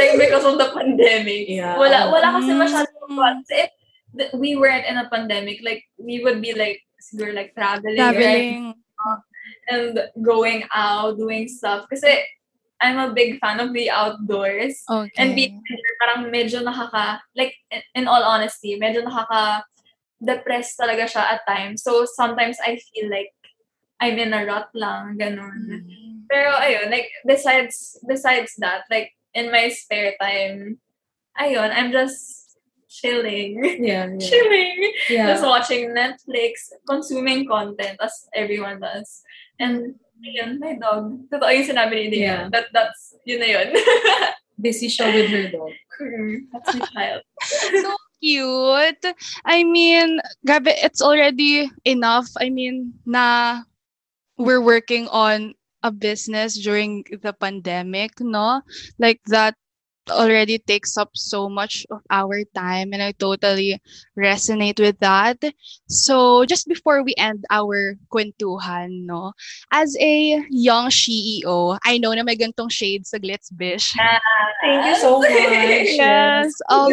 Like, 0.00 0.16
because 0.16 0.48
of 0.48 0.56
the 0.56 0.72
pandemic. 0.72 1.52
Yeah. 1.52 1.76
Wala, 1.76 2.08
wala 2.08 2.40
kasi 2.40 2.50
Mm. 2.50 2.60
masyadong 2.64 3.44
if 3.52 3.70
th- 4.16 4.34
we 4.34 4.56
weren't 4.56 4.88
in 4.88 4.96
a 4.96 5.06
pandemic, 5.12 5.60
like, 5.60 5.84
we 6.00 6.24
would 6.24 6.40
be 6.40 6.56
like, 6.56 6.80
siguro 6.96 7.30
like 7.36 7.52
traveling, 7.52 8.00
right? 8.00 8.16
Traveling. 8.16 8.74
And 9.68 9.92
going 10.24 10.64
out, 10.72 11.20
doing 11.20 11.46
stuff. 11.46 11.86
Kasi, 11.92 12.24
I'm 12.80 12.98
a 12.98 13.12
big 13.12 13.38
fan 13.40 13.60
of 13.60 13.72
the 13.72 13.90
outdoors. 13.90 14.82
Okay. 14.88 15.10
And 15.18 15.34
being 15.34 15.62
here, 15.66 15.94
parang 16.00 16.30
medyo 16.30 16.62
nakaka, 16.62 17.18
like, 17.36 17.54
in, 17.94 18.06
all 18.06 18.22
honesty, 18.22 18.78
medyo 18.78 19.02
nakaka, 19.02 19.62
depressed 20.22 20.78
talaga 20.78 21.10
siya 21.10 21.38
at 21.38 21.46
times. 21.46 21.82
So, 21.82 22.06
sometimes 22.06 22.58
I 22.62 22.78
feel 22.78 23.10
like 23.10 23.34
I'm 24.00 24.18
in 24.18 24.32
a 24.32 24.46
rut 24.46 24.70
lang, 24.74 25.18
ganun. 25.18 25.82
Pero, 26.30 26.54
ayun, 26.54 26.90
like, 26.90 27.10
besides, 27.26 27.98
besides 28.06 28.54
that, 28.58 28.86
like, 28.90 29.10
in 29.34 29.50
my 29.50 29.68
spare 29.70 30.14
time, 30.20 30.78
ayun, 31.40 31.74
I'm 31.74 31.90
just 31.90 32.58
chilling. 32.88 33.58
Yeah, 33.82 34.06
yeah. 34.06 34.18
chilling. 34.22 34.92
yeah. 35.10 35.26
Just 35.34 35.44
watching 35.44 35.90
Netflix, 35.90 36.70
consuming 36.88 37.46
content 37.46 37.98
as 38.00 38.28
everyone 38.34 38.80
does. 38.80 39.22
And, 39.58 39.98
ayun, 40.22 40.58
my 40.58 40.74
dog. 40.76 41.28
Totoo 41.30 41.50
yung 41.52 41.68
sinabi 41.68 41.94
ni 41.94 42.06
Dina. 42.10 42.24
Yeah. 42.24 42.42
That, 42.50 42.66
that's, 42.72 43.14
yun 43.24 43.40
na 43.40 43.48
yun. 43.48 43.68
Busy 44.62 44.90
siya 44.90 45.14
with 45.14 45.30
her 45.30 45.46
dog. 45.54 45.72
that's 46.50 46.74
my 46.74 46.86
child. 46.90 47.22
so 47.84 47.94
cute. 48.20 49.06
I 49.44 49.62
mean, 49.62 50.18
grabe, 50.46 50.74
it's 50.82 51.02
already 51.02 51.70
enough. 51.84 52.26
I 52.40 52.50
mean, 52.50 52.94
na 53.06 53.62
we're 54.36 54.62
working 54.62 55.06
on 55.08 55.54
a 55.82 55.90
business 55.92 56.58
during 56.58 57.04
the 57.22 57.32
pandemic, 57.32 58.18
no? 58.20 58.62
Like 58.98 59.22
that 59.26 59.54
already 60.10 60.58
takes 60.58 60.96
up 60.96 61.10
so 61.14 61.48
much 61.48 61.86
of 61.90 62.00
our 62.10 62.44
time 62.54 62.92
and 62.92 63.02
I 63.02 63.12
totally 63.12 63.80
resonate 64.18 64.80
with 64.80 64.98
that. 65.00 65.42
So 65.88 66.44
just 66.44 66.68
before 66.68 67.02
we 67.02 67.14
end 67.16 67.44
our 67.50 67.96
kwentuhan, 68.12 69.06
no, 69.06 69.32
as 69.72 69.96
a 70.00 70.44
young 70.50 70.90
CEO, 70.90 71.78
I 71.84 71.98
know 71.98 72.12
na 72.12 72.22
may 72.22 72.36
gantong 72.36 72.70
shade 72.70 73.06
sa 73.06 73.18
Glitz 73.18 73.50
Bish. 73.54 73.94
Thank 74.62 74.86
you 74.86 74.96
so 74.96 75.20
much. 75.20 75.30
yes. 75.96 76.52
Um, 76.68 76.92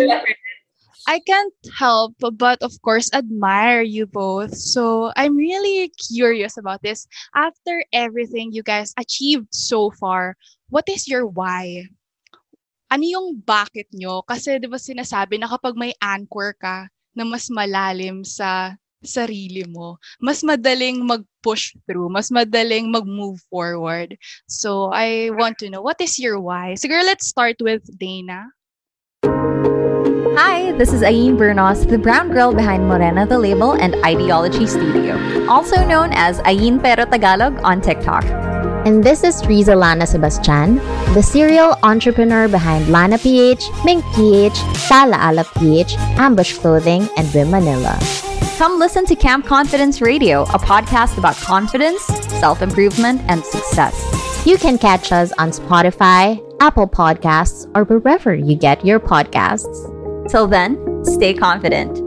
I 1.08 1.20
can't 1.20 1.54
help 1.78 2.16
but, 2.20 2.62
of 2.64 2.74
course, 2.82 3.10
admire 3.14 3.82
you 3.82 4.08
both. 4.08 4.56
So 4.58 5.12
I'm 5.16 5.36
really 5.38 5.92
curious 6.10 6.58
about 6.58 6.82
this. 6.82 7.08
After 7.36 7.84
everything 7.94 8.52
you 8.52 8.64
guys 8.64 8.94
achieved 8.98 9.54
so 9.54 9.92
far, 9.92 10.36
what 10.70 10.90
is 10.90 11.08
your 11.08 11.26
why? 11.28 11.86
Ano 12.86 13.02
yung 13.02 13.42
bakit 13.42 13.90
nyo? 13.90 14.22
Kasi 14.22 14.62
di 14.62 14.70
ba 14.70 14.78
sinasabi 14.78 15.42
na 15.42 15.50
kapag 15.50 15.74
may 15.74 15.94
anchor 15.98 16.54
ka 16.54 16.86
na 17.18 17.24
mas 17.26 17.50
malalim 17.50 18.22
sa 18.22 18.78
sarili 19.06 19.66
mo, 19.70 19.98
mas 20.22 20.42
madaling 20.42 21.02
mag-push 21.02 21.74
through, 21.86 22.10
mas 22.10 22.30
madaling 22.30 22.90
mag-move 22.90 23.42
forward. 23.50 24.18
So 24.50 24.94
I 24.94 25.30
want 25.34 25.58
to 25.62 25.70
know, 25.70 25.82
what 25.82 26.02
is 26.02 26.18
your 26.18 26.38
why? 26.42 26.78
Siguro 26.78 27.06
let's 27.06 27.26
start 27.26 27.58
with 27.62 27.86
Dana. 27.98 28.54
Hi, 30.36 30.76
this 30.76 30.92
is 30.92 31.02
Ayin 31.02 31.40
Bernos, 31.40 31.88
the 31.88 31.98
brown 31.98 32.30
girl 32.30 32.54
behind 32.54 32.86
Morena 32.86 33.26
the 33.26 33.40
Label 33.40 33.74
and 33.80 33.96
Ideology 34.04 34.68
Studio, 34.68 35.16
also 35.48 35.82
known 35.88 36.12
as 36.14 36.38
Ayin 36.46 36.78
Pero 36.82 37.06
Tagalog 37.06 37.58
on 37.64 37.80
TikTok. 37.80 38.55
And 38.86 39.04
this 39.04 39.24
is 39.24 39.44
Riza 39.48 39.76
Lana 39.76 40.06
Sebastian, 40.06 40.76
the 41.16 41.22
serial 41.24 41.76
entrepreneur 41.82 42.48
behind 42.48 42.88
Lana 42.90 43.18
PH, 43.18 43.64
Mink 43.84 44.06
PH, 44.14 44.56
Sala 44.78 45.18
Ala 45.28 45.44
PH, 45.58 45.96
Ambush 46.20 46.60
Clothing, 46.60 47.10
and 47.18 47.34
Bim 47.34 47.50
Manila. 47.50 47.98
Come 48.60 48.78
listen 48.78 49.04
to 49.08 49.16
Camp 49.16 49.48
Confidence 49.48 50.02
Radio, 50.02 50.44
a 50.44 50.60
podcast 50.60 51.18
about 51.18 51.36
confidence, 51.38 52.04
self 52.40 52.62
improvement, 52.62 53.22
and 53.28 53.44
success. 53.44 53.96
You 54.46 54.56
can 54.60 54.78
catch 54.78 55.12
us 55.12 55.34
on 55.40 55.50
Spotify, 55.50 56.40
Apple 56.60 56.88
Podcasts, 56.88 57.68
or 57.76 57.86
wherever 57.86 58.36
you 58.36 58.56
get 58.56 58.86
your 58.86 59.00
podcasts. 59.00 60.30
Till 60.30 60.46
then, 60.46 61.04
stay 61.04 61.34
confident. 61.34 62.05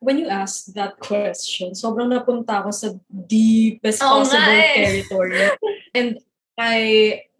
When 0.00 0.16
you 0.16 0.32
asked 0.32 0.72
that 0.74 0.96
question, 0.96 1.76
sobrang 1.76 2.08
napunta 2.08 2.64
ako 2.64 2.70
sa 2.72 2.88
deepest 3.08 4.00
Oo 4.00 4.24
possible 4.24 4.48
nga 4.48 4.64
eh. 4.64 4.76
territory. 4.80 5.44
And 5.98 6.16
I 6.56 6.80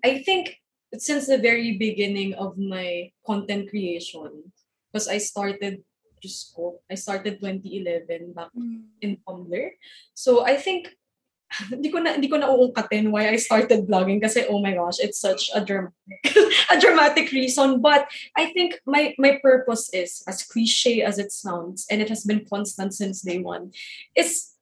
I 0.05 0.21
think 0.21 0.61
since 0.93 1.25
the 1.27 1.41
very 1.41 1.81
beginning 1.81 2.37
of 2.37 2.61
my 2.61 3.17
content 3.25 3.73
creation, 3.73 4.53
because 4.89 5.09
I 5.09 5.19
started 5.19 5.81
just 6.21 6.53
ko, 6.53 6.85
I 6.93 7.01
started 7.01 7.41
2011 7.41 8.37
back 8.37 8.53
in 9.01 9.17
Tumblr. 9.25 9.67
So 10.13 10.45
I 10.45 10.61
think 10.61 10.93
hindi 11.75 11.91
ko 11.91 11.99
na 11.99 12.15
hindi 12.15 12.31
ko 12.31 12.39
na 12.39 12.51
uungkatin 12.51 13.11
why 13.11 13.29
I 13.29 13.37
started 13.37 13.87
blogging 13.91 14.23
kasi 14.23 14.47
oh 14.47 14.63
my 14.63 14.75
gosh, 14.75 15.03
it's 15.03 15.19
such 15.19 15.51
a 15.55 15.59
dramatic 15.59 16.23
a 16.73 16.77
dramatic 16.79 17.31
reason. 17.35 17.83
But 17.83 18.07
I 18.39 18.55
think 18.55 18.79
my 18.87 19.15
my 19.19 19.43
purpose 19.43 19.91
is 19.91 20.23
as 20.31 20.47
cliche 20.47 21.03
as 21.03 21.19
it 21.19 21.35
sounds, 21.35 21.87
and 21.91 21.99
it 21.99 22.09
has 22.09 22.23
been 22.23 22.47
constant 22.47 22.95
since 22.95 23.23
day 23.23 23.43
one, 23.43 23.75
is 24.15 24.55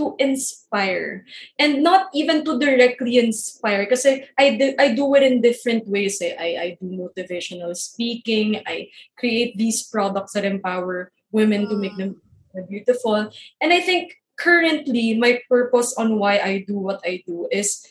to 0.00 0.16
inspire 0.16 1.26
and 1.58 1.82
not 1.82 2.08
even 2.14 2.40
to 2.46 2.56
directly 2.56 3.18
inspire 3.18 3.84
kasi 3.84 4.24
I 4.38 4.56
do, 4.56 4.66
I 4.78 4.94
do 4.96 5.04
it 5.12 5.22
in 5.26 5.44
different 5.44 5.84
ways 5.90 6.22
eh. 6.24 6.32
I 6.38 6.48
I 6.56 6.68
do 6.80 6.88
motivational 6.88 7.76
speaking 7.76 8.64
I 8.64 8.88
create 9.18 9.60
these 9.60 9.84
products 9.84 10.32
that 10.32 10.48
empower 10.48 11.12
women 11.34 11.68
to 11.68 11.76
make 11.76 11.98
them 12.00 12.22
beautiful 12.70 13.28
and 13.60 13.70
I 13.74 13.82
think 13.84 14.19
currently 14.40 15.20
my 15.20 15.36
purpose 15.44 15.92
on 16.00 16.16
why 16.16 16.40
I 16.40 16.64
do 16.64 16.80
what 16.80 17.04
I 17.04 17.20
do 17.28 17.44
is 17.52 17.84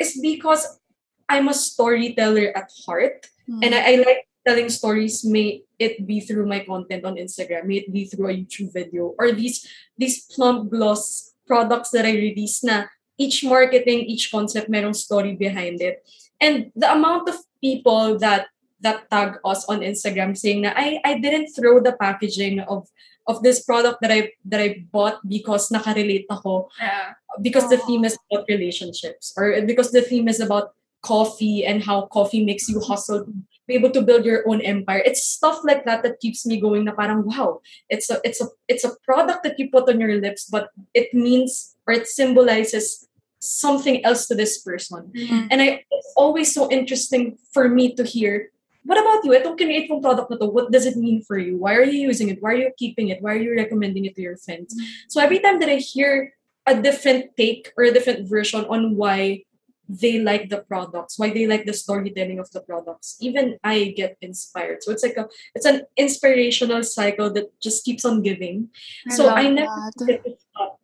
is 0.00 0.16
because 0.16 0.80
I'm 1.28 1.52
a 1.52 1.54
storyteller 1.54 2.56
at 2.56 2.72
heart. 2.88 3.28
Hmm. 3.44 3.60
And 3.62 3.76
I, 3.76 3.80
I 3.84 3.94
like 4.00 4.24
telling 4.48 4.72
stories 4.72 5.20
may 5.20 5.62
it 5.76 6.08
be 6.08 6.24
through 6.24 6.48
my 6.48 6.64
content 6.64 7.04
on 7.04 7.20
Instagram 7.20 7.68
may 7.68 7.84
it 7.84 7.92
be 7.92 8.08
through 8.08 8.32
a 8.32 8.36
YouTube 8.36 8.72
video 8.72 9.12
or 9.20 9.36
these 9.36 9.68
these 10.00 10.24
plump 10.32 10.72
gloss 10.72 11.36
products 11.44 11.92
that 11.92 12.08
I 12.08 12.16
release 12.16 12.64
na 12.64 12.88
each 13.20 13.44
marketing 13.44 14.08
each 14.08 14.32
concept 14.32 14.72
merong 14.72 14.96
story 14.96 15.36
behind 15.36 15.84
it. 15.84 16.00
And 16.40 16.72
the 16.72 16.88
amount 16.88 17.28
of 17.28 17.36
people 17.60 18.16
that 18.24 18.48
that 18.80 19.12
tag 19.12 19.36
us 19.44 19.68
on 19.68 19.84
Instagram 19.84 20.32
saying 20.32 20.64
na 20.64 20.72
I 20.72 21.04
I 21.04 21.20
didn't 21.20 21.52
throw 21.52 21.84
the 21.84 21.92
packaging 22.00 22.64
of 22.64 22.88
of 23.30 23.46
this 23.46 23.62
product 23.62 24.02
that 24.02 24.10
I 24.10 24.34
that 24.50 24.58
I 24.58 24.82
bought 24.90 25.22
because 25.22 25.70
nakarelate 25.70 26.26
ako. 26.26 26.66
Yeah. 26.82 27.14
because 27.40 27.68
the 27.70 27.78
oh. 27.78 27.86
theme 27.86 28.04
is 28.04 28.18
about 28.30 28.44
relationships 28.48 29.32
or 29.36 29.62
because 29.62 29.92
the 29.92 30.02
theme 30.02 30.26
is 30.26 30.40
about 30.40 30.74
coffee 31.02 31.64
and 31.64 31.82
how 31.82 32.06
coffee 32.12 32.44
makes 32.44 32.68
you 32.68 32.80
hustle 32.80 33.24
to 33.24 33.32
be 33.66 33.74
able 33.74 33.90
to 33.90 34.02
build 34.02 34.24
your 34.24 34.42
own 34.48 34.60
empire. 34.60 35.02
It's 35.04 35.24
stuff 35.24 35.60
like 35.64 35.84
that 35.86 36.02
that 36.02 36.20
keeps 36.20 36.44
me 36.44 36.60
going 36.60 36.84
na 36.84 36.92
parang 36.92 37.24
wow 37.24 37.62
it's 37.88 38.10
a 38.10 38.20
it's 38.24 38.40
a 38.42 38.48
it's 38.68 38.84
a 38.84 38.92
product 39.06 39.44
that 39.44 39.58
you 39.58 39.70
put 39.70 39.88
on 39.88 40.00
your 40.00 40.20
lips 40.20 40.44
but 40.44 40.68
it 40.92 41.14
means 41.14 41.76
or 41.86 41.94
it 41.94 42.06
symbolizes 42.06 43.08
something 43.40 44.04
else 44.04 44.28
to 44.28 44.34
this 44.34 44.60
person. 44.60 45.08
Mm. 45.16 45.48
And 45.50 45.62
I 45.62 45.86
it's 45.88 46.12
always 46.16 46.52
so 46.52 46.68
interesting 46.68 47.38
for 47.54 47.68
me 47.68 47.94
to 47.94 48.04
hear 48.04 48.52
what 48.84 48.98
about 48.98 49.24
you? 49.24 49.32
Itong 49.32 49.58
kinreate 49.58 49.88
mong 49.88 50.02
product 50.02 50.30
na 50.30 50.36
to, 50.36 50.46
what 50.46 50.72
does 50.72 50.86
it 50.86 50.96
mean 50.96 51.22
for 51.22 51.38
you? 51.38 51.56
Why 51.56 51.74
are 51.74 51.84
you 51.84 52.00
using 52.08 52.28
it? 52.28 52.40
Why 52.40 52.52
are 52.52 52.62
you 52.68 52.72
keeping 52.78 53.08
it? 53.08 53.20
Why 53.20 53.34
are 53.36 53.42
you 53.42 53.54
recommending 53.54 54.04
it 54.04 54.16
to 54.16 54.22
your 54.22 54.36
friends? 54.36 54.74
So 55.08 55.20
every 55.20 55.38
time 55.38 55.60
that 55.60 55.68
I 55.68 55.76
hear 55.76 56.34
a 56.66 56.80
different 56.80 57.36
take 57.36 57.72
or 57.76 57.84
a 57.84 57.92
different 57.92 58.28
version 58.28 58.64
on 58.66 58.96
why 58.96 59.44
they 59.90 60.20
like 60.20 60.48
the 60.48 60.62
products, 60.62 61.18
why 61.18 61.30
they 61.30 61.46
like 61.46 61.66
the 61.66 61.74
storytelling 61.74 62.38
of 62.38 62.50
the 62.52 62.60
products, 62.60 63.16
even 63.20 63.58
I 63.64 63.92
get 63.96 64.16
inspired. 64.22 64.82
So 64.82 64.92
it's 64.92 65.02
like 65.02 65.16
a 65.16 65.26
it's 65.54 65.66
an 65.66 65.82
inspirational 65.96 66.84
cycle 66.84 67.30
that 67.34 67.50
just 67.60 67.84
keeps 67.84 68.04
on 68.04 68.22
giving. 68.22 68.70
I 69.10 69.14
so 69.14 69.28
I 69.28 69.50
never 69.50 69.66
that. 69.66 70.06
get 70.06 70.24
to 70.24 70.36
stop. 70.38 70.78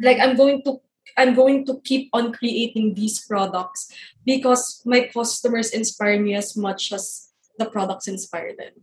Like 0.00 0.18
I'm 0.20 0.36
going 0.36 0.64
to 0.64 0.80
I'm 1.16 1.34
going 1.34 1.64
to 1.66 1.80
keep 1.84 2.10
on 2.12 2.32
creating 2.32 2.94
these 2.94 3.22
products 3.22 3.92
because 4.24 4.82
my 4.84 5.08
customers 5.12 5.70
inspire 5.70 6.18
me 6.18 6.34
as 6.34 6.56
much 6.56 6.92
as 6.92 7.30
the 7.58 7.66
products 7.66 8.08
inspire 8.08 8.56
them. 8.56 8.74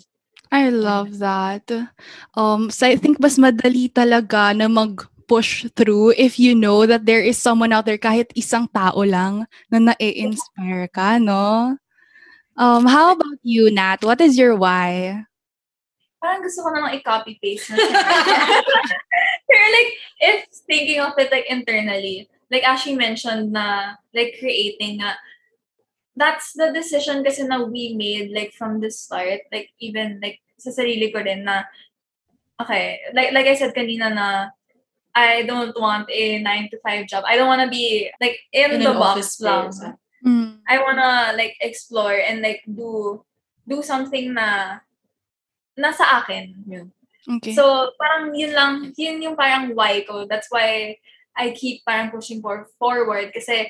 I 0.51 0.69
love 0.69 1.19
that. 1.19 1.63
Um, 2.36 2.69
so 2.72 2.88
I 2.88 2.95
think 2.99 3.19
mas 3.24 3.39
madali 3.39 3.88
talaga 3.88 4.51
na 4.51 4.67
mag-push 4.67 5.72
through 5.80 6.11
if 6.19 6.36
you 6.36 6.51
know 6.55 6.84
that 6.84 7.07
there 7.07 7.24
is 7.24 7.39
someone 7.39 7.72
out 7.72 7.88
there, 7.88 7.99
kahit 7.99 8.36
isang 8.36 8.67
tao 8.67 8.99
lang, 8.99 9.47
na 9.72 9.80
na-inspire 9.80 10.91
ka, 10.91 11.19
no? 11.24 11.76
Um, 12.59 12.84
how 12.84 13.15
about 13.15 13.39
you, 13.47 13.72
Nat? 13.72 14.03
What 14.03 14.19
is 14.19 14.36
your 14.36 14.59
why? 14.59 15.24
Parang 16.19 16.43
gusto 16.43 16.67
ko 16.67 16.69
namang 16.76 16.99
i-copy-paste 16.99 17.72
na. 17.72 17.80
Pero 19.47 19.65
like, 19.72 19.91
if 20.22 20.45
thinking 20.69 21.01
of 21.01 21.17
it 21.17 21.34
like 21.34 21.49
internally, 21.49 22.30
like 22.53 22.63
Ashley 22.63 22.93
mentioned 22.93 23.51
na 23.51 23.97
like 24.13 24.38
creating 24.38 25.01
na, 25.01 25.17
that's 26.15 26.53
the 26.53 26.69
decision 26.72 27.26
kasi 27.26 27.43
na 27.43 27.65
we 27.65 27.97
made 27.97 28.30
like 28.30 28.53
from 28.53 28.80
the 28.80 28.93
start. 28.93 29.41
Like 29.51 29.74
even 29.82 30.22
like 30.22 30.39
sa 30.61 30.69
sarili 30.69 31.09
ko 31.09 31.26
din 31.26 31.43
na, 31.43 31.65
okay, 32.61 33.01
like 33.17 33.34
like 33.34 33.49
I 33.49 33.57
said 33.57 33.74
kanina 33.74 34.13
na, 34.13 34.53
I 35.11 35.43
don't 35.43 35.76
want 35.76 36.07
a 36.07 36.39
9 36.39 36.69
to 36.72 36.78
5 36.80 37.07
job. 37.09 37.24
I 37.28 37.36
don't 37.36 37.49
want 37.49 37.65
to 37.65 37.72
be 37.72 38.07
like 38.22 38.39
in, 38.53 38.80
In 38.80 38.86
the 38.86 38.93
box 38.95 39.36
office 39.36 39.41
lang. 39.41 39.74
ah. 39.84 39.95
I 40.69 40.78
wanna 40.80 41.34
like 41.36 41.57
explore 41.59 42.13
and 42.13 42.45
like 42.45 42.61
do 42.69 43.26
do 43.67 43.82
something 43.82 44.38
na 44.38 44.80
nasa 45.76 46.22
akin. 46.22 46.61
Okay. 47.28 47.53
So, 47.53 47.93
parang 48.01 48.34
yun 48.34 48.53
lang, 48.53 48.93
yun 48.97 49.22
yung 49.22 49.38
parang 49.38 49.76
why 49.78 50.01
ko. 50.07 50.26
That's 50.26 50.49
why 50.49 50.97
I 51.38 51.53
keep 51.53 51.86
parang 51.86 52.09
pushing 52.09 52.41
for 52.41 52.67
forward 52.82 53.32
kasi 53.32 53.69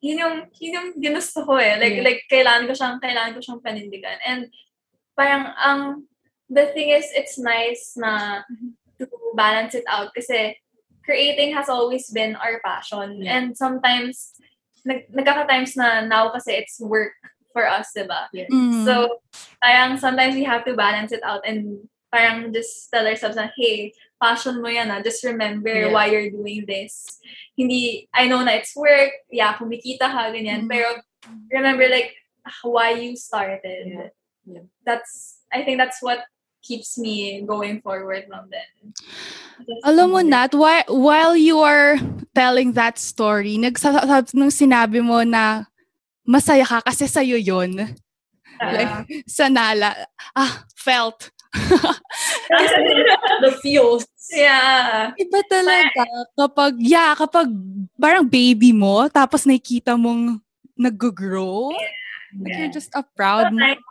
yun 0.00 0.20
yung, 0.20 0.36
yun 0.60 0.76
yung 0.76 0.88
ginusto 1.00 1.44
ko 1.44 1.56
eh. 1.56 1.76
Like, 1.80 2.00
Yeah. 2.00 2.04
like 2.04 2.20
kailangan 2.28 2.68
ko 2.68 2.72
siyang, 2.76 2.98
kailangan 3.00 3.34
ko 3.36 3.40
siyang 3.40 3.64
panindigan. 3.64 4.18
And 4.24 4.52
parang 5.16 5.52
ang, 5.56 5.80
the 6.48 6.68
thing 6.72 6.92
is, 6.92 7.08
it's 7.16 7.40
nice 7.40 7.96
na 7.96 8.44
to 9.00 9.08
balance 9.36 9.74
it 9.74 9.84
out 9.88 10.12
kasi 10.12 10.56
creating 11.04 11.52
has 11.52 11.68
always 11.68 12.08
been 12.10 12.36
our 12.36 12.60
passion. 12.64 13.20
Yeah. 13.20 13.36
And 13.36 13.56
sometimes, 13.56 14.32
nag, 14.84 15.08
nagkaka-times 15.12 15.76
na 15.76 16.04
now 16.04 16.32
kasi 16.32 16.52
it's 16.52 16.80
work 16.80 17.16
for 17.52 17.64
us, 17.68 17.92
diba? 17.96 18.28
Yeah. 18.32 18.48
Mm. 18.52 18.84
So, 18.84 19.20
parang 19.62 19.96
sometimes 19.96 20.34
we 20.34 20.44
have 20.44 20.64
to 20.64 20.76
balance 20.76 21.12
it 21.12 21.24
out 21.24 21.44
and 21.48 21.88
parang 22.14 22.54
just 22.54 22.86
tell 22.94 23.02
ourselves 23.02 23.34
na, 23.34 23.50
hey, 23.58 23.90
passion 24.22 24.62
mo 24.62 24.70
yan, 24.70 24.86
ah. 24.94 25.02
Just 25.02 25.26
remember 25.26 25.74
Yeah. 25.74 25.90
why 25.90 26.14
you're 26.14 26.30
doing 26.30 26.62
this. 26.62 27.18
Hindi, 27.58 28.06
I 28.14 28.30
know 28.30 28.46
na 28.46 28.54
it's 28.62 28.70
work, 28.78 29.10
yeah, 29.34 29.58
kumikita 29.58 30.06
ka, 30.06 30.30
ganyan. 30.30 30.64
Mhm. 30.64 30.70
Pero 30.70 30.86
remember 31.50 31.90
like 31.90 32.14
why 32.62 32.94
you 32.94 33.18
started. 33.18 33.90
Yeah. 33.90 34.10
Yeah. 34.46 34.66
That's, 34.86 35.42
I 35.50 35.66
think 35.66 35.82
that's 35.82 35.98
what 35.98 36.22
keeps 36.62 36.96
me 36.96 37.42
going 37.44 37.82
forward 37.82 38.24
din. 38.30 38.70
Just 39.66 39.82
Alam 39.84 40.14
mo. 40.16 40.20
Nat, 40.24 40.54
while, 40.54 40.86
while 40.88 41.34
you 41.36 41.60
are 41.60 41.98
telling 42.34 42.72
that 42.72 42.96
story, 42.96 43.58
nagsasab 43.58 44.32
nung 44.32 44.54
sinabi 44.54 45.02
mo 45.04 45.22
na 45.26 45.68
masaya 46.24 46.64
ka 46.64 46.80
kasi 46.80 47.04
sa'yo 47.04 47.36
yun. 47.36 47.96
Ah. 48.60 48.72
Like, 48.72 48.94
sa 49.28 49.48
nala. 49.52 50.08
Ah, 50.32 50.64
felt. 50.72 51.30
The 53.42 53.50
feels. 53.62 54.04
yeah. 54.32 55.12
Iba 55.16 55.40
talaga 55.46 56.04
kapag, 56.34 56.72
yeah, 56.80 57.14
kapag 57.14 57.48
parang 57.96 58.26
baby 58.26 58.72
mo, 58.72 59.06
tapos 59.08 59.46
nakikita 59.46 59.94
mong 59.94 60.40
nag-grow. 60.74 61.70
Like, 62.34 62.50
Yeah. 62.50 62.66
you're 62.66 62.74
just 62.74 62.90
a 62.98 63.06
proud 63.14 63.46
So 63.46 63.54
mom. 63.54 63.62
nice. 63.62 63.82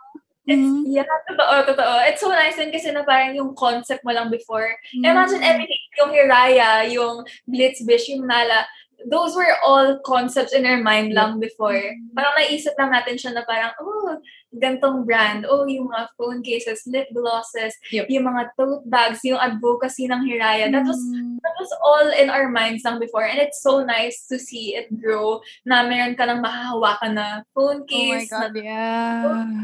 It's, 0.44 0.60
Mhm. 0.60 0.84
yeah, 0.92 1.08
totoo, 1.24 1.72
totoo. 1.72 1.94
It's 2.04 2.20
so 2.20 2.28
nice 2.28 2.60
din 2.60 2.68
kasi 2.68 2.92
na 2.92 3.00
parang 3.00 3.32
yung 3.32 3.56
concept 3.56 4.04
mo 4.04 4.12
lang 4.12 4.28
before. 4.28 4.76
Imagine 4.92 5.40
Mm. 5.40 5.48
everything, 5.56 5.82
yung 5.96 6.12
Hiraya, 6.12 6.84
yung 6.84 7.24
Blitzbish, 7.48 8.12
yung 8.12 8.28
Nala, 8.28 8.68
those 9.08 9.32
were 9.32 9.48
all 9.64 9.96
concepts 10.04 10.52
in 10.52 10.68
our 10.68 10.76
mind 10.84 11.16
lang 11.16 11.40
before. 11.40 11.80
Parang 12.12 12.36
naisip 12.36 12.76
lang 12.76 12.92
natin 12.92 13.16
siya 13.16 13.32
na 13.32 13.40
parang, 13.48 13.72
oh, 13.80 14.20
gantong 14.54 15.02
brand, 15.02 15.42
oh, 15.46 15.66
yung 15.66 15.90
mga 15.90 16.08
phone 16.14 16.40
cases, 16.40 16.86
lip 16.86 17.10
glosses, 17.10 17.74
Yep. 17.90 18.06
yung 18.10 18.24
mga 18.30 18.54
tote 18.54 18.86
bags, 18.86 19.20
yung 19.26 19.42
advocacy 19.42 20.06
ng 20.06 20.22
Hiraya. 20.22 20.70
That 20.70 20.86
was 20.86 20.98
Mm. 20.98 21.42
that 21.42 21.56
was 21.58 21.72
all 21.82 22.06
in 22.14 22.30
our 22.30 22.46
minds 22.48 22.86
lang 22.86 23.02
before. 23.02 23.26
And 23.26 23.42
it's 23.42 23.60
so 23.60 23.82
nice 23.82 24.26
to 24.30 24.38
see 24.38 24.78
it 24.78 24.88
grow 24.94 25.42
na 25.66 25.82
meron 25.86 26.14
ka 26.14 26.24
lang 26.24 26.38
mahahawakan 26.40 27.12
na 27.18 27.26
phone 27.50 27.82
Oh 27.82 27.86
my 27.86 27.90
case, 27.90 28.30
na 28.30 28.46
God, 28.48 28.52
yeah. 28.56 29.20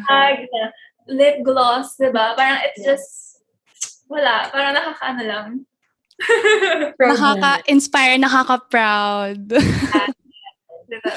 bag, 0.06 0.38
na 0.50 0.62
lip 1.10 1.36
gloss, 1.42 1.94
di 1.96 2.10
ba? 2.10 2.34
Parang 2.34 2.60
it's 2.66 2.82
Yeah. 2.82 2.88
just, 2.94 3.10
wala. 4.10 4.50
Parang 4.50 4.74
nakakaano 4.74 5.22
lang. 5.22 5.48
Nakaka-inspire, 7.00 8.20
nakaka-proud. 8.20 9.40
Diba? 10.90 11.12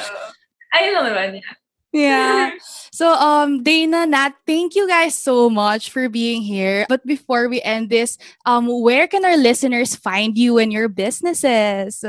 Ayun 0.78 0.94
lang 0.94 1.06
naman 1.10 1.28
niya. 1.36 1.50
Yeah. 1.94 2.52
So, 2.91 3.14
um, 3.14 3.64
Dana, 3.64 4.06
Nat, 4.06 4.34
thank 4.46 4.76
you 4.76 4.88
guys 4.88 5.16
so 5.16 5.50
much 5.50 5.89
for 5.89 6.10
being 6.10 6.41
here. 6.41 6.86
But 6.89 7.06
before 7.06 7.48
we 7.48 7.62
end 7.62 7.89
this, 7.89 8.18
um, 8.46 8.68
where 8.68 9.08
can 9.08 9.24
our 9.24 9.38
listeners 9.38 9.96
find 9.96 10.38
you 10.38 10.58
and 10.58 10.74
your 10.74 10.89
businesses? 10.89 12.04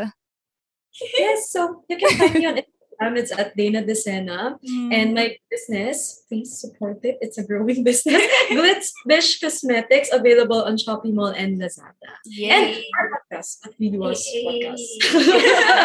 Yes, 1.19 1.51
so 1.51 1.83
you 1.89 1.97
can 1.97 2.11
find 2.17 2.35
me 2.35 2.47
on 2.47 2.55
Instagram. 2.57 3.19
It's 3.19 3.33
at 3.33 3.57
Dana 3.57 3.83
Decena. 3.83 4.59
Mm. 4.63 4.93
And 4.93 5.15
my 5.15 5.37
business, 5.51 6.23
please 6.29 6.59
support 6.59 7.01
it. 7.03 7.19
It's 7.21 7.39
a 7.39 7.45
growing 7.45 7.83
business. 7.89 8.23
Glitz 8.51 8.93
Bish 9.07 9.41
Cosmetics, 9.41 10.11
available 10.13 10.63
on 10.63 10.77
Shopee 10.77 11.13
Mall 11.13 11.35
and 11.35 11.61
Lazada. 11.61 12.15
And 12.29 12.77
our 12.99 13.23
podcast 13.27 13.67
at 13.67 13.73
Videos 13.79 14.23
Podcast. 14.47 14.85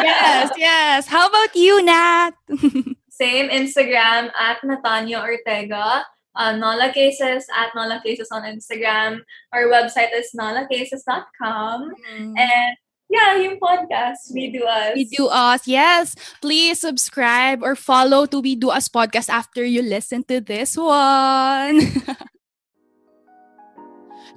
yes, 0.06 0.52
yes. 0.58 1.08
How 1.08 1.28
about 1.28 1.56
you, 1.56 1.84
Nat? 1.84 2.32
Same 3.20 3.51
Instagram 3.51 4.32
at 4.32 4.63
Natanya 4.63 5.20
Ortega. 5.20 6.07
Uh, 6.36 6.55
Nola 6.55 6.93
Cases 6.93 7.43
at 7.51 7.76
Nola 7.76 7.99
Cases 7.99 8.32
on 8.32 8.47
Instagram. 8.47 9.20
Our 9.51 9.67
website 9.67 10.15
is 10.15 10.32
nolacases.com. 10.32 11.91
And 12.15 12.78
yeah, 13.09 13.36
yung 13.41 13.59
podcast, 13.59 14.32
we 14.32 14.53
do 14.53 14.63
us. 14.63 14.95
We 14.95 15.05
do 15.09 15.28
us. 15.28 15.67
Yes. 15.67 16.15
Please 16.39 16.80
subscribe 16.80 17.59
or 17.61 17.76
follow 17.76 18.26
to 18.28 18.39
We 18.39 18.55
Do 18.55 18.70
Us 18.70 18.88
podcast 18.88 19.28
after 19.28 19.65
you 19.65 19.82
listen 19.82 20.24
to 20.32 20.39
this 20.39 20.78
one. 20.78 21.82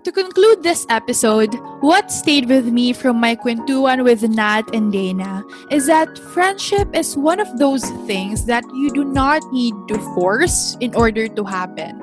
to 0.04 0.12
conclude 0.12 0.62
this 0.62 0.84
episode, 0.88 1.54
what 1.80 2.10
stayed 2.10 2.48
with 2.48 2.66
me 2.66 2.92
from 2.92 3.20
my 3.20 3.36
kwentuhan 3.36 4.02
with 4.02 4.22
Nat 4.22 4.62
and 4.74 4.92
Dana 4.92 5.44
is 5.70 5.86
that 5.86 6.18
friendship 6.34 6.88
is 6.94 7.16
one 7.16 7.38
of 7.38 7.58
those 7.58 7.84
things 8.06 8.46
that 8.46 8.64
you 8.74 8.90
do 8.90 9.04
not 9.04 9.42
need 9.52 9.74
to 9.88 9.98
force 10.14 10.76
in 10.80 10.94
order 10.94 11.28
to 11.28 11.44
happen. 11.44 12.00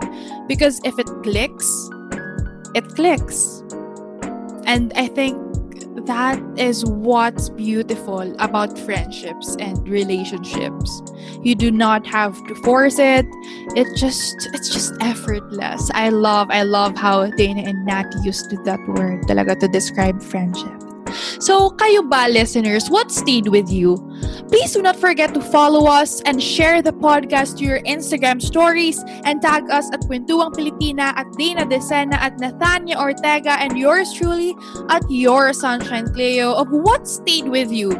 Because 0.47 0.79
if 0.83 0.97
it 0.97 1.07
clicks, 1.23 1.67
it 2.73 2.87
clicks. 2.95 3.63
And 4.65 4.93
I 4.95 5.07
think 5.07 5.48
that 6.05 6.41
is 6.57 6.85
what's 6.85 7.49
beautiful 7.49 8.33
about 8.39 8.77
friendships 8.79 9.55
and 9.59 9.87
relationships. 9.87 11.01
You 11.43 11.55
do 11.55 11.71
not 11.71 12.05
have 12.07 12.35
to 12.47 12.55
force 12.63 12.99
it. 12.99 13.25
It 13.75 13.95
just 13.97 14.49
it's 14.53 14.69
just 14.69 14.93
effortless. 15.01 15.89
I 15.93 16.09
love 16.09 16.49
I 16.51 16.63
love 16.63 16.97
how 16.97 17.29
Dana 17.31 17.61
and 17.61 17.85
Nat 17.85 18.11
used 18.23 18.49
that 18.65 18.79
word 18.87 19.23
talaga 19.23 19.59
to 19.59 19.67
describe 19.67 20.21
friendship. 20.21 20.88
So, 21.39 21.71
kayo 21.77 22.05
ba, 22.05 22.27
listeners, 22.29 22.89
what 22.89 23.11
stayed 23.11 23.47
with 23.47 23.69
you? 23.71 23.97
Please 24.49 24.73
do 24.73 24.81
not 24.81 24.97
forget 24.97 25.33
to 25.33 25.41
follow 25.41 25.87
us 25.87 26.21
and 26.25 26.41
share 26.41 26.81
the 26.81 26.91
podcast 26.91 27.57
to 27.59 27.63
your 27.63 27.79
Instagram 27.85 28.41
stories 28.41 28.99
and 29.23 29.41
tag 29.41 29.69
us 29.69 29.87
at 29.93 30.01
Kwentuang 30.09 30.57
Pilipina 30.57 31.13
at 31.15 31.29
Dana 31.37 31.63
Decena 31.63 32.17
at 32.17 32.37
Nathania 32.41 32.97
Ortega 32.99 33.55
and 33.61 33.77
yours 33.77 34.11
truly 34.11 34.55
at 34.89 35.05
your 35.09 35.53
Sunshine 35.53 36.11
Cleo 36.11 36.53
of 36.53 36.67
what 36.71 37.07
stayed 37.07 37.47
with 37.47 37.71
you. 37.71 37.93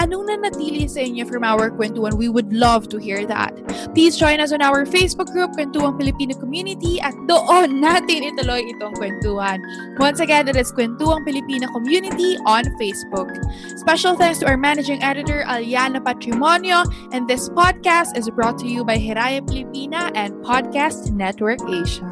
Anong 0.00 0.30
nanatili 0.30 0.88
sa 0.88 1.04
inyo 1.04 1.28
from 1.28 1.44
our 1.44 1.68
kwentuhan? 1.68 2.16
We 2.16 2.28
would 2.28 2.52
love 2.52 2.88
to 2.94 2.96
hear 2.96 3.26
that. 3.26 3.52
Please 3.92 4.16
join 4.16 4.40
us 4.40 4.52
on 4.52 4.62
our 4.62 4.86
Facebook 4.86 5.28
group, 5.32 5.52
Kwentuang 5.52 5.98
Pilipino 6.00 6.32
Community 6.38 7.00
at 7.00 7.12
doon 7.28 7.82
natin 7.82 8.24
ituloy 8.32 8.64
itong 8.72 8.96
kwentuhan. 8.96 9.60
Once 10.00 10.20
again, 10.20 10.46
that 10.48 10.56
is 10.56 10.72
Kwentuang 10.72 11.26
Pilipina 11.28 11.68
Community 11.72 12.40
on 12.48 12.55
Facebook. 12.80 13.30
Special 13.78 14.16
thanks 14.16 14.38
to 14.40 14.46
our 14.46 14.56
managing 14.56 15.02
editor, 15.02 15.44
Aliana 15.46 16.02
Patrimonio, 16.02 16.84
and 17.12 17.28
this 17.28 17.48
podcast 17.50 18.16
is 18.16 18.28
brought 18.30 18.58
to 18.58 18.66
you 18.66 18.84
by 18.84 18.96
Hiraya 18.96 19.40
Pilipina 19.46 20.10
and 20.14 20.34
Podcast 20.44 21.12
Network 21.12 21.60
Asia. 21.68 22.08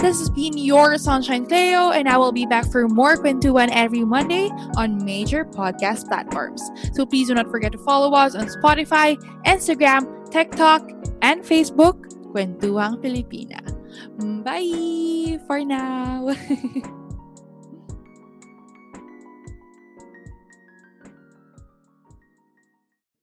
This 0.00 0.18
has 0.18 0.30
been 0.30 0.56
your 0.58 0.98
Sunshine 0.98 1.46
Cleo, 1.46 1.90
and 1.90 2.08
I 2.08 2.16
will 2.16 2.32
be 2.32 2.46
back 2.46 2.70
for 2.70 2.88
more 2.88 3.16
Kwentuhan 3.16 3.70
every 3.72 4.04
Monday 4.04 4.48
on 4.76 5.04
major 5.04 5.44
podcast 5.44 6.08
platforms. 6.08 6.62
So 6.92 7.06
please 7.06 7.28
do 7.28 7.34
not 7.34 7.50
forget 7.50 7.72
to 7.72 7.78
follow 7.78 8.12
us 8.14 8.34
on 8.34 8.46
Spotify, 8.46 9.16
Instagram, 9.44 10.30
TikTok, 10.30 10.90
and 11.22 11.42
Facebook, 11.42 12.04
Kwentuhang 12.32 13.00
Filipina. 13.00 13.60
Bye 14.44 15.38
for 15.46 15.64
now. 15.64 16.34